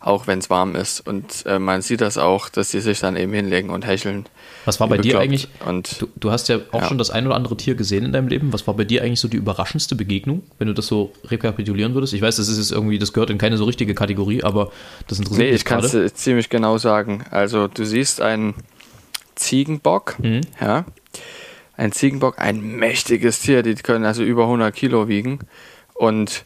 auch 0.00 0.28
wenn 0.28 0.38
es 0.38 0.50
warm 0.50 0.76
ist. 0.76 1.00
Und 1.00 1.44
äh, 1.46 1.58
man 1.58 1.82
sieht 1.82 2.00
das 2.00 2.16
auch, 2.16 2.48
dass 2.48 2.70
sie 2.70 2.80
sich 2.80 3.00
dann 3.00 3.16
eben 3.16 3.32
hinlegen 3.32 3.70
und 3.70 3.84
hecheln. 3.86 4.26
Was 4.64 4.78
war 4.78 4.88
bei 4.88 4.98
dir 4.98 5.18
eigentlich? 5.18 5.48
Und, 5.66 6.00
du, 6.00 6.08
du 6.14 6.30
hast 6.30 6.48
ja 6.48 6.58
auch 6.70 6.82
ja. 6.82 6.88
schon 6.88 6.98
das 6.98 7.10
ein 7.10 7.26
oder 7.26 7.34
andere 7.34 7.56
Tier 7.56 7.74
gesehen 7.74 8.04
in 8.04 8.12
deinem 8.12 8.28
Leben. 8.28 8.52
Was 8.52 8.66
war 8.68 8.74
bei 8.74 8.84
dir 8.84 9.02
eigentlich 9.02 9.18
so 9.18 9.26
die 9.26 9.36
überraschendste 9.36 9.96
Begegnung, 9.96 10.42
wenn 10.58 10.68
du 10.68 10.74
das 10.74 10.86
so 10.86 11.12
rekapitulieren 11.24 11.94
würdest? 11.94 12.12
Ich 12.12 12.22
weiß, 12.22 12.36
das 12.36 12.48
ist 12.48 12.58
jetzt 12.58 12.70
irgendwie, 12.70 13.00
das 13.00 13.12
gehört 13.12 13.30
in 13.30 13.38
keine 13.38 13.56
so 13.56 13.64
richtige 13.64 13.94
Kategorie, 13.94 14.44
aber 14.44 14.70
das 15.08 15.18
interessiert 15.18 15.38
nee, 15.38 15.44
mich. 15.44 15.50
Nee, 15.50 15.56
ich 15.56 15.64
kann 15.64 15.84
es 15.84 16.14
ziemlich 16.14 16.50
genau 16.50 16.78
sagen. 16.78 17.24
Also 17.30 17.66
du 17.66 17.84
siehst 17.84 18.20
einen 18.20 18.54
Ziegenbock, 19.36 20.18
mhm. 20.18 20.40
ja. 20.60 20.84
Ein 21.76 21.92
Ziegenbock, 21.92 22.38
ein 22.38 22.60
mächtiges 22.60 23.40
Tier, 23.40 23.62
die 23.62 23.74
können 23.74 24.06
also 24.06 24.22
über 24.22 24.44
100 24.44 24.74
Kilo 24.74 25.08
wiegen. 25.08 25.40
Und 25.94 26.44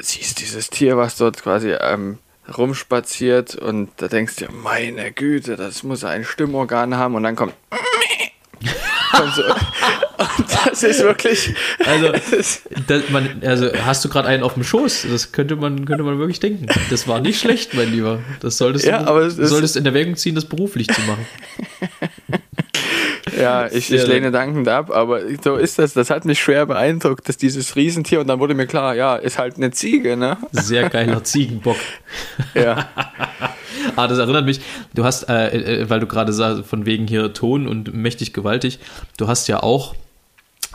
siehst 0.00 0.40
dieses 0.40 0.70
Tier, 0.70 0.96
was 0.96 1.16
dort 1.16 1.40
quasi 1.42 1.70
ähm, 1.72 2.18
rumspaziert 2.56 3.54
und 3.54 3.90
da 3.96 4.08
denkst 4.08 4.36
du, 4.36 4.46
meine 4.50 5.12
Güte, 5.12 5.56
das 5.56 5.82
muss 5.82 6.04
ein 6.04 6.24
Stimmorgan 6.24 6.96
haben 6.96 7.14
und 7.14 7.22
dann 7.22 7.36
kommt 7.36 7.54
und, 9.22 9.34
so, 9.34 9.42
das 10.64 10.82
ist 10.82 11.02
wirklich. 11.02 11.54
Also, 11.86 12.12
das, 12.86 13.10
man, 13.10 13.42
also 13.44 13.70
hast 13.84 14.04
du 14.04 14.08
gerade 14.08 14.28
einen 14.28 14.42
auf 14.42 14.54
dem 14.54 14.64
Schoß? 14.64 15.06
Das 15.10 15.32
könnte 15.32 15.56
man, 15.56 15.84
könnte 15.84 16.04
man 16.04 16.18
wirklich 16.18 16.40
denken. 16.40 16.66
Das 16.90 17.08
war 17.08 17.20
nicht 17.20 17.40
schlecht, 17.40 17.74
mein 17.74 17.90
Lieber. 17.92 18.20
Das 18.40 18.58
solltest 18.58 18.84
Ja, 18.84 19.02
du 19.02 19.08
aber 19.08 19.20
es 19.22 19.36
solltest 19.36 19.76
in 19.76 19.86
Erwägung 19.86 20.16
ziehen, 20.16 20.34
das 20.34 20.44
beruflich 20.44 20.88
zu 20.88 21.00
machen. 21.02 21.26
Ja, 23.38 23.66
ich, 23.66 23.92
ich 23.92 24.06
lehne 24.06 24.30
dankend 24.30 24.68
ab, 24.68 24.90
aber 24.90 25.20
so 25.42 25.56
ist 25.56 25.78
das. 25.78 25.94
Das 25.94 26.10
hat 26.10 26.24
mich 26.24 26.40
schwer 26.40 26.66
beeindruckt, 26.66 27.28
dass 27.28 27.36
dieses 27.36 27.76
Riesentier, 27.76 28.20
und 28.20 28.26
dann 28.26 28.40
wurde 28.40 28.54
mir 28.54 28.66
klar, 28.66 28.94
ja, 28.94 29.16
ist 29.16 29.38
halt 29.38 29.56
eine 29.56 29.70
Ziege, 29.70 30.16
ne? 30.16 30.36
Sehr 30.52 30.88
geiler 30.90 31.24
Ziegenbock. 31.24 31.76
Ja. 32.54 32.88
Ah, 33.96 34.06
das 34.06 34.18
erinnert 34.18 34.44
mich, 34.44 34.60
du 34.94 35.02
hast, 35.02 35.28
äh, 35.28 35.80
äh, 35.82 35.90
weil 35.90 35.98
du 35.98 36.06
gerade 36.06 36.32
sagst, 36.32 36.64
von 36.66 36.86
wegen 36.86 37.06
hier 37.08 37.32
Ton 37.32 37.66
und 37.66 37.92
mächtig 37.92 38.32
gewaltig, 38.32 38.78
du 39.16 39.26
hast 39.26 39.48
ja 39.48 39.62
auch 39.62 39.94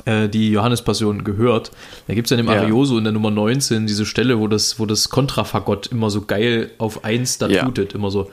die 0.06 0.52
Johannespassion 0.52 1.24
gehört. 1.24 1.72
Da 2.08 2.14
gibt 2.14 2.28
es 2.28 2.32
ja 2.32 2.38
in 2.38 2.46
dem 2.46 2.54
Ja. 2.54 2.62
Arioso 2.62 2.98
in 2.98 3.04
der 3.04 3.14
Nummer 3.14 3.32
19 3.32 3.88
diese 3.88 4.06
Stelle, 4.06 4.40
wo 4.40 4.48
das, 4.48 4.80
wo 4.80 4.86
das 4.86 5.10
Kontrafagott 5.10 5.88
immer 5.88 6.10
so 6.10 6.22
geil 6.22 6.72
auf 6.78 7.04
eins 7.04 7.38
da 7.40 7.48
Ja. 7.48 7.66
tutet, 7.66 7.94
immer 7.94 8.12
so. 8.12 8.30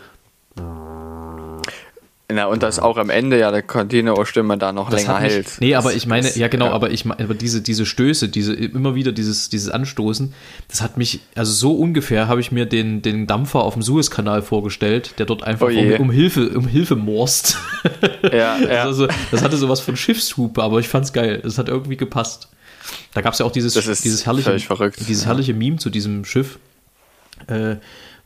Na, 2.33 2.47
und 2.47 2.63
dass 2.63 2.79
auch 2.79 2.97
am 2.97 3.11
Ende 3.11 3.39
ja 3.39 3.51
der 3.51 3.63
Continuo-Stimme 3.63 4.57
da 4.57 4.73
noch 4.73 4.89
Das 4.89 5.03
länger 5.03 5.21
mich, 5.21 5.33
hält. 5.33 5.47
Nee, 5.61 5.75
aber 5.75 5.91
Das 5.91 5.97
ich 5.97 6.07
meine, 6.07 6.35
ja 6.35 6.49
genau, 6.49 6.71
aber 6.71 6.91
ich 6.91 7.05
aber 7.07 7.35
diese, 7.35 7.61
diese 7.61 7.85
Stöße, 7.85 8.31
diese, 8.31 8.55
immer 8.55 8.95
wieder 8.95 9.13
dieses, 9.13 9.51
dieses 9.51 9.69
Anstoßen, 9.69 10.33
das 10.69 10.81
hat 10.81 10.97
mich, 10.97 11.21
also 11.35 11.53
so 11.53 11.75
ungefähr 11.75 12.27
habe 12.27 12.41
ich 12.41 12.51
mir 12.51 12.65
den, 12.65 13.03
den 13.03 13.27
Dampfer 13.27 13.63
auf 13.63 13.75
dem 13.75 13.83
Suezkanal 13.83 14.41
vorgestellt, 14.41 15.15
der 15.19 15.27
dort 15.27 15.43
einfach 15.43 15.67
Oh 15.67 15.79
um, 15.79 16.01
um 16.01 16.11
Hilfe, 16.11 16.49
um 16.51 16.67
Hilfe 16.67 16.97
morst. 16.97 17.59
Ja, 18.33 18.59
ja. 18.59 18.85
Also, 18.85 19.07
das 19.31 19.43
hatte 19.43 19.57
sowas 19.57 19.81
von 19.81 19.97
Schiffshupe, 19.97 20.63
aber 20.63 20.81
ich 20.81 20.89
fand's 20.89 21.13
geil. 21.13 21.43
Es 21.45 21.59
hat 21.59 21.69
irgendwie 21.69 21.97
gepasst. 21.97 22.49
Da 23.13 23.21
gab's 23.21 23.39
ja 23.39 23.47
auch 23.47 23.53
dieses, 23.53 23.75
Das 23.75 24.01
dieses 24.01 24.25
herrliche, 24.25 24.57
dieses 24.57 25.23
ja. 25.23 25.27
herrliche 25.29 25.53
Meme 25.53 25.77
zu 25.77 25.91
diesem 25.91 26.25
Schiff, 26.25 26.59
äh, 27.47 27.77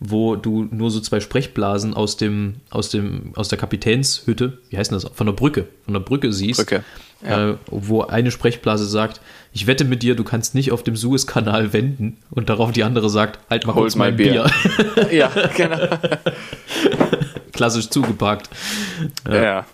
wo 0.00 0.36
du 0.36 0.68
nur 0.70 0.90
so 0.90 1.00
zwei 1.00 1.20
Sprechblasen 1.20 1.94
aus 1.94 2.16
dem, 2.16 2.56
aus 2.70 2.88
dem, 2.88 3.32
aus 3.34 3.48
der 3.48 3.58
Kapitänshütte, 3.58 4.58
wie 4.70 4.78
heißt 4.78 4.92
das, 4.92 5.04
von 5.12 5.26
der 5.26 5.32
Brücke, 5.32 5.66
von 5.84 5.94
der 5.94 6.00
Brücke 6.00 6.32
siehst, 6.32 6.60
Brücke, 6.60 6.84
ja. 7.26 7.50
äh, 7.50 7.56
wo 7.66 8.02
eine 8.02 8.30
Sprechblase 8.30 8.86
sagt, 8.86 9.20
ich 9.52 9.66
wette 9.66 9.84
mit 9.84 10.02
dir, 10.02 10.14
du 10.14 10.24
kannst 10.24 10.54
nicht 10.54 10.70
auf 10.70 10.84
dem 10.84 10.94
Suezkanal 10.94 11.72
wenden 11.72 12.18
und 12.30 12.48
darauf 12.48 12.70
die 12.70 12.84
andere 12.84 13.10
sagt, 13.10 13.40
halt 13.50 13.66
mal 13.66 13.74
Hold 13.74 13.84
kurz 13.84 13.96
my 13.96 14.04
mein 14.04 14.16
Bier. 14.16 14.48
beer. 14.94 15.12
ja, 15.12 15.32
genau. 15.56 15.78
Klassisch 17.52 17.90
zugeparkt. 17.90 18.48
Ja. 19.28 19.66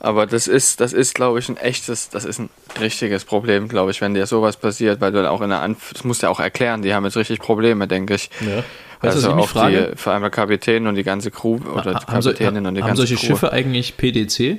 Aber 0.00 0.26
das 0.26 0.48
ist, 0.48 0.80
das 0.80 0.94
ist, 0.94 1.14
glaube 1.14 1.38
ich, 1.38 1.48
ein 1.48 1.58
echtes, 1.58 2.08
das 2.08 2.24
ist 2.24 2.40
ein 2.40 2.48
richtiges 2.80 3.24
Problem, 3.26 3.68
glaube 3.68 3.90
ich, 3.90 4.00
wenn 4.00 4.14
dir 4.14 4.26
sowas 4.26 4.56
passiert, 4.56 5.00
weil 5.02 5.12
du 5.12 5.18
dann 5.18 5.26
auch 5.26 5.42
in 5.42 5.50
der 5.50 5.60
Anf 5.60 5.92
das 5.92 6.04
musst 6.04 6.22
du 6.22 6.26
ja 6.26 6.30
auch 6.30 6.40
erklären, 6.40 6.80
die 6.80 6.94
haben 6.94 7.04
jetzt 7.04 7.18
richtig 7.18 7.38
Probleme, 7.38 7.86
denke 7.86 8.14
ich. 8.14 8.30
Ja. 8.40 8.64
Weißt 9.00 9.16
du, 9.16 9.18
also 9.18 9.28
was 9.28 9.30
ich 9.30 9.34
mich 9.36 9.44
auch 9.44 9.48
frage? 9.48 9.90
die, 9.92 9.96
vor 9.96 10.12
allem 10.12 10.22
der 10.22 10.30
Kapitän 10.30 10.86
und 10.86 10.94
die 10.94 11.02
ganze 11.04 11.30
Crew 11.30 11.58
oder 11.74 11.94
die 11.94 12.06
haben, 12.06 12.22
so, 12.22 12.30
Kapitänin 12.30 12.66
und 12.66 12.74
die 12.74 12.82
haben 12.82 12.88
ganze 12.88 13.06
solche 13.06 13.16
Crew. 13.16 13.26
Schiffe 13.34 13.52
eigentlich 13.52 13.96
PDC, 13.96 14.58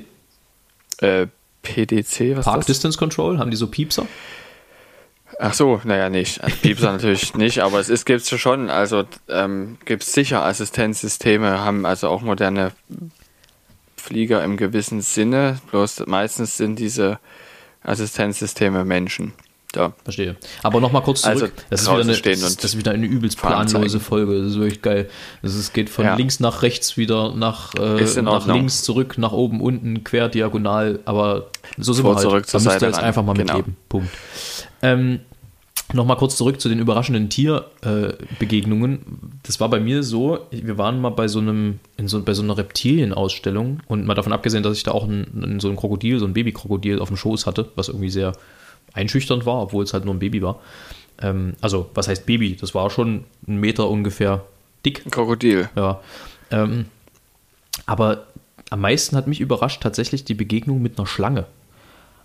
Äh, 1.01 1.27
PDC, 1.61 2.37
was 2.37 2.45
Park 2.45 2.59
ist 2.61 2.69
das? 2.69 2.77
Distance 2.77 2.97
Control? 2.97 3.37
Haben 3.37 3.51
die 3.51 3.57
so 3.57 3.67
Piepser? 3.67 4.07
Ach 5.39 5.53
so, 5.53 5.79
naja, 5.83 6.09
nicht. 6.09 6.43
Also 6.43 6.55
Piepser 6.61 6.91
natürlich 6.91 7.35
nicht, 7.35 7.59
aber 7.59 7.79
es 7.79 7.89
ist, 7.89 8.05
gibt's 8.05 8.29
schon. 8.29 8.69
Also 8.69 9.03
ähm, 9.29 9.77
gibt's 9.85 10.13
sicher 10.13 10.43
Assistenzsysteme, 10.43 11.59
haben 11.59 11.85
also 11.85 12.09
auch 12.09 12.21
moderne 12.21 12.71
Flieger 13.95 14.43
im 14.43 14.57
gewissen 14.57 15.01
Sinne. 15.01 15.59
Bloß 15.69 16.03
meistens 16.07 16.57
sind 16.57 16.79
diese 16.79 17.19
Assistenzsysteme 17.83 18.85
Menschen. 18.85 19.33
Ja. 19.75 19.93
Verstehe. 20.03 20.35
Aber 20.63 20.81
nochmal 20.81 21.01
kurz 21.01 21.21
zurück. 21.21 21.33
Also 21.43 21.47
das, 21.69 21.81
ist 21.83 21.87
eine, 21.87 22.05
das, 22.05 22.55
das 22.57 22.65
ist 22.65 22.77
wieder 22.77 22.91
eine 22.91 23.05
übelst 23.05 23.37
planlose. 23.39 23.99
Folge. 24.01 24.37
Das 24.41 24.51
ist 24.51 24.59
wirklich 24.59 24.81
geil. 24.81 25.09
Das 25.41 25.55
ist, 25.55 25.73
geht 25.73 25.89
von 25.89 26.03
Ja. 26.05 26.15
links 26.15 26.39
nach 26.41 26.61
rechts 26.61 26.97
wieder 26.97 27.33
nach, 27.33 27.73
äh, 27.75 28.21
nach 28.21 28.47
links 28.47 28.83
zurück, 28.83 29.17
nach 29.17 29.31
oben, 29.31 29.61
unten, 29.61 30.03
quer, 30.03 30.27
diagonal. 30.29 30.99
Aber 31.05 31.47
so 31.77 31.93
sind 31.93 32.03
Vor, 32.03 32.11
wir 32.11 32.15
halt. 32.17 32.23
zurück, 32.23 32.45
da 32.51 32.57
müsst 32.57 32.65
ihr 32.67 32.71
Seite 32.71 32.85
jetzt 32.87 32.97
ran. 32.97 33.03
einfach 33.05 33.23
mal 33.23 33.33
Genau. 33.33 33.53
mitleben. 33.57 33.77
Punkt. 33.87 34.09
Ähm, 34.81 35.19
Nochmal 35.93 36.15
kurz 36.15 36.37
zurück 36.37 36.61
zu 36.61 36.69
den 36.69 36.79
überraschenden 36.79 37.27
Tierbegegnungen. 37.29 38.93
Äh, 38.95 38.99
das 39.43 39.59
war 39.59 39.69
bei 39.69 39.79
mir 39.81 40.03
so, 40.03 40.39
wir 40.51 40.77
waren 40.77 41.01
mal 41.01 41.09
bei 41.09 41.27
so 41.27 41.39
einem, 41.39 41.79
in 41.97 42.07
so, 42.07 42.21
bei 42.23 42.33
so 42.33 42.43
einer 42.43 42.57
Reptilienausstellung 42.57 43.81
und 43.87 44.05
mal 44.05 44.13
davon 44.13 44.31
abgesehen, 44.33 44.63
dass 44.63 44.77
ich 44.77 44.83
da 44.83 44.91
auch 44.91 45.05
ein, 45.05 45.57
so 45.59 45.69
ein 45.69 45.75
Krokodil, 45.75 46.19
so 46.19 46.25
ein 46.25 46.33
Babykrokodil 46.33 46.99
auf 46.99 47.09
dem 47.09 47.17
Schoß 47.17 47.45
hatte, 47.45 47.69
was 47.75 47.89
irgendwie 47.89 48.09
sehr 48.09 48.31
einschüchternd 48.93 49.45
war, 49.45 49.61
obwohl 49.61 49.83
es 49.83 49.93
halt 49.93 50.05
nur 50.05 50.13
ein 50.13 50.19
Baby 50.19 50.41
war. 50.41 50.59
Ähm, 51.21 51.53
also, 51.61 51.89
was 51.93 52.07
heißt 52.07 52.25
Baby? 52.25 52.55
Das 52.55 52.73
war 52.75 52.89
schon 52.89 53.25
ein 53.47 53.57
Meter 53.57 53.89
ungefähr 53.89 54.43
dick. 54.85 55.05
Ein 55.05 55.11
Krokodil. 55.11 55.69
Ja. 55.75 56.01
Ähm, 56.51 56.85
aber 57.85 58.27
am 58.69 58.81
meisten 58.81 59.15
hat 59.15 59.27
mich 59.27 59.41
überrascht 59.41 59.81
tatsächlich 59.81 60.23
die 60.25 60.33
Begegnung 60.33 60.81
mit 60.81 60.97
einer 60.97 61.07
Schlange. 61.07 61.45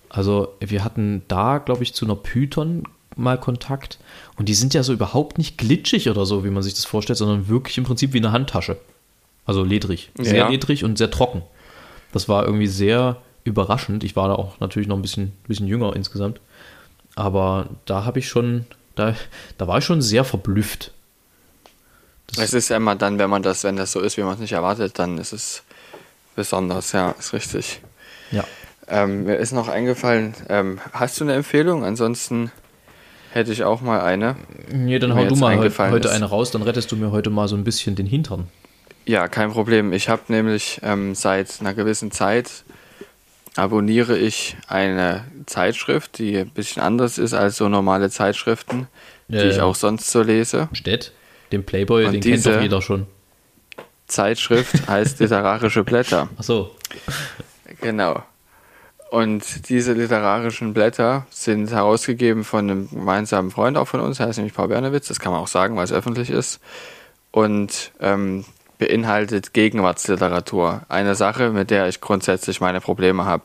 Also 0.09 0.49
wir 0.61 0.85
hatten 0.85 1.23
da, 1.29 1.59
glaube 1.59 1.83
ich, 1.83 1.93
zu 1.95 2.05
einer 2.05 2.15
Python 2.17 2.85
mal 3.17 3.39
Kontakt 3.39 3.99
und 4.37 4.49
die 4.49 4.55
sind 4.55 4.75
ja 4.75 4.83
so 4.83 4.93
überhaupt 4.93 5.39
nicht 5.39 5.59
glitschig 5.59 6.09
oder 6.09 6.27
so, 6.27 6.45
wie 6.45 6.51
man 6.51 6.63
sich 6.63 6.75
das 6.75 6.85
vorstellt, 6.85 7.19
sondern 7.19 7.49
wirklich 7.49 7.79
im 7.79 7.85
Prinzip 7.85 8.13
wie 8.13 8.19
eine 8.19 8.31
Handtasche. 8.33 8.77
Also 9.45 9.65
ledrig. 9.65 10.11
Sehr 10.19 10.37
Ja. 10.37 10.49
ledrig 10.49 10.85
und 10.85 10.99
sehr 10.99 11.11
trocken. 11.11 11.43
Das 12.13 12.29
war 12.29 12.45
irgendwie 12.45 12.67
sehr 12.67 13.17
überraschend. 13.45 14.05
Ich 14.05 14.17
war 14.17 14.29
da 14.29 14.35
auch 14.35 14.61
natürlich 14.61 14.89
noch 14.89 14.97
ein 14.97 15.03
bisschen, 15.03 15.33
bisschen 15.47 15.67
jünger 15.67 15.95
insgesamt. 15.97 16.41
Aber 17.17 17.71
da 17.87 18.05
habe 18.05 18.21
ich 18.21 18.29
schon, 18.29 18.67
da, 18.95 19.15
da 19.59 19.67
war 19.67 19.79
ich 19.79 19.85
schon 19.85 20.03
sehr 20.03 20.25
verblüfft. 20.25 20.93
Es 22.39 22.53
ist 22.53 22.69
ja 22.69 22.77
immer 22.77 22.95
dann, 22.95 23.19
wenn 23.19 23.31
man 23.31 23.43
das, 23.43 23.65
wenn 23.65 23.77
das 23.77 23.93
so 23.93 24.01
ist, 24.01 24.17
wie 24.17 24.23
man 24.23 24.35
es 24.35 24.41
nicht 24.41 24.53
erwartet, 24.53 24.99
dann 24.99 25.19
ist 25.19 25.33
es 25.33 25.63
besonders, 26.35 26.93
ja, 26.93 27.13
ist 27.19 27.33
richtig. 27.33 27.81
Ja. 28.31 28.45
Ähm, 28.89 29.25
mir 29.25 29.37
ist 29.37 29.53
noch 29.53 29.69
eingefallen, 29.69 30.35
ähm, 30.49 30.79
hast 30.93 31.19
du 31.19 31.25
eine 31.25 31.35
Empfehlung? 31.35 31.85
Ansonsten 31.85 32.53
hätte 33.33 33.51
ich 33.51 33.65
auch 33.65 33.81
mal 33.81 34.01
eine. 34.01 34.37
Nee, 34.71 34.99
dann 34.99 35.15
hau 35.15 35.25
du 35.25 35.37
mal 35.37 35.57
heute 35.57 36.09
ist. 36.09 36.15
eine 36.15 36.27
raus, 36.27 36.51
dann 36.51 36.63
rettest 36.63 36.93
du 36.93 36.97
mir 36.97 37.11
heute 37.11 37.31
mal 37.31 37.49
so 37.49 37.57
ein 37.57 37.65
bisschen 37.65 37.97
den 37.97 38.07
Hintern. 38.07 38.49
Ja, 39.07 39.29
kein 39.29 39.53
Problem. 39.53 39.93
Ich 39.93 40.09
habe 40.09 40.23
nämlich 40.29 40.81
ähm, 40.83 41.15
seit 41.15 41.61
einer 41.61 41.75
gewissen 41.75 42.11
Zeit 42.11 42.65
abonniere 43.57 44.17
ich 44.19 44.57
eine 44.69 45.25
Zeitschrift, 45.47 46.19
die 46.19 46.39
ein 46.39 46.51
bisschen 46.51 46.83
anders 46.83 47.19
ist 47.19 47.35
als 47.35 47.57
so 47.57 47.69
normale 47.69 48.11
Zeitschriften, 48.11 48.89
die 49.29 49.37
Äh. 49.37 49.51
ich 49.51 49.61
auch 49.61 49.75
sonst 49.75 50.11
so 50.11 50.23
lese. 50.23 50.69
Stett, 50.73 51.13
den 51.53 51.65
Playboy, 51.65 52.07
Und 52.07 52.13
den 52.13 52.21
kennt 52.23 52.47
doch 52.47 52.61
jeder 52.61 52.83
schon. 52.83 53.07
Zeitschrift 54.07 54.87
heißt 54.89 55.19
Literarische 55.21 55.83
Blätter. 55.85 56.29
Ach 56.39 56.43
so. 56.43 56.71
Genau. 57.81 58.23
Und 59.11 59.69
diese 59.69 59.93
literarischen 59.93 60.75
Blätter 60.75 61.27
sind 61.31 61.71
herausgegeben 61.71 62.45
von 62.45 62.71
einem 62.71 62.91
gemeinsamen 62.91 63.51
Freund 63.51 63.77
auch 63.77 63.87
von 63.87 64.01
uns, 64.01 64.19
heißt 64.19 64.39
nämlich 64.39 64.55
Paul 64.55 64.69
Bernewitz, 64.69 65.07
das 65.09 65.21
kann 65.21 65.33
man 65.33 65.41
auch 65.41 65.47
sagen, 65.49 65.77
weil 65.77 65.85
es 65.85 65.93
öffentlich 65.93 66.29
ist. 66.31 66.61
Und 67.31 67.93
ähm, 68.01 68.45
beinhaltet 68.79 69.53
Gegenwartsliteratur. 69.53 70.83
Eine 70.89 71.15
Sache, 71.15 71.51
mit 71.51 71.71
der 71.71 71.89
ich 71.89 72.01
grundsätzlich 72.01 72.61
meine 72.61 72.81
Probleme 72.81 73.25
habe. 73.25 73.45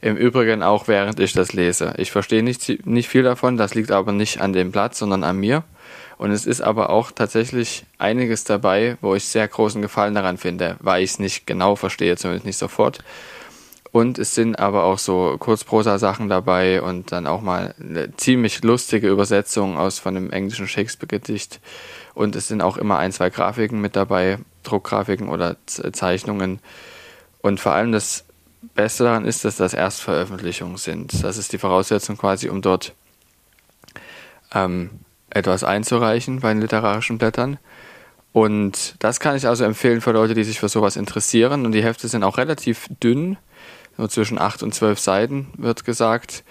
Im 0.00 0.16
Übrigen 0.16 0.62
auch 0.62 0.86
während 0.86 1.18
ich 1.18 1.32
das 1.32 1.54
lese. 1.54 1.94
Ich 1.96 2.10
verstehe 2.10 2.42
nicht, 2.42 2.86
nicht 2.86 3.08
viel 3.08 3.22
davon, 3.22 3.56
das 3.56 3.74
liegt 3.74 3.90
aber 3.90 4.12
nicht 4.12 4.40
an 4.40 4.52
dem 4.52 4.70
Blatt, 4.70 4.94
sondern 4.94 5.24
an 5.24 5.38
mir. 5.38 5.64
Und 6.18 6.30
es 6.30 6.46
ist 6.46 6.60
aber 6.60 6.90
auch 6.90 7.10
tatsächlich 7.10 7.86
einiges 7.98 8.44
dabei, 8.44 8.96
wo 9.00 9.14
ich 9.14 9.24
sehr 9.24 9.48
großen 9.48 9.82
Gefallen 9.82 10.14
daran 10.14 10.36
finde, 10.36 10.76
weil 10.80 11.02
ich 11.02 11.12
es 11.12 11.18
nicht 11.18 11.46
genau 11.46 11.74
verstehe, 11.74 12.16
zumindest 12.16 12.46
nicht 12.46 12.58
sofort. 12.58 13.00
Und 13.92 14.18
es 14.18 14.34
sind 14.34 14.58
aber 14.58 14.84
auch 14.84 14.98
so 14.98 15.36
Kurzprosa-Sachen 15.38 16.28
dabei 16.28 16.82
und 16.82 17.12
dann 17.12 17.26
auch 17.28 17.40
mal 17.40 17.74
eine 17.80 18.14
ziemlich 18.16 18.62
lustige 18.64 19.08
Übersetzung 19.08 19.78
aus 19.78 20.00
von 20.00 20.16
einem 20.16 20.30
englischen 20.30 20.66
Shakespeare-Gedicht. 20.66 21.60
Und 22.14 22.36
es 22.36 22.48
sind 22.48 22.62
auch 22.62 22.76
immer 22.76 22.98
ein, 22.98 23.12
zwei 23.12 23.30
Grafiken 23.30 23.80
mit 23.80 23.96
dabei, 23.96 24.38
Druckgrafiken 24.62 25.28
oder 25.28 25.56
Zeichnungen. 25.66 26.60
Und 27.42 27.60
vor 27.60 27.72
allem 27.72 27.92
das 27.92 28.24
Beste 28.74 29.04
daran 29.04 29.24
ist, 29.24 29.44
dass 29.44 29.56
das 29.56 29.74
Erstveröffentlichungen 29.74 30.76
sind. 30.76 31.22
Das 31.22 31.36
ist 31.36 31.52
die 31.52 31.58
Voraussetzung 31.58 32.16
quasi, 32.16 32.48
um 32.48 32.62
dort 32.62 32.94
ähm, 34.54 34.90
etwas 35.30 35.64
einzureichen 35.64 36.40
bei 36.40 36.52
den 36.52 36.60
literarischen 36.60 37.18
Blättern. 37.18 37.58
Und 38.32 38.96
das 38.98 39.20
kann 39.20 39.36
ich 39.36 39.46
also 39.46 39.64
empfehlen 39.64 40.00
für 40.00 40.12
Leute, 40.12 40.34
die 40.34 40.44
sich 40.44 40.58
für 40.58 40.68
sowas 40.68 40.96
interessieren. 40.96 41.66
Und 41.66 41.72
die 41.72 41.84
Hefte 41.84 42.08
sind 42.08 42.24
auch 42.24 42.38
relativ 42.38 42.88
dünn, 43.02 43.36
nur 43.96 44.08
zwischen 44.08 44.38
8 44.40 44.62
und 44.62 44.74
12 44.74 44.98
Seiten 44.98 45.52
wird 45.56 45.84
gesagt. 45.84 46.42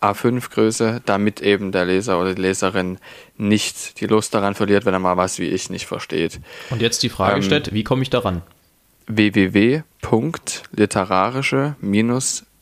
A5 0.00 0.50
Größe, 0.50 1.02
damit 1.06 1.40
eben 1.40 1.72
der 1.72 1.84
Leser 1.84 2.20
oder 2.20 2.34
die 2.34 2.42
Leserin 2.42 2.98
nicht 3.36 4.00
die 4.00 4.06
Lust 4.06 4.32
daran 4.34 4.54
verliert, 4.54 4.84
wenn 4.84 4.94
er 4.94 5.00
mal 5.00 5.16
was 5.16 5.38
wie 5.38 5.48
ich 5.48 5.70
nicht 5.70 5.86
versteht. 5.86 6.40
Und 6.70 6.80
jetzt 6.80 7.02
die 7.02 7.08
Frage 7.08 7.36
Ähm, 7.36 7.42
stellt, 7.42 7.72
wie 7.74 7.84
komme 7.84 8.02
ich 8.02 8.10
daran? 8.10 8.42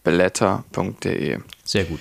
blätter.de. 0.03 1.39
Sehr 1.65 1.85
gut. 1.85 2.01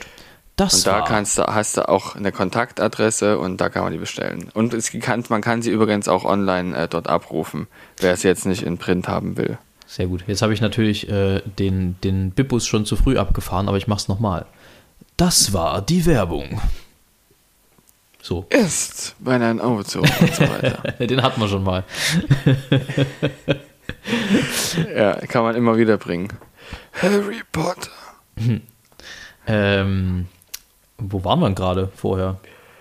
Das 0.55 0.73
Und 0.73 0.87
da 0.87 1.01
kannst 1.01 1.37
du, 1.37 1.43
hast 1.43 1.77
du 1.77 1.87
auch 1.87 2.15
eine 2.15 2.33
Kontaktadresse 2.33 3.39
und 3.39 3.61
da 3.61 3.69
kann 3.69 3.83
man 3.83 3.93
die 3.93 3.97
bestellen. 3.99 4.49
Und 4.53 4.73
es 4.73 4.91
kann, 4.91 5.23
man 5.29 5.41
kann 5.41 5.61
sie 5.61 5.71
übrigens 5.71 6.09
auch 6.09 6.25
online 6.25 6.75
äh, 6.75 6.87
dort 6.89 7.07
abrufen, 7.07 7.67
wer 7.99 8.11
es 8.13 8.23
jetzt 8.23 8.45
nicht 8.45 8.63
in 8.63 8.77
Print 8.77 9.07
haben 9.07 9.37
will. 9.37 9.57
Sehr 9.87 10.07
gut. 10.07 10.23
Jetzt 10.27 10.41
habe 10.41 10.53
ich 10.53 10.59
natürlich 10.59 11.09
äh, 11.09 11.41
den, 11.57 11.95
den 12.03 12.31
Bippus 12.31 12.67
schon 12.67 12.85
zu 12.85 12.97
früh 12.97 13.17
abgefahren, 13.17 13.69
aber 13.69 13.77
ich 13.77 13.87
mache 13.87 13.99
es 13.99 14.07
nochmal. 14.09 14.45
Das 15.19 15.51
war 15.51 15.81
die 15.81 16.05
Werbung. 16.05 16.61
So. 18.21 18.45
Ist, 18.49 19.17
wenn 19.19 19.41
ein 19.41 19.59
Auto 19.59 19.99
und 19.99 20.33
so 20.33 20.43
weiter. 20.43 20.81
Den 21.05 21.21
hatten 21.21 21.41
wir 21.41 21.49
schon 21.49 21.61
mal. 21.61 21.83
ja, 24.95 25.15
kann 25.27 25.43
man 25.43 25.57
immer 25.57 25.75
wieder 25.75 25.97
bringen. 25.97 26.29
Harry 27.01 27.41
Potter. 27.51 27.91
Ähm, 29.45 30.27
wo 30.97 31.21
waren 31.25 31.41
wir 31.41 31.47
denn 31.47 31.55
gerade 31.55 31.89
vorher? 31.93 32.37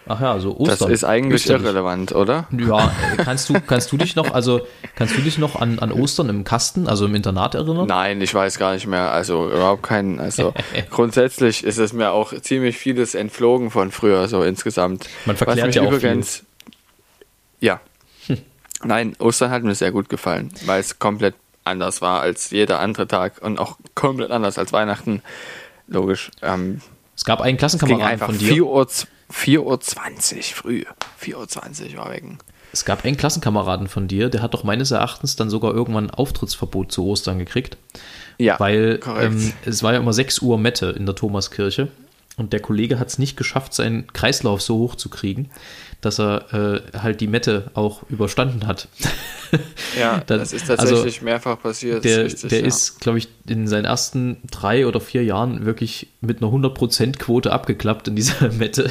Ach 0.08 0.20
ja, 0.20 0.38
so 0.40 0.50
Das 0.64 0.80
Ostern. 0.80 0.90
ist 0.90 1.04
eigentlich 1.04 1.42
Österreich. 1.42 1.62
irrelevant, 1.62 2.12
oder? 2.12 2.46
Ja, 2.50 2.86
äh, 2.88 3.16
kannst 3.22 3.48
du, 3.48 3.60
kannst 3.60 3.92
du 3.92 3.96
dich 3.96 4.16
noch, 4.16 4.32
also 4.32 4.60
kannst 4.96 5.16
du 5.16 5.20
dich 5.20 5.38
noch 5.38 5.56
an, 5.56 5.78
an 5.78 5.92
Ostern 5.92 6.28
im 6.28 6.44
Kasten, 6.44 6.88
also 6.88 7.06
im 7.06 7.14
Internat 7.14 7.54
erinnern? 7.54 7.86
Nein, 7.86 8.20
ich 8.22 8.32
weiß 8.34 8.58
gar 8.58 8.72
nicht 8.74 8.86
mehr. 8.86 9.10
Also 9.12 9.50
überhaupt 9.50 9.82
keinen. 9.82 10.18
Also 10.18 10.54
grundsätzlich 10.90 11.62
ist 11.64 11.78
es 11.78 11.92
mir 11.92 12.10
auch 12.12 12.32
ziemlich 12.40 12.76
vieles 12.78 13.14
entflogen 13.14 13.70
von 13.70 13.90
früher, 13.90 14.26
so 14.28 14.42
insgesamt. 14.42 15.08
Man 15.26 15.36
verklärt 15.36 15.60
Was 15.60 15.66
mich 15.66 15.74
ja 15.76 15.82
auch 15.82 15.92
übrigens. 15.92 16.44
Ja. 17.60 17.80
Nein, 18.84 19.16
Ostern 19.18 19.50
hat 19.50 19.64
mir 19.64 19.74
sehr 19.74 19.90
gut 19.90 20.08
gefallen, 20.08 20.52
weil 20.66 20.80
es 20.80 20.98
komplett 21.00 21.34
anders 21.64 22.00
war 22.00 22.20
als 22.20 22.50
jeder 22.50 22.78
andere 22.78 23.08
Tag 23.08 23.42
und 23.42 23.58
auch 23.58 23.76
komplett 23.94 24.30
anders 24.30 24.56
als 24.58 24.72
Weihnachten. 24.72 25.22
Logisch. 25.88 26.30
Ähm, 26.42 26.80
Es 27.18 27.24
gab 27.24 27.40
einen 27.40 27.58
Klassenkameraden 27.58 28.20
von 28.20 28.38
dir. 28.38 28.52
4 28.52 28.64
Uhr, 28.64 28.86
4 29.28 29.66
Uhr 29.66 29.80
20 29.80 30.54
früh. 30.54 30.84
4 31.16 31.36
Uhr 31.36 31.48
20 31.48 31.96
war 31.96 32.12
weg. 32.12 32.22
Es 32.72 32.84
gab 32.84 33.04
einen 33.04 33.16
Klassenkameraden 33.16 33.88
von 33.88 34.06
dir, 34.06 34.28
der 34.28 34.40
hat 34.40 34.54
doch 34.54 34.62
meines 34.62 34.92
Erachtens 34.92 35.34
dann 35.34 35.50
sogar 35.50 35.74
irgendwann 35.74 36.10
ein 36.10 36.10
Auftrittsverbot 36.10 36.92
zu 36.92 37.04
Ostern 37.04 37.40
gekriegt. 37.40 37.76
Ja, 38.38 38.60
weil 38.60 39.00
ähm, 39.20 39.52
es 39.64 39.82
war 39.82 39.94
ja 39.94 39.98
immer 39.98 40.12
6 40.12 40.42
Uhr 40.42 40.58
Mette 40.58 40.90
in 40.90 41.06
der 41.06 41.16
Thomaskirche 41.16 41.88
und 42.38 42.52
der 42.54 42.60
Kollege 42.60 42.98
hat 42.98 43.08
es 43.08 43.18
nicht 43.18 43.36
geschafft, 43.36 43.74
seinen 43.74 44.06
Kreislauf 44.14 44.62
so 44.62 44.76
hoch 44.78 44.94
zu 44.94 45.08
kriegen, 45.10 45.50
dass 46.00 46.18
er 46.20 46.54
äh, 46.94 46.98
halt 46.98 47.20
die 47.20 47.26
Mette 47.26 47.70
auch 47.74 48.02
überstanden 48.08 48.66
hat. 48.66 48.88
Ja, 49.98 50.20
Das- 50.26 50.50
das, 50.50 50.52
ist 50.52 50.70
also 50.70 50.84
tatsächlich 50.84 51.22
mehrfach 51.22 51.58
passiert. 51.60 52.04
Der, 52.04 52.24
der 52.28 52.60
ja. 52.60 52.66
ist, 52.66 53.00
glaube 53.00 53.16
ich, 53.16 53.28
in 53.48 53.66
seinen 53.66 53.86
ersten 53.86 54.36
drei 54.50 54.86
oder 54.86 55.00
vier 55.00 55.24
Jahren 55.24 55.64
wirklich 55.64 56.08
mit 56.20 56.42
einer 56.42 56.52
100%-Quote 56.52 57.50
abgeklappt 57.50 58.08
in 58.08 58.14
dieser 58.16 58.52
Mette 58.58 58.90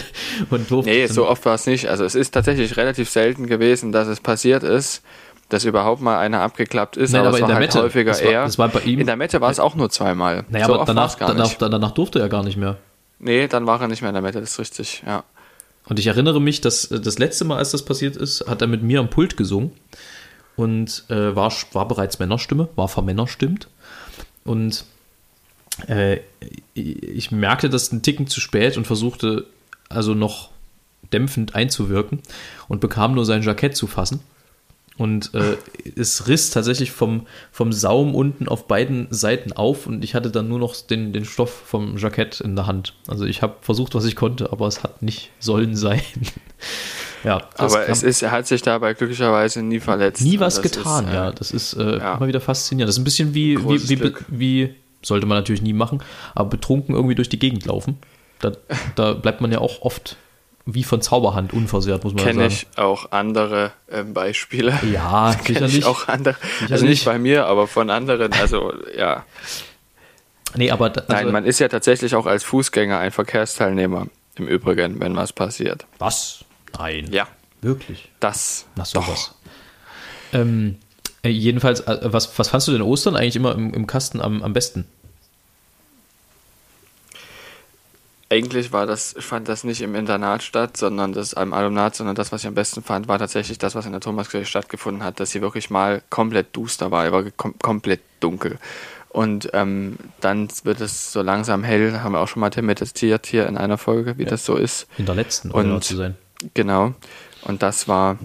und 0.49 0.69
durfte 0.71 0.89
Nee, 0.91 1.05
dann- 1.05 1.13
so 1.15 1.27
oft 1.27 1.45
war 1.45 1.53
es 1.53 1.67
nicht. 1.67 1.87
Also 1.89 2.03
es 2.05 2.15
ist 2.15 2.31
tatsächlich 2.31 2.75
relativ 2.75 3.07
selten 3.09 3.45
gewesen, 3.45 3.91
dass 3.91 4.07
es 4.07 4.19
passiert 4.19 4.63
ist, 4.63 5.03
dass 5.49 5.63
überhaupt 5.63 6.01
mal 6.01 6.17
einer 6.17 6.41
abgeklappt 6.41 6.97
ist, 6.97 7.11
Nein, 7.11 7.21
aber, 7.21 7.29
aber 7.29 7.37
in 7.37 7.41
war 7.43 7.47
der 7.49 7.55
halt 7.57 7.67
Mette. 7.67 7.83
häufiger 7.83 8.11
Das 8.11 8.23
war- 8.23 8.31
eher. 8.31 8.43
das 8.45 8.57
war 8.57 8.69
bei 8.69 8.79
ihm- 8.81 8.99
in 8.99 9.05
der 9.05 9.15
Mette 9.15 9.39
war 9.39 9.51
es 9.51 9.59
auch 9.59 9.75
nur 9.75 9.91
zweimal. 9.91 10.43
Naja, 10.49 10.65
so 10.65 10.73
aber 10.73 10.85
danach, 10.85 11.13
danach, 11.15 11.53
danach 11.53 11.91
durfte 11.91 12.19
er 12.19 12.29
gar 12.29 12.43
nicht 12.43 12.57
mehr. 12.57 12.77
Nee, 13.19 13.47
dann 13.47 13.65
war 13.65 13.81
er 13.81 13.87
nicht 13.87 14.01
mehr 14.01 14.09
in 14.09 14.15
der 14.15 14.21
Mette, 14.21 14.39
das 14.39 14.51
ist 14.51 14.59
richtig, 14.59 15.03
ja. 15.05 15.23
Und 15.85 15.99
ich 15.99 16.07
erinnere 16.07 16.41
mich, 16.41 16.61
dass 16.61 16.85
äh, 16.91 16.99
das 16.99 17.17
letzte 17.17 17.45
Mal, 17.45 17.57
als 17.57 17.71
das 17.71 17.85
passiert 17.85 18.15
ist, 18.15 18.45
hat 18.47 18.61
er 18.61 18.67
mit 18.67 18.83
mir 18.83 18.99
am 18.99 19.09
Pult 19.09 19.37
gesungen 19.37 19.71
und 20.55 21.05
äh, 21.09 21.35
war, 21.35 21.51
war 21.73 21.87
bereits 21.87 22.19
Männerstimme, 22.19 22.69
war 22.75 22.87
vermännerstimmt. 22.87 23.67
Und 24.43 24.85
äh, 25.87 26.19
ich 26.73 27.31
merkte 27.31 27.69
das 27.69 27.91
einen 27.91 28.01
Ticken 28.01 28.27
zu 28.27 28.39
spät 28.39 28.77
und 28.77 28.87
versuchte 28.87 29.45
also 29.89 30.13
noch 30.13 30.49
dämpfend 31.13 31.55
einzuwirken 31.55 32.21
und 32.67 32.81
bekam 32.81 33.13
nur 33.13 33.25
sein 33.25 33.41
Jackett 33.41 33.75
zu 33.75 33.87
fassen. 33.87 34.21
Und 34.97 35.33
äh, 35.35 35.57
es 35.95 36.27
riss 36.27 36.49
tatsächlich 36.49 36.91
vom, 36.91 37.27
vom 37.51 37.71
Saum 37.71 38.15
unten 38.15 38.47
auf 38.47 38.67
beiden 38.67 39.07
Seiten 39.11 39.53
auf 39.53 39.85
und 39.85 40.03
ich 40.03 40.15
hatte 40.15 40.31
dann 40.31 40.47
nur 40.47 40.57
noch 40.57 40.75
den, 40.75 41.13
den 41.13 41.23
Stoff 41.23 41.51
vom 41.51 41.97
Jackett 41.97 42.41
in 42.41 42.55
der 42.55 42.65
Hand. 42.65 42.95
Also 43.07 43.25
ich 43.25 43.43
habe 43.43 43.57
versucht, 43.61 43.93
was 43.93 44.05
ich 44.05 44.15
konnte, 44.15 44.51
aber 44.51 44.65
es 44.65 44.81
hat 44.81 45.03
nicht 45.03 45.29
sollen 45.39 45.75
sein. 45.75 46.01
ja, 47.23 47.47
Aber 47.57 47.87
es 47.87 48.01
ist, 48.01 48.23
er 48.23 48.31
hat 48.31 48.47
sich 48.47 48.63
dabei 48.63 48.95
glücklicherweise 48.95 49.61
nie 49.61 49.79
verletzt. 49.79 50.23
nie 50.23 50.39
was 50.39 50.63
getan, 50.63 51.05
ist, 51.05 51.11
äh, 51.11 51.15
ja. 51.15 51.31
Das 51.31 51.51
ist 51.51 51.73
äh, 51.73 51.97
ja. 51.97 52.15
immer 52.15 52.27
wieder 52.27 52.41
faszinierend. 52.41 52.89
Das 52.89 52.95
ist 52.95 53.01
ein 53.01 53.05
bisschen 53.05 53.35
wie, 53.35 53.57
wie, 53.57 53.61
Großes 53.61 53.89
wie, 53.89 53.95
Glück. 53.97 54.25
wie, 54.29 54.75
sollte 55.03 55.27
man 55.27 55.37
natürlich 55.37 55.61
nie 55.61 55.73
machen, 55.73 56.01
aber 56.33 56.49
betrunken 56.49 56.95
irgendwie 56.95 57.15
durch 57.15 57.29
die 57.29 57.39
Gegend 57.39 57.65
laufen. 57.65 57.99
Da, 58.39 58.51
da 58.95 59.13
bleibt 59.13 59.41
man 59.41 59.51
ja 59.51 59.59
auch 59.59 59.81
oft 59.81 60.17
wie 60.67 60.83
von 60.83 61.01
Zauberhand 61.01 61.53
unversehrt, 61.53 62.03
muss 62.03 62.13
man 62.13 62.23
Kenne 62.23 62.49
sagen. 62.49 62.53
ich 62.53 62.77
auch 62.77 63.11
andere 63.11 63.71
ähm, 63.89 64.13
Beispiele. 64.13 64.77
Ja, 64.91 65.33
Kenn 65.43 65.55
sicherlich. 65.55 65.77
ich 65.79 65.85
auch 65.85 66.09
andere. 66.09 66.35
Also 66.35 66.59
Sicherlich. 66.67 66.89
nicht 66.89 67.05
bei 67.05 67.17
mir, 67.17 67.45
aber 67.45 67.67
von 67.67 67.89
anderen. 67.89 68.33
Also 68.33 68.73
ja. 68.95 69.25
Nee, 70.55 70.69
aber 70.69 70.85
also, 70.87 71.01
Nein, 71.07 71.31
man 71.31 71.45
ist 71.45 71.59
ja 71.59 71.69
tatsächlich 71.69 72.15
auch 72.15 72.25
als 72.25 72.43
Fußgänger 72.43 72.99
ein 72.99 73.11
Verkehrsteilnehmer. 73.11 74.07
Im 74.35 74.47
Übrigen, 74.47 74.99
wenn 74.99 75.15
was 75.15 75.33
passiert. 75.33 75.87
was? 75.97 76.45
Nein. 76.77 77.07
Ja, 77.11 77.27
Wirklich. 77.61 78.09
das. 78.19 78.67
Nach 78.75 78.85
sowas. 78.85 79.33
Ähm, 80.31 80.77
äh, 81.23 81.29
jedenfalls, 81.29 81.79
äh, 81.79 81.99
was, 82.03 82.37
was 82.37 82.49
fandst 82.49 82.67
du 82.67 82.73
denn 82.73 82.81
Ostern 82.81 83.15
eigentlich 83.15 83.35
immer 83.35 83.55
im, 83.55 83.73
im 83.73 83.87
Kasten 83.87 84.21
am, 84.21 84.43
am 84.43 84.53
besten? 84.53 84.85
Eigentlich 88.29 88.73
war 88.73 88.85
das, 88.85 89.15
ich 89.17 89.23
fand 89.23 89.47
das 89.47 89.63
nicht 89.63 89.81
im 89.81 89.95
Internat 89.95 90.43
statt, 90.43 90.75
sondern 90.75 91.13
das 91.13 91.33
am 91.33 91.53
Alumnat, 91.53 91.95
sondern 91.95 92.15
das, 92.15 92.33
was 92.33 92.41
ich 92.41 92.47
am 92.47 92.55
besten 92.55 92.83
fand, 92.83 93.07
war 93.07 93.19
tatsächlich 93.19 93.57
das, 93.57 93.73
was 93.73 93.85
in 93.85 93.93
der 93.93 94.01
Thomaskirche 94.01 94.45
stattgefunden 94.45 95.01
hat, 95.01 95.21
dass 95.21 95.31
sie 95.31 95.41
wirklich 95.41 95.69
mal 95.69 96.01
komplett 96.09 96.47
duster 96.53 96.91
war, 96.91 97.09
war 97.11 97.23
kom 97.31 97.57
komplett 97.59 98.01
dunkel. 98.19 98.59
Und 99.09 99.49
ähm, 99.53 99.97
dann 100.19 100.49
wird 100.63 100.81
es 100.81 101.13
so 101.13 101.21
langsam 101.21 101.63
hell, 101.63 102.01
haben 102.01 102.11
wir 102.11 102.19
auch 102.19 102.27
schon 102.27 102.41
mal 102.41 102.49
thematisiert 102.49 103.25
hier 103.25 103.47
in 103.47 103.57
einer 103.57 103.77
Folge, 103.77 104.17
wie 104.17 104.25
das 104.25 104.45
so 104.45 104.55
ist. 104.55 104.87
In 104.97 105.05
der 105.05 105.15
letzten, 105.15 105.49
um 105.51 105.61
genau 105.63 105.79
zu 105.79 105.95
sein. 105.95 106.15
Genau. 106.53 106.93
Und 107.43 107.63
das 107.63 107.87
war, 107.87 108.19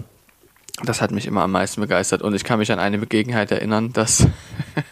das 0.83 1.01
hat 1.01 1.11
mich 1.11 1.25
immer 1.25 1.43
am 1.43 1.51
meisten 1.51 1.79
begeistert. 1.79 2.21
Und 2.21 2.35
ich 2.35 2.43
kann 2.43 2.59
mich 2.59 2.71
an 2.71 2.79
eine 2.79 2.97
Begebenheit 2.97 3.51
erinnern, 3.51 3.93
dass 3.93 4.27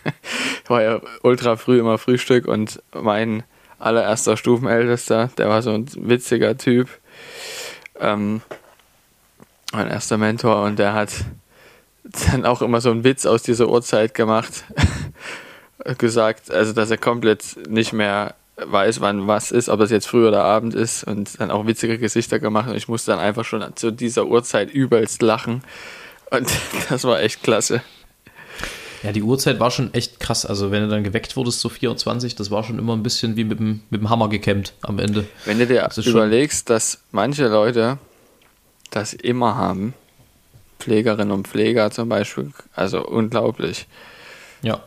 war 0.68 0.82
ja 0.82 1.01
ultra 1.22 1.57
früh 1.57 1.80
immer 1.80 1.97
Frühstück 1.97 2.47
und 2.47 2.82
mein 2.93 3.43
allererster 3.82 4.38
Stufenältester, 4.38 5.30
der 5.38 5.50
war 5.50 5.62
so 5.62 5.72
ein 5.72 5.88
witziger 5.96 6.58
Typ, 6.58 6.88
ähm, 8.00 8.42
mein 9.74 9.88
erster 9.88 10.18
Mentor 10.18 10.64
und 10.64 10.80
der 10.80 10.94
hat 10.94 11.10
dann 12.32 12.46
auch 12.46 12.62
immer 12.62 12.82
so 12.82 12.92
einen 12.92 13.04
Witz 13.04 13.26
aus 13.26 13.44
dieser 13.44 13.70
Uhrzeit 13.70 14.14
gemacht, 14.14 14.66
gesagt, 15.98 16.52
also 16.52 16.74
dass 16.74 16.92
er 16.92 16.98
komplett 16.98 17.58
nicht 17.70 17.94
mehr 17.94 18.36
weiß, 18.58 19.02
wann 19.02 19.28
was 19.28 19.52
ist, 19.52 19.70
ob 19.70 19.80
das 19.80 19.92
jetzt 19.92 20.08
früh 20.08 20.28
oder 20.28 20.44
Abend 20.44 20.76
ist 20.76 21.04
und 21.04 21.40
dann 21.40 21.52
auch 21.52 21.66
witzige 21.66 21.98
Gesichter 21.98 22.40
gemacht 22.40 22.70
und 22.70 22.76
ich 22.76 22.88
musste 22.88 23.12
dann 23.12 23.20
einfach 23.20 23.46
schon 23.46 23.64
zu 23.76 23.92
dieser 23.92 24.26
Uhrzeit 24.26 24.72
übelst 24.72 25.22
lachen. 25.22 25.64
Und 26.30 26.50
das 26.90 27.04
war 27.04 27.22
echt 27.22 27.44
klasse. 27.44 27.82
Ja, 29.04 29.12
die 29.12 29.24
Uhrzeit 29.24 29.60
war 29.60 29.72
schon 29.72 29.93
echt 29.93 30.20
krass. 30.20 30.45
Also, 30.45 30.70
wenn 30.72 30.84
du 30.84 30.89
dann 30.89 31.04
geweckt 31.04 31.36
wurdest, 31.36 31.60
so 31.62 31.70
24, 31.70 32.36
das 32.36 32.52
war 32.52 32.64
schon 32.64 32.78
immer 32.78 32.93
ein 32.95 33.04
bisschen 33.04 33.36
wie 33.36 33.43
mit 33.43 33.60
dem, 33.60 33.82
mit 33.89 34.02
dem 34.02 34.10
Hammer 34.10 34.30
gekämmt 34.30 34.74
am 34.82 34.99
Ende. 34.99 35.26
Wenn 35.45 35.58
du 35.60 35.66
dir 35.68 35.82
Das 35.84 35.97
überlegst, 36.06 36.70
dass 36.70 37.02
manche 37.12 37.47
Leute 37.47 37.97
das 38.91 39.14
immer 39.14 39.56
haben, 39.56 39.93
Pflegerinnen 40.80 41.32
und 41.32 41.47
Pfleger 41.47 41.89
zum 41.91 42.10
Beispiel, 42.10 42.52
also 42.76 43.06
unglaublich. 43.06 43.88
Ja. 44.62 44.82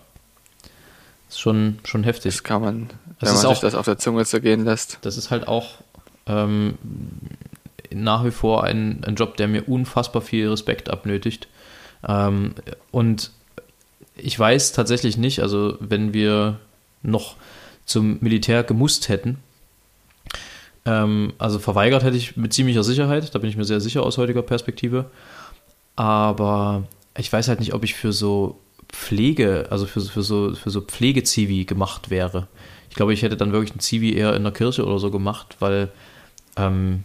Ist 1.28 1.40
schon, 1.40 1.78
schon 1.84 2.04
heftig. 2.04 2.34
Das 2.34 2.42
kann 2.44 2.62
man, 2.62 2.88
Das 3.18 3.28
wenn 3.28 3.28
man 3.30 3.36
sich 3.38 3.46
auch- 3.46 3.60
das 3.60 3.74
auf 3.74 3.84
der 3.86 3.98
Zunge 3.98 4.24
zergehen 4.24 4.64
lässt. 4.64 4.98
Das 5.02 5.16
ist 5.16 5.30
halt 5.30 5.48
auch 5.48 5.78
ähm, 6.26 6.74
nach 7.92 8.24
wie 8.24 8.30
vor 8.30 8.64
ein, 8.64 9.02
ein 9.04 9.14
Job, 9.16 9.36
der 9.36 9.48
mir 9.48 9.68
unfassbar 9.68 10.22
viel 10.22 10.48
Respekt 10.48 10.88
abnötigt. 10.90 11.48
Ähm, 12.06 12.54
und 12.90 13.30
ich 14.16 14.38
weiß 14.38 14.72
tatsächlich 14.72 15.16
nicht, 15.16 15.40
also 15.40 15.76
wenn 15.80 16.14
wir 16.14 16.60
noch 17.02 17.36
zum 17.84 18.18
Militär 18.20 18.62
gemusst 18.62 19.08
hätten, 19.08 19.38
ähm, 20.86 21.32
also 21.38 21.58
verweigert 21.58 22.02
hätte 22.02 22.16
ich 22.16 22.36
mit 22.36 22.52
ziemlicher 22.52 22.84
Sicherheit, 22.84 23.34
da 23.34 23.38
bin 23.38 23.48
ich 23.50 23.56
mir 23.56 23.64
sehr 23.64 23.80
sicher 23.80 24.02
aus 24.02 24.18
heutiger 24.18 24.42
Perspektive. 24.42 25.06
Aber 25.96 26.84
ich 27.16 27.32
weiß 27.32 27.48
halt 27.48 27.60
nicht, 27.60 27.74
ob 27.74 27.84
ich 27.84 27.94
für 27.94 28.12
so 28.12 28.58
Pflege, 28.88 29.66
also 29.70 29.86
für, 29.86 30.00
für 30.00 30.22
so, 30.22 30.54
für 30.54 30.70
so 30.70 30.80
Pflegezivi 30.80 31.64
gemacht 31.64 32.10
wäre. 32.10 32.48
Ich 32.90 32.96
glaube, 32.96 33.12
ich 33.12 33.22
hätte 33.22 33.36
dann 33.36 33.52
wirklich 33.52 33.74
ein 33.74 33.80
Zivi 33.80 34.14
eher 34.14 34.34
in 34.34 34.42
der 34.42 34.52
Kirche 34.52 34.84
oder 34.84 34.98
so 34.98 35.10
gemacht, 35.10 35.56
weil 35.58 35.90
ähm, 36.56 37.04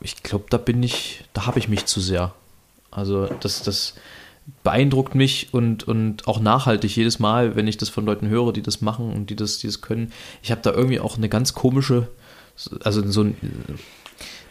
ich 0.00 0.22
glaube, 0.22 0.46
da 0.50 0.56
bin 0.56 0.82
ich, 0.82 1.24
da 1.32 1.46
habe 1.46 1.58
ich 1.58 1.68
mich 1.68 1.86
zu 1.86 2.00
sehr. 2.00 2.32
Also 2.90 3.26
das, 3.40 3.62
das 3.62 3.94
beeindruckt 4.62 5.14
mich 5.14 5.48
und, 5.52 5.86
und 5.86 6.26
auch 6.28 6.40
nachhaltig 6.40 6.94
jedes 6.96 7.18
Mal, 7.18 7.56
wenn 7.56 7.66
ich 7.66 7.76
das 7.76 7.88
von 7.88 8.06
Leuten 8.06 8.28
höre, 8.28 8.52
die 8.52 8.62
das 8.62 8.80
machen 8.80 9.12
und 9.12 9.30
die 9.30 9.36
das, 9.36 9.58
die 9.58 9.66
das 9.66 9.80
können. 9.80 10.12
Ich 10.42 10.50
habe 10.50 10.60
da 10.62 10.72
irgendwie 10.72 11.00
auch 11.00 11.16
eine 11.16 11.28
ganz 11.28 11.52
komische, 11.52 12.08
also 12.82 13.06
so 13.10 13.22
ein, 13.22 13.36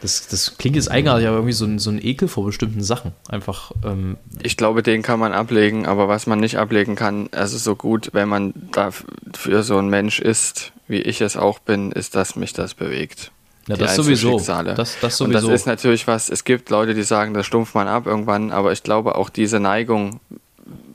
das, 0.02 0.28
das 0.28 0.58
klingt 0.58 0.76
jetzt 0.76 0.92
eigenartig, 0.92 1.28
aber 1.28 1.38
irgendwie 1.38 1.54
so 1.54 1.66
ein, 1.66 1.80
so 1.80 1.90
ein 1.90 2.04
Ekel 2.04 2.28
vor 2.28 2.46
bestimmten 2.46 2.84
Sachen. 2.84 3.14
Einfach. 3.30 3.72
Ähm, 3.84 4.18
ich 4.44 4.58
glaube, 4.58 4.84
den 4.84 5.02
kann 5.02 5.20
man 5.20 5.34
ablegen, 5.34 5.86
aber 5.86 6.08
was 6.08 6.28
man 6.28 6.40
nicht 6.40 6.58
ablegen 6.58 6.96
kann, 6.96 7.28
ist 7.28 7.52
so 7.64 7.76
gut, 7.76 8.10
wenn 8.14 8.30
man 8.30 8.54
dafür 8.72 9.64
so 9.64 9.78
ein 9.78 9.90
Mensch 9.90 10.20
ist, 10.20 10.74
wie 10.88 11.02
ich 11.02 11.22
es 11.22 11.38
auch 11.38 11.60
bin, 11.60 11.92
ist, 11.92 12.16
dass 12.16 12.36
mich 12.36 12.54
das 12.54 12.74
bewegt. 12.74 13.32
Ja, 13.68 13.76
das 13.78 13.96
sowieso. 13.96 14.40
Das, 14.40 14.98
das 15.02 15.18
sowieso. 15.18 15.24
Und 15.24 15.34
das 15.34 15.44
ist 15.62 15.66
natürlich 15.66 16.08
was, 16.08 16.30
es 16.30 16.44
gibt 16.44 16.70
Leute, 16.70 16.94
die 16.94 17.04
sagen, 17.04 17.34
das 17.34 17.46
stumpft 17.46 17.74
man 17.74 17.88
ab 17.88 18.06
irgendwann, 18.06 18.52
aber 18.52 18.72
ich 18.72 18.84
glaube 18.84 19.16
auch 19.16 19.30
diese 19.30 19.60
Neigung, 19.60 20.20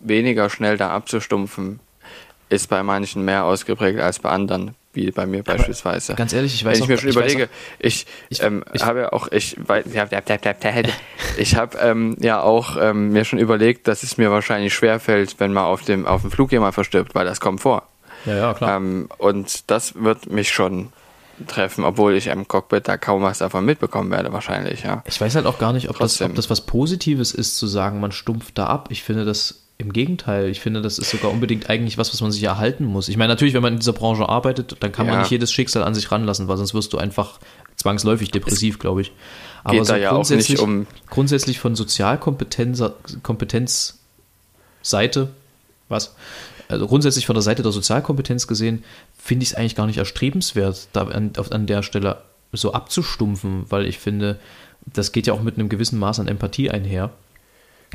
weniger 0.02 0.50
schnell 0.50 0.76
da 0.76 0.90
abzustumpfen, 0.90 1.80
ist 2.48 2.68
bei 2.68 2.82
manchen 2.82 3.24
mehr 3.24 3.44
ausgeprägt 3.44 4.00
als 4.00 4.18
bei 4.18 4.30
anderen, 4.30 4.74
wie 4.92 5.10
bei 5.10 5.26
mir 5.26 5.42
beispielsweise. 5.42 6.14
Ganz 6.14 6.32
ehrlich, 6.32 6.54
ich 6.54 6.64
weiß 6.64 6.78
Wenn 6.78 6.82
ich 6.84 6.88
mir 6.88 6.98
schon 6.98 7.08
ich 7.10 7.16
überlege, 7.16 7.48
ich, 7.78 8.06
ich, 8.28 8.42
ähm, 8.42 8.64
ich 8.72 8.84
habe 8.84 9.00
ja 9.00 9.12
auch, 9.12 9.28
ich, 9.30 9.56
ich 11.38 11.56
habe 11.56 11.78
ähm, 11.78 12.16
ja 12.20 12.42
auch 12.42 12.76
ähm, 12.80 13.10
mir 13.10 13.24
schon 13.24 13.38
überlegt, 13.38 13.88
dass 13.88 14.02
es 14.02 14.16
mir 14.16 14.30
wahrscheinlich 14.30 14.74
schwerfällt, 14.74 15.36
wenn 15.38 15.52
man 15.52 15.64
auf 15.64 15.82
dem, 15.82 16.06
auf 16.06 16.22
dem 16.22 16.30
Flug 16.30 16.50
jemand 16.50 16.74
verstirbt, 16.74 17.14
weil 17.14 17.24
das 17.24 17.40
kommt 17.40 17.60
vor. 17.60 17.86
Ja, 18.26 18.36
ja, 18.36 18.54
klar. 18.54 18.76
Ähm, 18.76 19.08
und 19.18 19.70
das 19.70 19.94
wird 20.02 20.30
mich 20.30 20.50
schon 20.50 20.92
treffen, 21.47 21.84
obwohl 21.84 22.14
ich 22.14 22.28
im 22.28 22.49
Cockpit 22.49 22.88
da 22.88 22.97
kaum 22.97 23.22
was 23.22 23.38
davon 23.38 23.64
mitbekommen 23.64 24.11
werde, 24.11 24.32
wahrscheinlich, 24.32 24.82
ja. 24.82 25.03
Ich 25.07 25.20
weiß 25.20 25.34
halt 25.34 25.47
auch 25.47 25.59
gar 25.59 25.72
nicht, 25.72 25.91
ob 25.91 25.99
das, 25.99 26.20
ob 26.22 26.34
das 26.34 26.51
was 26.51 26.62
Positives 26.62 27.32
ist, 27.32 27.57
zu 27.57 27.66
sagen, 27.66 28.01
man 28.01 28.12
stumpft 28.12 28.59
da 28.59 28.66
ab. 28.66 28.88
Ich 28.91 29.03
finde 29.03 29.24
das 29.24 29.61
im 29.80 29.93
Gegenteil. 29.93 30.49
Ich 30.49 30.61
finde, 30.61 30.82
das 30.82 30.99
ist 30.99 31.11
sogar 31.11 31.30
unbedingt 31.30 31.70
eigentlich 31.70 31.99
was, 31.99 32.12
was 32.12 32.20
man 32.20 32.30
sich 32.30 32.43
erhalten 32.43 32.84
muss. 32.84 33.09
Ich 33.09 33.16
meine, 33.16 33.32
natürlich, 33.32 33.55
wenn 33.55 33.62
man 33.62 33.72
in 33.72 33.78
dieser 33.78 33.95
Branche 33.95 34.28
arbeitet, 34.28 34.76
dann 34.80 34.93
kann 34.93 35.07
ja. 35.07 35.12
man 35.12 35.22
nicht 35.22 35.30
jedes 35.30 35.51
Schicksal 35.53 35.82
an 35.82 35.95
sich 35.95 36.12
ranlassen, 36.12 36.49
weil 36.49 36.59
sonst 36.59 36.74
wirst 36.74 36.93
du 36.93 36.99
einfach 36.99 37.41
zwangsläufig 37.76 38.30
depressiv, 38.30 38.78
glaube 38.78 39.01
ich. 39.01 39.12
Aber 39.64 39.76
Geht 39.76 39.86
so 39.86 39.95
da 39.95 39.99
ja 39.99 40.11
grundsätzlich, 40.11 40.61
auch 40.61 40.66
nicht 40.66 40.76
um 40.76 40.86
grundsätzlich 41.09 41.59
von 41.59 41.74
Sozialkompetenz 41.74 42.82
Kompetenzseite, 43.22 45.30
was? 45.91 46.14
Also 46.68 46.86
grundsätzlich 46.86 47.26
von 47.26 47.34
der 47.34 47.43
Seite 47.43 47.62
der 47.62 47.72
Sozialkompetenz 47.72 48.47
gesehen, 48.47 48.84
finde 49.18 49.43
ich 49.43 49.51
es 49.51 49.55
eigentlich 49.55 49.74
gar 49.74 49.86
nicht 49.86 49.99
erstrebenswert, 49.99 50.88
da 50.93 51.03
an, 51.03 51.32
an 51.51 51.66
der 51.66 51.82
Stelle 51.82 52.18
so 52.53 52.72
abzustumpfen, 52.72 53.64
weil 53.68 53.86
ich 53.86 53.99
finde, 53.99 54.38
das 54.86 55.12
geht 55.12 55.26
ja 55.26 55.34
auch 55.34 55.43
mit 55.43 55.57
einem 55.57 55.68
gewissen 55.68 55.99
Maß 55.99 56.20
an 56.20 56.28
Empathie 56.28 56.70
einher. 56.70 57.11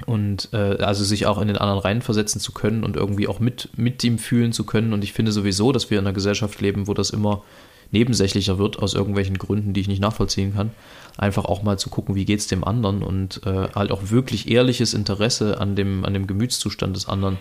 Und 0.05 0.49
äh, 0.51 0.57
also 0.83 1.05
sich 1.05 1.25
auch 1.25 1.41
in 1.41 1.47
den 1.47 1.57
anderen 1.57 1.79
reinversetzen 1.79 2.41
zu 2.41 2.51
können 2.51 2.83
und 2.83 2.97
irgendwie 2.97 3.29
auch 3.29 3.39
mit, 3.39 3.69
mit 3.77 4.03
ihm 4.03 4.19
fühlen 4.19 4.51
zu 4.51 4.65
können. 4.65 4.91
Und 4.91 5.05
ich 5.05 5.13
finde 5.13 5.31
sowieso, 5.31 5.71
dass 5.71 5.89
wir 5.89 5.99
in 5.99 6.05
einer 6.05 6.13
Gesellschaft 6.13 6.59
leben, 6.59 6.87
wo 6.87 6.93
das 6.93 7.11
immer 7.11 7.43
nebensächlicher 7.91 8.57
wird, 8.57 8.79
aus 8.79 8.93
irgendwelchen 8.93 9.37
Gründen, 9.37 9.73
die 9.73 9.79
ich 9.79 9.87
nicht 9.87 10.01
nachvollziehen 10.01 10.53
kann. 10.53 10.71
Einfach 11.17 11.45
auch 11.45 11.63
mal 11.63 11.79
zu 11.79 11.89
gucken, 11.89 12.15
wie 12.15 12.25
geht 12.25 12.39
es 12.39 12.47
dem 12.47 12.65
anderen 12.65 13.03
und 13.03 13.41
äh, 13.45 13.69
halt 13.73 13.91
auch 13.91 14.09
wirklich 14.09 14.49
ehrliches 14.49 14.93
Interesse 14.93 15.61
an 15.61 15.77
dem, 15.77 16.03
an 16.03 16.13
dem 16.13 16.27
Gemütszustand 16.27 16.93
des 16.93 17.07
anderen 17.07 17.37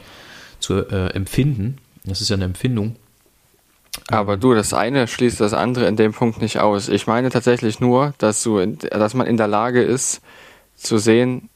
zu 0.65 0.87
äh, 0.89 1.11
empfinden. 1.15 1.79
Das 2.05 2.21
ist 2.21 2.29
ja 2.29 2.35
eine 2.35 2.45
Empfindung. 2.45 2.97
Aber 4.09 4.37
du, 4.37 4.55
das 4.55 4.75
eine 4.75 5.07
schließt 5.07 5.41
das 5.41 5.53
andere 5.53 5.87
in 5.87 5.97
dem 5.97 6.13
Punkt 6.13 6.41
nicht 6.41 6.59
aus. 6.59 6.89
Ich 6.89 7.07
meine 7.07 7.31
tatsächlich 7.31 7.81
nur, 7.81 8.13
dass, 8.19 8.43
du, 8.43 8.59
in, 8.59 8.79
dass 8.79 9.15
man 9.15 9.27
in 9.27 9.37
der 9.37 9.47
Lage 9.47 9.83
ist, 9.83 10.21
zu 10.75 10.99
sehen, 10.99 11.49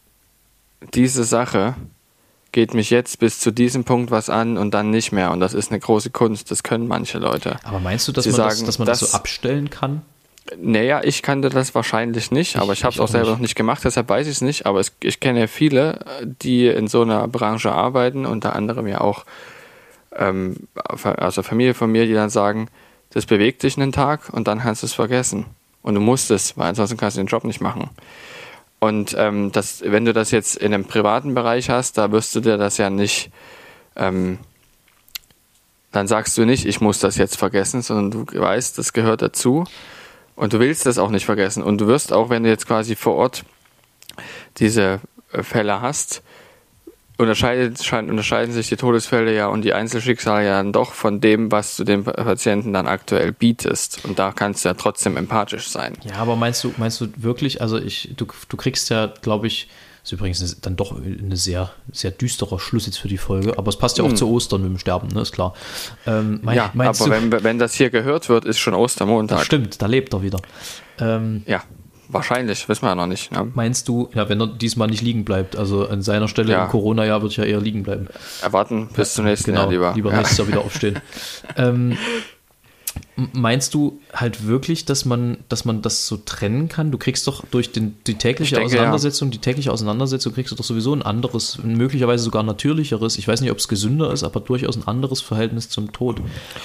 diese 0.94 1.24
Sache 1.24 1.74
geht 2.52 2.72
mich 2.72 2.90
jetzt 2.90 3.18
bis 3.18 3.40
zu 3.40 3.50
diesem 3.50 3.84
Punkt 3.84 4.10
was 4.10 4.30
an 4.30 4.56
und 4.56 4.72
dann 4.72 4.90
nicht 4.90 5.12
mehr. 5.12 5.32
Und 5.32 5.40
das 5.40 5.52
ist 5.52 5.70
eine 5.70 5.80
große 5.80 6.10
Kunst. 6.10 6.50
Das 6.50 6.62
können 6.62 6.86
manche 6.86 7.18
Leute. 7.18 7.56
Aber 7.64 7.80
meinst 7.80 8.08
du, 8.08 8.12
dass, 8.12 8.26
man, 8.26 8.34
sagen, 8.34 8.48
das, 8.50 8.64
dass 8.64 8.78
man 8.78 8.86
das, 8.86 9.00
das 9.00 9.10
so 9.10 9.16
abstellen 9.16 9.70
kann? 9.70 10.02
Naja, 10.56 11.02
ich 11.04 11.22
kannte 11.22 11.50
das 11.50 11.74
wahrscheinlich 11.74 12.30
nicht, 12.30 12.54
ich, 12.54 12.60
aber 12.60 12.72
ich 12.72 12.84
habe 12.84 12.94
es 12.94 13.00
auch, 13.00 13.04
auch 13.04 13.08
selber 13.08 13.30
noch 13.30 13.38
nicht 13.38 13.54
gemacht, 13.54 13.84
deshalb 13.84 14.08
weiß 14.08 14.26
ich 14.26 14.34
es 14.34 14.40
nicht. 14.40 14.66
Aber 14.66 14.80
es, 14.80 14.92
ich 15.02 15.20
kenne 15.20 15.48
viele, 15.48 16.04
die 16.22 16.66
in 16.68 16.88
so 16.88 17.02
einer 17.02 17.28
Branche 17.28 17.72
arbeiten, 17.72 18.24
unter 18.24 18.54
anderem 18.54 18.86
ja 18.86 19.00
auch 19.00 19.24
ähm, 20.16 20.56
also 20.74 21.42
Familie 21.42 21.74
von 21.74 21.90
mir, 21.90 22.06
die 22.06 22.14
dann 22.14 22.30
sagen, 22.30 22.68
das 23.10 23.26
bewegt 23.26 23.62
dich 23.62 23.76
einen 23.76 23.92
Tag 23.92 24.30
und 24.32 24.48
dann 24.48 24.60
kannst 24.60 24.82
du 24.82 24.86
es 24.86 24.94
vergessen. 24.94 25.46
Und 25.82 25.94
du 25.94 26.00
musst 26.00 26.30
es, 26.30 26.56
weil 26.56 26.68
ansonsten 26.68 26.96
kannst 26.96 27.16
du 27.16 27.22
den 27.22 27.28
Job 27.28 27.44
nicht 27.44 27.60
machen. 27.60 27.90
Und 28.80 29.14
ähm, 29.18 29.50
das, 29.52 29.82
wenn 29.84 30.04
du 30.04 30.12
das 30.12 30.30
jetzt 30.30 30.56
in 30.56 30.72
einem 30.72 30.84
privaten 30.84 31.34
Bereich 31.34 31.68
hast, 31.70 31.98
da 31.98 32.12
wirst 32.12 32.34
du 32.34 32.40
dir 32.40 32.58
das 32.58 32.76
ja 32.78 32.90
nicht, 32.90 33.30
ähm, 33.96 34.38
dann 35.90 36.06
sagst 36.06 36.36
du 36.38 36.44
nicht, 36.44 36.66
ich 36.66 36.80
muss 36.80 37.00
das 37.00 37.16
jetzt 37.16 37.36
vergessen, 37.36 37.82
sondern 37.82 38.26
du 38.26 38.40
weißt, 38.40 38.78
das 38.78 38.92
gehört 38.92 39.22
dazu 39.22 39.64
und 40.38 40.52
du 40.52 40.60
willst 40.60 40.86
das 40.86 40.98
auch 40.98 41.10
nicht 41.10 41.26
vergessen. 41.26 41.62
Und 41.62 41.80
du 41.80 41.86
wirst 41.88 42.12
auch, 42.12 42.30
wenn 42.30 42.44
du 42.44 42.48
jetzt 42.48 42.66
quasi 42.66 42.94
vor 42.94 43.16
Ort 43.16 43.44
diese 44.58 45.00
äh, 45.32 45.42
Fälle 45.42 45.80
hast, 45.80 46.22
unterscheidet, 47.18 47.80
unterscheiden 47.92 48.54
sich 48.54 48.68
die 48.68 48.76
Todesfälle 48.76 49.34
ja 49.34 49.48
und 49.48 49.62
die 49.62 49.74
Einzelschicksale 49.74 50.46
ja 50.46 50.52
dann 50.52 50.72
doch 50.72 50.92
von 50.92 51.20
dem, 51.20 51.50
was 51.50 51.76
du 51.76 51.82
dem 51.82 52.04
Patienten 52.04 52.72
dann 52.72 52.86
aktuell 52.86 53.32
bietest. 53.32 54.04
Und 54.04 54.20
da 54.20 54.30
kannst 54.30 54.64
du 54.64 54.68
ja 54.68 54.74
trotzdem 54.74 55.16
empathisch 55.16 55.68
sein. 55.68 55.94
Ja, 56.04 56.16
aber 56.16 56.36
meinst 56.36 56.62
du, 56.62 56.72
meinst 56.76 57.00
du 57.00 57.08
wirklich, 57.16 57.60
also 57.60 57.76
ich, 57.76 58.14
du, 58.16 58.26
du 58.48 58.56
kriegst 58.56 58.90
ja, 58.90 59.12
glaube 59.20 59.48
ich, 59.48 59.68
ist 60.08 60.12
übrigens 60.12 60.60
dann 60.62 60.74
doch 60.74 60.96
eine 60.96 61.36
sehr, 61.36 61.70
sehr 61.92 62.10
düsterer 62.10 62.58
Schluss 62.58 62.86
jetzt 62.86 62.96
für 62.96 63.08
die 63.08 63.18
Folge, 63.18 63.58
aber 63.58 63.68
es 63.68 63.76
passt 63.76 63.98
ja 63.98 64.04
auch 64.04 64.08
hm. 64.08 64.16
zu 64.16 64.30
Ostern 64.30 64.62
mit 64.62 64.70
dem 64.70 64.78
Sterben, 64.78 65.08
ne, 65.08 65.20
ist 65.20 65.32
klar. 65.32 65.52
Ähm, 66.06 66.40
mein, 66.42 66.56
ja, 66.56 66.72
aber 66.74 66.92
du, 66.92 67.10
wenn, 67.10 67.44
wenn 67.44 67.58
das 67.58 67.74
hier 67.74 67.90
gehört 67.90 68.30
wird, 68.30 68.46
ist 68.46 68.58
schon 68.58 68.72
Ostermontag. 68.72 69.44
Stimmt, 69.44 69.82
da 69.82 69.86
lebt 69.86 70.14
er 70.14 70.22
wieder. 70.22 70.40
Ähm, 70.98 71.42
ja. 71.46 71.62
Wahrscheinlich, 72.10 72.66
wissen 72.70 72.84
wir 72.84 72.88
ja 72.88 72.94
noch 72.94 73.06
nicht. 73.06 73.32
Ne? 73.32 73.52
Meinst 73.54 73.86
du, 73.86 74.08
ja, 74.14 74.30
wenn 74.30 74.40
er 74.40 74.46
diesmal 74.46 74.88
nicht 74.88 75.02
liegen 75.02 75.26
bleibt, 75.26 75.56
also 75.56 75.86
an 75.86 76.00
seiner 76.00 76.26
Stelle 76.26 76.52
ja. 76.52 76.64
im 76.64 76.70
Corona-Jahr 76.70 77.20
wird 77.20 77.36
ja 77.36 77.44
eher 77.44 77.60
liegen 77.60 77.82
bleiben. 77.82 78.08
Erwarten 78.40 78.88
bis 78.96 79.12
zum 79.12 79.26
nächsten 79.26 79.50
genau, 79.50 79.64
Jahr 79.64 79.70
lieber. 79.70 79.92
Lieber 79.94 80.10
ja. 80.12 80.16
nächstes 80.16 80.38
Jahr 80.38 80.48
wieder 80.48 80.60
aufstehen. 80.60 81.00
ähm, 81.58 81.98
Meinst 83.32 83.74
du 83.74 84.00
halt 84.12 84.46
wirklich, 84.46 84.84
dass 84.84 85.04
man, 85.04 85.38
dass 85.48 85.64
man 85.64 85.82
das 85.82 86.06
so 86.06 86.16
trennen 86.16 86.68
kann? 86.68 86.90
Du 86.90 86.98
kriegst 86.98 87.26
doch 87.26 87.44
durch 87.50 87.72
den, 87.72 87.96
die 88.06 88.14
tägliche 88.14 88.54
denke, 88.54 88.66
Auseinandersetzung, 88.66 89.28
ja. 89.28 89.32
die 89.32 89.38
tägliche 89.38 89.72
Auseinandersetzung 89.72 90.32
kriegst 90.32 90.52
du 90.52 90.56
doch 90.56 90.64
sowieso 90.64 90.92
ein 90.94 91.02
anderes, 91.02 91.58
möglicherweise 91.62 92.24
sogar 92.24 92.42
natürlicheres, 92.42 93.18
ich 93.18 93.26
weiß 93.26 93.40
nicht, 93.40 93.50
ob 93.50 93.58
es 93.58 93.68
gesünder 93.68 94.12
ist, 94.12 94.22
aber 94.22 94.40
durchaus 94.40 94.76
ein 94.76 94.86
anderes 94.86 95.20
Verhältnis 95.20 95.68
zum 95.68 95.92
Tod. 95.92 96.20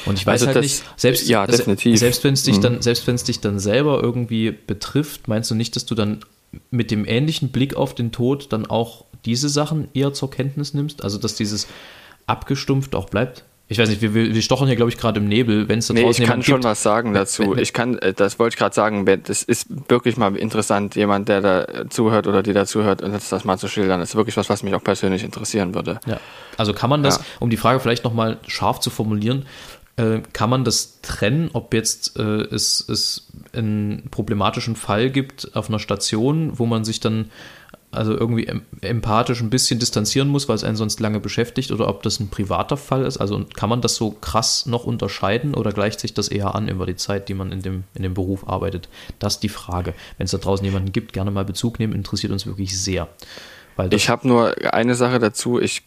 Und 0.05 0.17
ich 0.19 0.25
weiß 0.25 0.41
also 0.41 0.47
halt 0.47 0.57
das, 0.57 0.63
nicht, 0.63 0.83
selbst, 0.95 1.27
ja, 1.27 1.47
definitiv. 1.47 1.97
selbst 1.99 2.23
wenn 2.23 2.33
es 2.33 2.43
dich 2.43 2.57
mhm. 2.57 2.61
dann, 2.61 2.81
selbst 2.81 3.07
wenn 3.07 3.15
es 3.15 3.23
dich 3.23 3.39
dann 3.39 3.59
selber 3.59 4.01
irgendwie 4.03 4.51
betrifft, 4.51 5.27
meinst 5.27 5.49
du 5.51 5.55
nicht, 5.55 5.75
dass 5.75 5.85
du 5.85 5.95
dann 5.95 6.19
mit 6.69 6.91
dem 6.91 7.05
ähnlichen 7.05 7.49
Blick 7.49 7.75
auf 7.75 7.95
den 7.95 8.11
Tod 8.11 8.53
dann 8.53 8.65
auch 8.65 9.05
diese 9.25 9.49
Sachen 9.49 9.87
eher 9.93 10.13
zur 10.13 10.29
Kenntnis 10.29 10.73
nimmst? 10.73 11.03
Also, 11.03 11.17
dass 11.17 11.35
dieses 11.35 11.67
abgestumpft 12.27 12.95
auch 12.95 13.09
bleibt? 13.09 13.43
Ich 13.73 13.79
weiß 13.79 13.89
nicht, 13.89 14.03
wir, 14.03 14.13
wir 14.13 14.41
stochen 14.43 14.67
hier, 14.67 14.75
glaube 14.75 14.91
ich, 14.91 14.99
gerade 14.99 15.19
im 15.19 15.27
Nebel, 15.27 15.67
wenn 15.67 15.79
es 15.79 15.87
da 15.87 15.95
nee, 15.95 16.03
draußen 16.03 16.23
ich 16.23 16.29
kann 16.29 16.43
schon 16.43 16.57
gibt. 16.57 16.65
was 16.65 16.83
sagen 16.83 17.15
dazu. 17.15 17.55
Ich 17.57 17.73
kann, 17.73 17.97
äh, 17.97 18.13
das 18.13 18.37
wollte 18.37 18.53
ich 18.53 18.59
gerade 18.59 18.75
sagen, 18.75 19.03
das 19.23 19.41
ist 19.41 19.89
wirklich 19.89 20.15
mal 20.15 20.35
interessant, 20.35 20.95
jemand, 20.95 21.27
der 21.27 21.41
da 21.41 21.89
zuhört 21.89 22.27
oder 22.27 22.43
die 22.43 22.53
da 22.53 22.67
zuhört, 22.67 23.01
und 23.01 23.13
das, 23.13 23.29
das 23.29 23.45
mal 23.45 23.57
zu 23.57 23.67
schildern. 23.67 23.99
Das 23.99 24.09
ist 24.09 24.15
wirklich 24.15 24.37
was, 24.37 24.47
was 24.47 24.61
mich 24.61 24.75
auch 24.75 24.83
persönlich 24.83 25.23
interessieren 25.23 25.73
würde. 25.73 25.99
Ja. 26.05 26.19
Also 26.55 26.73
kann 26.73 26.91
man 26.91 27.01
das, 27.01 27.17
ja. 27.17 27.23
um 27.39 27.49
die 27.49 27.57
Frage 27.57 27.79
vielleicht 27.79 28.03
nochmal 28.03 28.37
scharf 28.45 28.79
zu 28.79 28.91
formulieren, 28.91 29.47
äh, 29.95 30.19
kann 30.33 30.51
man 30.51 30.63
das 30.63 31.01
trennen, 31.01 31.49
ob 31.53 31.73
jetzt 31.73 32.19
äh, 32.19 32.21
es, 32.21 32.87
es 32.87 33.27
einen 33.53 34.07
problematischen 34.11 34.75
Fall 34.75 35.09
gibt 35.09 35.55
auf 35.55 35.69
einer 35.69 35.79
Station, 35.79 36.59
wo 36.59 36.67
man 36.67 36.85
sich 36.85 36.99
dann 36.99 37.31
also 37.93 38.17
irgendwie 38.17 38.49
empathisch 38.81 39.41
ein 39.41 39.49
bisschen 39.49 39.79
distanzieren 39.79 40.27
muss, 40.27 40.49
weil 40.49 40.55
es 40.55 40.63
einen 40.63 40.75
sonst 40.75 40.99
lange 40.99 41.19
beschäftigt, 41.19 41.71
oder 41.71 41.87
ob 41.87 42.03
das 42.03 42.19
ein 42.19 42.29
privater 42.29 42.77
Fall 42.77 43.05
ist. 43.05 43.17
Also 43.17 43.45
kann 43.55 43.69
man 43.69 43.81
das 43.81 43.95
so 43.95 44.11
krass 44.11 44.65
noch 44.65 44.85
unterscheiden 44.85 45.53
oder 45.53 45.71
gleicht 45.71 45.99
sich 45.99 46.13
das 46.13 46.27
eher 46.27 46.55
an 46.55 46.67
über 46.67 46.85
die 46.85 46.95
Zeit, 46.95 47.29
die 47.29 47.33
man 47.33 47.51
in 47.51 47.61
dem, 47.61 47.83
in 47.93 48.03
dem 48.03 48.13
Beruf 48.13 48.47
arbeitet? 48.47 48.89
Das 49.19 49.35
ist 49.35 49.43
die 49.43 49.49
Frage. 49.49 49.93
Wenn 50.17 50.25
es 50.25 50.31
da 50.31 50.37
draußen 50.37 50.65
jemanden 50.65 50.91
gibt, 50.91 51.13
gerne 51.13 51.31
mal 51.31 51.45
Bezug 51.45 51.79
nehmen, 51.79 51.93
interessiert 51.93 52.31
uns 52.31 52.45
wirklich 52.45 52.79
sehr. 52.79 53.07
ich 53.91 54.09
habe 54.09 54.27
nur 54.27 54.55
eine 54.73 54.95
Sache 54.95 55.19
dazu. 55.19 55.59
Ich, 55.59 55.83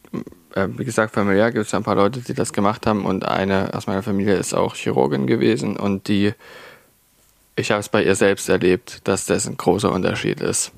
äh, 0.55 0.69
wie 0.77 0.85
gesagt, 0.85 1.15
familiär 1.15 1.53
gibt 1.53 1.67
es 1.67 1.75
ein 1.75 1.83
paar 1.83 1.97
Leute, 1.97 2.21
die 2.21 2.35
das 2.35 2.53
gemacht 2.53 2.87
haben 2.87 3.05
und 3.05 3.25
eine 3.25 3.75
aus 3.75 3.87
meiner 3.87 4.03
Familie 4.03 4.37
ist 4.37 4.55
auch 4.55 4.75
Chirurgin 4.75 5.27
gewesen 5.27 5.77
und 5.77 6.09
die, 6.09 6.33
ich 7.57 7.71
habe 7.71 7.81
es 7.81 7.89
bei 7.89 8.05
ihr 8.05 8.15
selbst 8.15 8.49
erlebt, 8.49 9.01
dass 9.05 9.27
das 9.27 9.47
ein 9.47 9.57
großer 9.57 9.93
Unterschied 9.93 10.41
ist 10.41 10.73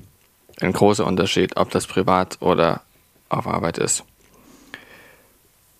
ein 0.61 0.73
großer 0.73 1.05
Unterschied, 1.05 1.57
ob 1.57 1.71
das 1.71 1.87
privat 1.87 2.37
oder 2.41 2.81
auf 3.29 3.47
Arbeit 3.47 3.77
ist. 3.77 4.03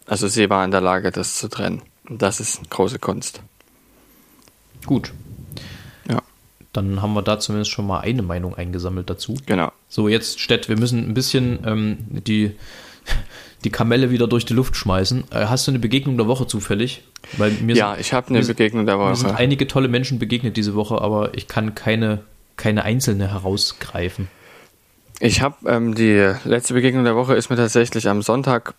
Also 0.05 0.27
sie 0.27 0.49
war 0.49 0.65
in 0.65 0.71
der 0.71 0.81
Lage, 0.81 1.11
das 1.11 1.37
zu 1.37 1.49
trennen. 1.49 1.81
Das 2.09 2.39
ist 2.39 2.69
große 2.69 2.97
Kunst. 2.97 3.41
Gut. 4.85 5.13
Ja. 6.09 6.21
Dann 6.73 7.01
haben 7.01 7.13
wir 7.13 7.21
da 7.21 7.39
zumindest 7.39 7.71
schon 7.71 7.85
mal 7.85 7.99
eine 7.99 8.23
Meinung 8.23 8.55
eingesammelt 8.55 9.09
dazu. 9.09 9.37
Genau. 9.45 9.71
So, 9.87 10.07
jetzt 10.07 10.39
Stett, 10.39 10.69
wir 10.69 10.77
müssen 10.77 11.07
ein 11.07 11.13
bisschen 11.13 11.59
ähm, 11.65 11.97
die, 12.09 12.55
die 13.63 13.69
Kamelle 13.69 14.09
wieder 14.09 14.27
durch 14.27 14.45
die 14.45 14.53
Luft 14.53 14.75
schmeißen. 14.75 15.25
Äh, 15.31 15.45
hast 15.45 15.67
du 15.67 15.71
eine 15.71 15.79
Begegnung 15.79 16.17
der 16.17 16.25
Woche 16.25 16.47
zufällig? 16.47 17.03
Weil 17.37 17.51
mir 17.51 17.75
ja, 17.75 17.91
sind, 17.91 18.01
ich 18.01 18.13
habe 18.13 18.29
eine 18.29 18.43
Begegnung 18.43 18.87
der 18.87 18.97
Woche. 18.97 19.09
Mir 19.09 19.15
sind 19.15 19.35
einige 19.35 19.67
tolle 19.67 19.89
Menschen 19.89 20.17
begegnet 20.17 20.57
diese 20.57 20.73
Woche, 20.73 20.99
aber 21.01 21.35
ich 21.35 21.47
kann 21.47 21.75
keine, 21.75 22.23
keine 22.55 22.83
einzelne 22.83 23.31
herausgreifen. 23.31 24.27
Ich 25.21 25.41
habe 25.41 25.69
ähm, 25.69 25.95
die 25.95 26.33
letzte 26.45 26.73
Begegnung 26.73 27.03
der 27.03 27.15
Woche 27.17 27.35
ist 27.35 27.49
mir 27.49 27.57
tatsächlich 27.57 28.07
am 28.07 28.21
Sonntag 28.21 28.73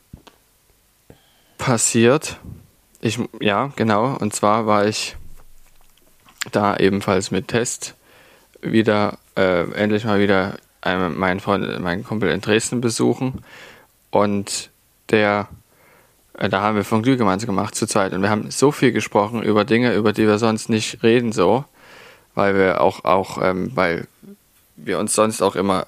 passiert. 1.59 2.39
Ich, 3.03 3.19
ja, 3.41 3.71
genau. 3.77 4.17
Und 4.17 4.35
zwar 4.35 4.67
war 4.67 4.87
ich 4.87 5.17
da 6.51 6.79
ebenfalls 6.79 7.31
mit 7.31 7.49
Test 7.49 7.95
wieder, 8.63 9.19
äh, 9.37 9.71
endlich 9.73 10.07
mal 10.07 10.19
wieder 10.19 10.57
einen, 10.81 11.19
meinen 11.19 11.41
Freund, 11.41 11.79
meinen 11.79 12.05
Kumpel 12.05 12.31
in 12.31 12.41
Dresden 12.41 12.81
besuchen. 12.81 13.45
Und 14.11 14.71
der, 15.11 15.47
äh, 16.39 16.49
da 16.49 16.63
haben 16.63 16.77
wir 16.77 16.85
von 16.85 17.03
Glüh 17.03 17.19
gemeinsam 17.19 17.49
gemacht 17.49 17.75
zu 17.75 17.87
zweit. 17.87 18.15
Und 18.15 18.23
wir 18.23 18.31
haben 18.31 18.51
so 18.51 18.73
viel 18.73 18.93
gesprochen 18.93 19.43
über 19.43 19.67
Dinge, 19.67 19.95
über 19.95 20.15
die 20.15 20.27
wir 20.27 20.39
sonst 20.39 20.71
nicht 20.71 21.03
reden, 21.03 21.33
so. 21.33 21.67
Weil 22.35 22.55
wir 22.55 22.81
auch, 22.81 23.05
auch, 23.05 23.43
ähm, 23.43 23.73
weil 23.75 24.09
wir 24.77 24.99
uns 24.99 25.13
sonst 25.13 25.43
auch 25.43 25.55
immer 25.55 25.85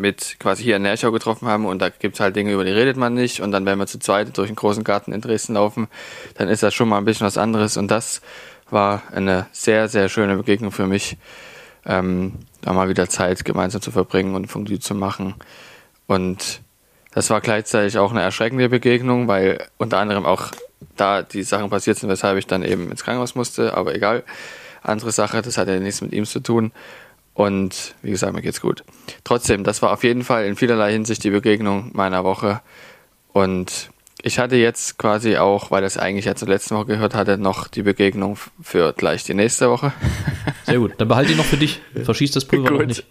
mit 0.00 0.36
quasi 0.40 0.64
hier 0.64 0.76
in 0.76 0.82
Nerschau 0.82 1.12
getroffen 1.12 1.46
haben 1.46 1.66
und 1.66 1.80
da 1.80 1.90
gibt 1.90 2.14
es 2.14 2.20
halt 2.20 2.34
Dinge, 2.34 2.52
über 2.52 2.64
die 2.64 2.72
redet 2.72 2.96
man 2.96 3.14
nicht 3.14 3.40
und 3.40 3.52
dann, 3.52 3.66
wenn 3.66 3.78
wir 3.78 3.86
zu 3.86 3.98
zweit 3.98 4.36
durch 4.36 4.48
einen 4.48 4.56
großen 4.56 4.82
Garten 4.82 5.12
in 5.12 5.20
Dresden 5.20 5.54
laufen, 5.54 5.88
dann 6.34 6.48
ist 6.48 6.62
das 6.62 6.74
schon 6.74 6.88
mal 6.88 6.98
ein 6.98 7.04
bisschen 7.04 7.26
was 7.26 7.38
anderes 7.38 7.76
und 7.76 7.90
das 7.90 8.22
war 8.70 9.02
eine 9.12 9.46
sehr, 9.52 9.88
sehr 9.88 10.08
schöne 10.08 10.36
Begegnung 10.36 10.72
für 10.72 10.86
mich, 10.86 11.16
ähm, 11.84 12.34
da 12.62 12.72
mal 12.72 12.88
wieder 12.88 13.08
Zeit 13.08 13.44
gemeinsam 13.44 13.80
zu 13.80 13.90
verbringen 13.90 14.34
und 14.34 14.46
Fondue 14.46 14.80
zu 14.80 14.94
machen 14.94 15.34
und 16.06 16.62
das 17.12 17.28
war 17.30 17.40
gleichzeitig 17.40 17.98
auch 17.98 18.12
eine 18.12 18.22
erschreckende 18.22 18.68
Begegnung, 18.68 19.28
weil 19.28 19.66
unter 19.78 19.98
anderem 19.98 20.24
auch 20.24 20.50
da 20.96 21.22
die 21.22 21.42
Sachen 21.42 21.70
passiert 21.70 21.98
sind, 21.98 22.08
weshalb 22.08 22.38
ich 22.38 22.46
dann 22.46 22.62
eben 22.62 22.90
ins 22.90 23.04
Krankenhaus 23.04 23.34
musste, 23.34 23.74
aber 23.76 23.94
egal. 23.94 24.22
Andere 24.82 25.12
Sache, 25.12 25.42
das 25.42 25.58
hat 25.58 25.68
ja 25.68 25.78
nichts 25.78 26.00
mit 26.00 26.12
ihm 26.12 26.24
zu 26.24 26.40
tun. 26.40 26.72
Und 27.34 27.94
wie 28.02 28.10
gesagt, 28.10 28.34
mir 28.34 28.42
geht's 28.42 28.60
gut. 28.60 28.84
Trotzdem, 29.24 29.64
das 29.64 29.82
war 29.82 29.92
auf 29.92 30.04
jeden 30.04 30.24
Fall 30.24 30.44
in 30.46 30.56
vielerlei 30.56 30.92
Hinsicht 30.92 31.24
die 31.24 31.30
Begegnung 31.30 31.90
meiner 31.94 32.24
Woche. 32.24 32.60
Und 33.32 33.90
ich 34.22 34.38
hatte 34.38 34.56
jetzt 34.56 34.98
quasi 34.98 35.36
auch, 35.36 35.70
weil 35.70 35.82
das 35.82 35.96
eigentlich 35.96 36.24
ja 36.24 36.34
zur 36.34 36.48
letzten 36.48 36.76
Woche 36.76 36.86
gehört 36.86 37.14
hatte, 37.14 37.38
noch 37.38 37.68
die 37.68 37.82
Begegnung 37.82 38.36
für 38.60 38.92
gleich 38.92 39.24
die 39.24 39.34
nächste 39.34 39.70
Woche. 39.70 39.92
Sehr 40.64 40.78
gut. 40.78 40.92
Dann 40.98 41.08
behalte 41.08 41.32
ich 41.32 41.38
noch 41.38 41.44
für 41.44 41.56
dich. 41.56 41.80
Verschieß 42.04 42.32
das 42.32 42.44
Pulver 42.44 42.70
gut. 42.70 42.80
noch 42.80 42.86
nicht. 42.86 43.04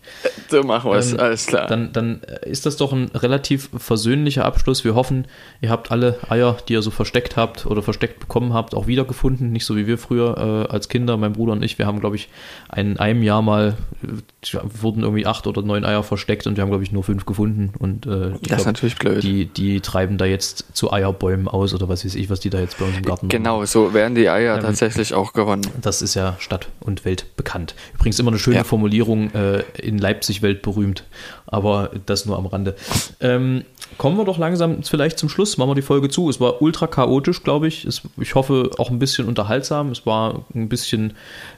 So 0.49 0.63
machen 0.63 0.91
wir 0.91 0.97
es. 0.97 1.13
Ähm, 1.13 1.19
Alles 1.19 1.47
klar. 1.47 1.67
Dann, 1.67 1.91
dann 1.93 2.21
ist 2.43 2.65
das 2.65 2.77
doch 2.77 2.93
ein 2.93 3.11
relativ 3.13 3.69
versöhnlicher 3.77 4.45
Abschluss. 4.45 4.83
Wir 4.83 4.95
hoffen, 4.95 5.27
ihr 5.61 5.69
habt 5.69 5.91
alle 5.91 6.19
Eier, 6.29 6.57
die 6.67 6.73
ihr 6.73 6.81
so 6.81 6.91
versteckt 6.91 7.37
habt 7.37 7.65
oder 7.65 7.81
versteckt 7.81 8.19
bekommen 8.19 8.53
habt, 8.53 8.75
auch 8.75 8.87
wiedergefunden. 8.87 9.51
Nicht 9.51 9.65
so 9.65 9.75
wie 9.75 9.87
wir 9.87 9.97
früher 9.97 10.67
äh, 10.69 10.71
als 10.71 10.89
Kinder, 10.89 11.17
mein 11.17 11.33
Bruder 11.33 11.53
und 11.53 11.63
ich. 11.63 11.77
Wir 11.77 11.87
haben, 11.87 11.99
glaube 11.99 12.15
ich, 12.15 12.29
in 12.75 12.97
einem 12.97 13.23
Jahr 13.23 13.41
mal, 13.41 13.77
äh, 14.03 14.57
wurden 14.63 15.03
irgendwie 15.03 15.25
acht 15.25 15.47
oder 15.47 15.61
neun 15.61 15.85
Eier 15.85 16.03
versteckt 16.03 16.47
und 16.47 16.57
wir 16.57 16.61
haben, 16.61 16.69
glaube 16.69 16.83
ich, 16.83 16.91
nur 16.91 17.03
fünf 17.03 17.25
gefunden. 17.25 17.73
Und 17.77 18.05
äh, 18.05 18.31
das 18.31 18.41
glaub, 18.41 18.59
ist 18.59 18.65
natürlich 18.65 18.95
blöd. 18.95 19.23
Die, 19.23 19.45
die 19.45 19.81
treiben 19.81 20.17
da 20.17 20.25
jetzt 20.25 20.65
zu 20.73 20.91
Eierbäumen 20.99 21.47
aus 21.47 21.73
oder 21.73 21.89
was 21.89 22.05
weiß 22.05 22.15
ich, 22.15 22.29
was 22.29 22.39
die 22.39 22.49
da 22.49 22.59
jetzt 22.59 22.77
bei 22.77 22.85
uns 22.85 22.97
im 22.97 23.03
Garten 23.03 23.29
genau, 23.29 23.57
machen. 23.57 23.67
So 23.67 23.93
werden 23.93 24.15
die 24.15 24.29
Eier 24.29 24.57
ähm, 24.57 24.63
tatsächlich 24.63 25.13
auch 25.13 25.33
gewonnen. 25.33 25.65
Das 25.81 26.01
ist 26.01 26.15
ja 26.15 26.35
Stadt 26.39 26.67
und 26.79 27.05
Welt 27.05 27.25
bekannt. 27.37 27.75
Übrigens 27.95 28.19
immer 28.19 28.31
eine 28.31 28.39
schöne 28.39 28.57
ja. 28.57 28.63
Formulierung, 28.63 29.33
äh, 29.33 29.63
in 29.81 29.97
Leipzig 29.97 30.41
weltberühmt, 30.41 31.03
aber 31.47 31.91
das 32.05 32.25
nur 32.25 32.37
am 32.37 32.45
Rande. 32.45 32.75
Ähm, 33.19 33.63
kommen 33.97 34.17
wir 34.17 34.25
doch 34.25 34.37
langsam 34.37 34.83
vielleicht 34.83 35.17
zum 35.17 35.29
Schluss, 35.29 35.57
machen 35.57 35.69
wir 35.69 35.75
die 35.75 35.81
Folge 35.81 36.09
zu. 36.09 36.29
Es 36.29 36.39
war 36.39 36.61
ultra 36.61 36.87
chaotisch, 36.87 37.43
glaube 37.43 37.67
ich. 37.67 37.85
Es, 37.85 38.01
ich 38.17 38.35
hoffe 38.35 38.71
auch 38.77 38.89
ein 38.89 38.99
bisschen 38.99 39.27
unterhaltsam. 39.27 39.91
Es 39.91 40.05
war 40.05 40.45
ein 40.53 40.69
bisschen, 40.69 41.13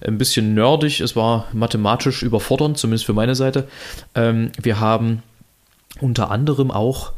ein 0.06 0.18
bisschen 0.18 0.54
nerdig. 0.54 1.02
Es 1.02 1.16
war 1.16 1.48
mathematisch 1.54 2.24
überfordernd, 2.24 2.78
zumindest 2.78 3.06
für 3.06 3.14
meine 3.14 3.36
Seite. 3.36 3.68
Ähm, 4.16 4.52
wir 4.62 4.80
haben 4.80 5.24
unter 6.00 6.32
anderem 6.32 6.72
auch 6.72 7.12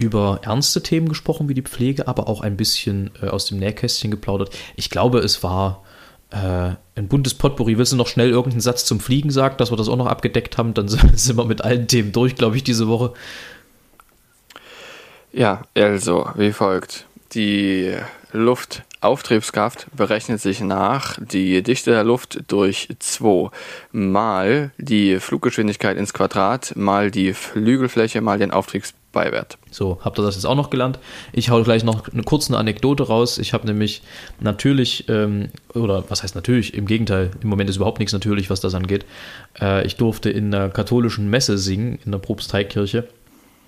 über 0.00 0.40
ernste 0.42 0.82
Themen 0.82 1.08
gesprochen, 1.08 1.48
wie 1.48 1.54
die 1.54 1.62
Pflege, 1.62 2.08
aber 2.08 2.28
auch 2.28 2.40
ein 2.40 2.56
bisschen 2.56 3.10
äh, 3.22 3.26
aus 3.26 3.46
dem 3.46 3.58
Nähkästchen 3.58 4.10
geplaudert. 4.10 4.50
Ich 4.76 4.90
glaube, 4.90 5.18
es 5.18 5.42
war 5.42 5.84
äh, 6.30 6.74
ein 6.96 7.08
buntes 7.08 7.34
Potpourri. 7.34 7.78
Willst 7.78 7.92
du 7.92 7.96
noch 7.96 8.08
schnell 8.08 8.30
irgendeinen 8.30 8.60
Satz 8.60 8.84
zum 8.84 9.00
Fliegen 9.00 9.30
sagen, 9.30 9.56
dass 9.58 9.70
wir 9.70 9.76
das 9.76 9.88
auch 9.88 9.96
noch 9.96 10.06
abgedeckt 10.06 10.58
haben? 10.58 10.74
Dann 10.74 10.88
sind 11.14 11.36
wir 11.36 11.44
mit 11.44 11.62
allen 11.62 11.86
Themen 11.86 12.12
durch, 12.12 12.34
glaube 12.34 12.56
ich, 12.56 12.64
diese 12.64 12.88
Woche. 12.88 13.12
Ja, 15.32 15.62
also 15.74 16.28
wie 16.34 16.52
folgt. 16.52 17.06
Die 17.34 17.94
Luftauftriebskraft 18.32 19.86
berechnet 19.94 20.40
sich 20.40 20.60
nach 20.60 21.18
die 21.20 21.62
Dichte 21.62 21.90
der 21.90 22.04
Luft 22.04 22.42
durch 22.48 22.88
2 22.98 23.50
mal 23.92 24.72
die 24.78 25.20
Fluggeschwindigkeit 25.20 25.96
ins 25.96 26.12
Quadrat 26.12 26.74
mal 26.76 27.10
die 27.10 27.32
Flügelfläche 27.32 28.20
mal 28.20 28.38
den 28.38 28.50
Auftriebs 28.50 28.94
Beiwert. 29.12 29.58
So, 29.72 29.98
habt 30.02 30.18
ihr 30.18 30.22
das 30.22 30.36
jetzt 30.36 30.44
auch 30.44 30.54
noch 30.54 30.70
gelernt? 30.70 31.00
Ich 31.32 31.50
hau 31.50 31.62
gleich 31.62 31.82
noch 31.82 32.08
eine 32.08 32.22
kurze 32.22 32.56
Anekdote 32.56 33.08
raus. 33.08 33.38
Ich 33.38 33.52
habe 33.52 33.66
nämlich 33.66 34.02
natürlich, 34.38 35.08
ähm, 35.08 35.48
oder 35.74 36.04
was 36.08 36.22
heißt 36.22 36.36
natürlich, 36.36 36.74
im 36.74 36.86
Gegenteil, 36.86 37.32
im 37.42 37.48
Moment 37.48 37.68
ist 37.68 37.76
überhaupt 37.76 37.98
nichts 37.98 38.12
natürlich, 38.12 38.50
was 38.50 38.60
das 38.60 38.74
angeht. 38.74 39.04
Äh, 39.60 39.84
ich 39.84 39.96
durfte 39.96 40.30
in 40.30 40.54
einer 40.54 40.68
katholischen 40.68 41.28
Messe 41.28 41.58
singen, 41.58 41.98
in 42.04 42.12
der 42.12 42.18
Propsteikirche. 42.18 43.08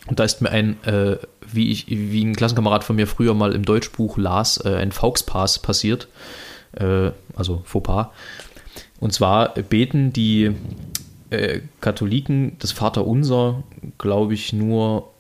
Und 0.07 0.21
da 0.21 0.25
ist 0.25 0.43
mir 0.43 0.51
ein, 0.51 0.83
äh, 0.85 1.17
wie, 1.51 1.71
ich, 1.71 1.87
wie 1.89 2.25
ein 2.25 2.37
Klassenkamerad 2.37 2.85
von 2.85 2.97
mir 2.97 3.09
früher 3.09 3.35
mal 3.35 3.53
im 3.53 3.65
Deutschbuch 3.65 4.17
las, 4.19 4.65
äh, 4.65 4.77
ein 4.77 4.93
Fauxpass 4.93 5.59
passiert. 5.59 6.07
Äh, 6.73 7.11
also 7.35 7.63
Fauxpas. 7.65 8.09
Und 9.01 9.13
zwar 9.13 9.55
beten 9.55 10.13
die 10.13 10.53
äh, 11.31 11.61
Katholiken 11.81 12.57
das 12.61 12.71
Vaterunser, 12.71 13.65
glaube 13.99 14.35
ich, 14.35 14.53
nur 14.53 15.12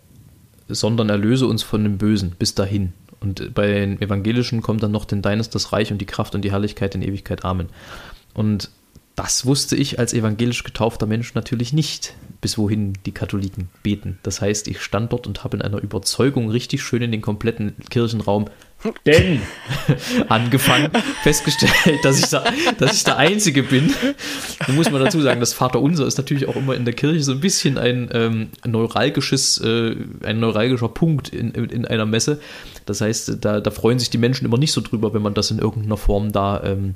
sondern 0.74 1.08
erlöse 1.08 1.46
uns 1.46 1.62
von 1.62 1.82
dem 1.82 1.98
Bösen 1.98 2.32
bis 2.38 2.54
dahin. 2.54 2.92
Und 3.20 3.54
bei 3.54 3.68
den 3.68 4.02
Evangelischen 4.02 4.62
kommt 4.62 4.82
dann 4.82 4.90
noch, 4.90 5.04
denn 5.04 5.22
dein 5.22 5.40
ist 5.40 5.54
das 5.54 5.72
Reich 5.72 5.92
und 5.92 5.98
die 5.98 6.06
Kraft 6.06 6.34
und 6.34 6.42
die 6.42 6.50
Herrlichkeit 6.50 6.94
in 6.94 7.02
Ewigkeit. 7.02 7.44
Amen. 7.44 7.68
Und 8.34 8.70
das 9.14 9.44
wusste 9.44 9.76
ich 9.76 9.98
als 9.98 10.14
evangelisch 10.14 10.64
getaufter 10.64 11.06
Mensch 11.06 11.34
natürlich 11.34 11.72
nicht, 11.72 12.14
bis 12.40 12.56
wohin 12.56 12.94
die 13.04 13.12
Katholiken 13.12 13.68
beten. 13.82 14.18
Das 14.22 14.40
heißt, 14.40 14.68
ich 14.68 14.80
stand 14.80 15.12
dort 15.12 15.26
und 15.26 15.44
habe 15.44 15.56
in 15.56 15.62
einer 15.62 15.82
Überzeugung 15.82 16.48
richtig 16.48 16.82
schön 16.82 17.02
in 17.02 17.12
den 17.12 17.20
kompletten 17.20 17.74
Kirchenraum 17.90 18.46
denn 19.06 19.40
angefangen, 20.28 20.90
festgestellt, 21.22 22.04
dass 22.04 22.18
ich, 22.18 22.28
da, 22.28 22.44
dass 22.78 22.96
ich 22.96 23.04
der 23.04 23.16
Einzige 23.16 23.62
bin. 23.62 23.94
Da 24.66 24.72
muss 24.72 24.90
man 24.90 25.02
dazu 25.02 25.20
sagen, 25.20 25.40
das 25.40 25.52
Vaterunser 25.52 26.06
ist 26.06 26.18
natürlich 26.18 26.48
auch 26.48 26.56
immer 26.56 26.74
in 26.74 26.84
der 26.84 26.94
Kirche 26.94 27.22
so 27.22 27.32
ein 27.32 27.40
bisschen 27.40 27.78
ein 27.78 28.10
ähm, 28.12 28.50
neuralgisches, 28.64 29.58
äh, 29.58 29.96
ein 30.24 30.40
neuralgischer 30.40 30.88
Punkt 30.88 31.28
in, 31.28 31.52
in 31.52 31.86
einer 31.86 32.06
Messe. 32.06 32.40
Das 32.86 33.00
heißt, 33.00 33.38
da, 33.40 33.60
da 33.60 33.70
freuen 33.70 33.98
sich 33.98 34.10
die 34.10 34.18
Menschen 34.18 34.44
immer 34.44 34.58
nicht 34.58 34.72
so 34.72 34.80
drüber, 34.80 35.14
wenn 35.14 35.22
man 35.22 35.34
das 35.34 35.50
in 35.50 35.58
irgendeiner 35.58 35.96
Form 35.96 36.32
da 36.32 36.62
ähm, 36.64 36.94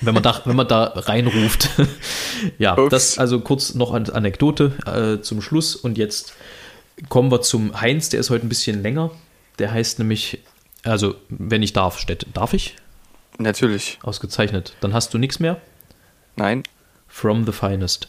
wenn 0.00 0.14
man 0.14 0.22
da, 0.22 0.42
wenn 0.44 0.56
man 0.56 0.68
da 0.68 0.84
reinruft. 0.84 1.70
ja, 2.58 2.76
Ups. 2.76 2.90
das 2.90 3.18
also 3.18 3.40
kurz 3.40 3.74
noch 3.74 3.92
eine 3.92 4.12
Anekdote 4.12 4.72
äh, 4.86 5.22
zum 5.22 5.40
Schluss. 5.40 5.76
Und 5.76 5.98
jetzt 5.98 6.34
kommen 7.08 7.30
wir 7.30 7.42
zum 7.42 7.80
Heinz, 7.80 8.08
der 8.08 8.20
ist 8.20 8.30
heute 8.30 8.46
ein 8.46 8.48
bisschen 8.48 8.82
länger. 8.82 9.10
Der 9.58 9.72
heißt 9.72 9.98
nämlich, 9.98 10.40
also 10.86 11.16
wenn 11.28 11.62
ich 11.62 11.72
darf, 11.72 11.98
Städt, 11.98 12.26
darf 12.34 12.54
ich? 12.54 12.76
Natürlich. 13.38 13.98
Ausgezeichnet. 14.02 14.74
Dann 14.80 14.94
hast 14.94 15.12
du 15.12 15.18
nichts 15.18 15.40
mehr? 15.40 15.60
Nein. 16.36 16.62
From 17.08 17.44
the 17.44 17.52
Finest. 17.52 18.08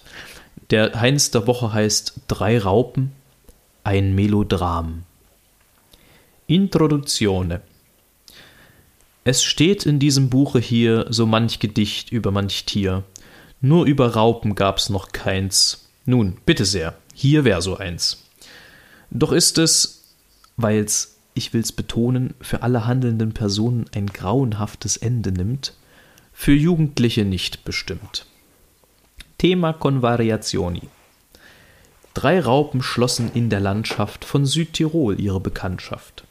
Der 0.70 1.00
Heinz 1.00 1.32
der 1.32 1.48
Woche 1.48 1.74
heißt 1.74 2.22
Drei 2.28 2.60
Raupen, 2.60 3.12
ein 3.84 4.16
Melodram. 4.16 5.04
Introduzione. 6.48 7.62
Es 9.24 9.44
steht 9.44 9.86
in 9.86 10.00
diesem 10.00 10.30
Buche 10.30 10.60
hier 10.60 11.06
so 11.10 11.26
manch 11.26 11.60
Gedicht 11.60 12.12
über 12.12 12.32
manch 12.32 12.66
Tier. 12.66 13.04
Nur 13.60 13.86
über 13.86 14.14
Raupen 14.14 14.56
gab's 14.56 14.90
noch 14.90 15.12
keins. 15.12 15.90
Nun, 16.06 16.38
bitte 16.46 16.64
sehr, 16.64 16.98
hier 17.14 17.44
wär 17.44 17.62
so 17.62 17.76
eins. 17.76 18.24
Doch 19.12 19.34
ist 19.34 19.58
es, 19.58 20.16
weil's, 20.56 21.17
ich 21.38 21.54
will's 21.54 21.72
betonen, 21.72 22.34
für 22.42 22.64
alle 22.64 22.86
handelnden 22.86 23.34
Personen 23.34 23.86
ein 23.94 24.08
grauenhaftes 24.08 24.98
Ende 24.98 25.32
nimmt, 25.32 25.74
für 26.34 26.54
Jugendliche 26.54 27.26
nicht 27.26 27.64
bestimmt. 27.64 28.26
Thema 29.38 29.74
Convariazioni. 29.74 30.84
Drei 32.14 32.40
Raupen 32.40 32.82
schlossen 32.82 33.32
in 33.34 33.50
der 33.50 33.60
Landschaft 33.60 34.26
von 34.26 34.46
Südtirol 34.46 35.20
ihre 35.20 35.40
Bekanntschaft. 35.40 36.24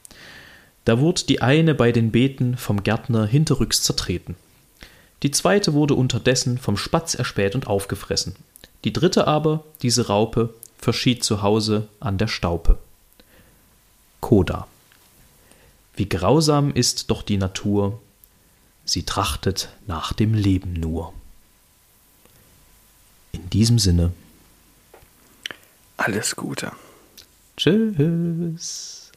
Da 0.84 1.00
wurde 1.00 1.22
die 1.28 1.42
eine 1.42 1.74
bei 1.74 1.92
den 1.92 2.10
Beeten 2.10 2.56
vom 2.56 2.82
Gärtner 2.82 3.26
hinterrücks 3.26 3.82
zertreten. 3.82 4.36
Die 5.22 5.30
zweite 5.30 5.72
wurde 5.72 5.94
unterdessen 5.94 6.58
vom 6.58 6.76
Spatz 6.76 7.14
erspäht 7.14 7.54
und 7.54 7.66
aufgefressen. 7.66 8.36
Die 8.84 8.92
dritte 8.92 9.26
aber, 9.26 9.64
diese 9.82 10.08
Raupe, 10.08 10.54
verschied 10.78 11.24
zu 11.24 11.42
Hause 11.42 11.88
an 12.00 12.18
der 12.18 12.28
Staupe. 12.28 12.78
Koda. 14.20 14.66
Wie 15.96 16.08
grausam 16.08 16.72
ist 16.72 17.10
doch 17.10 17.22
die 17.22 17.38
Natur, 17.38 18.00
sie 18.84 19.04
trachtet 19.04 19.70
nach 19.86 20.12
dem 20.12 20.34
Leben 20.34 20.74
nur. 20.74 21.14
In 23.32 23.48
diesem 23.50 23.78
Sinne. 23.78 24.12
Alles 25.96 26.36
Gute. 26.36 26.72
Tschüss. 27.56 29.10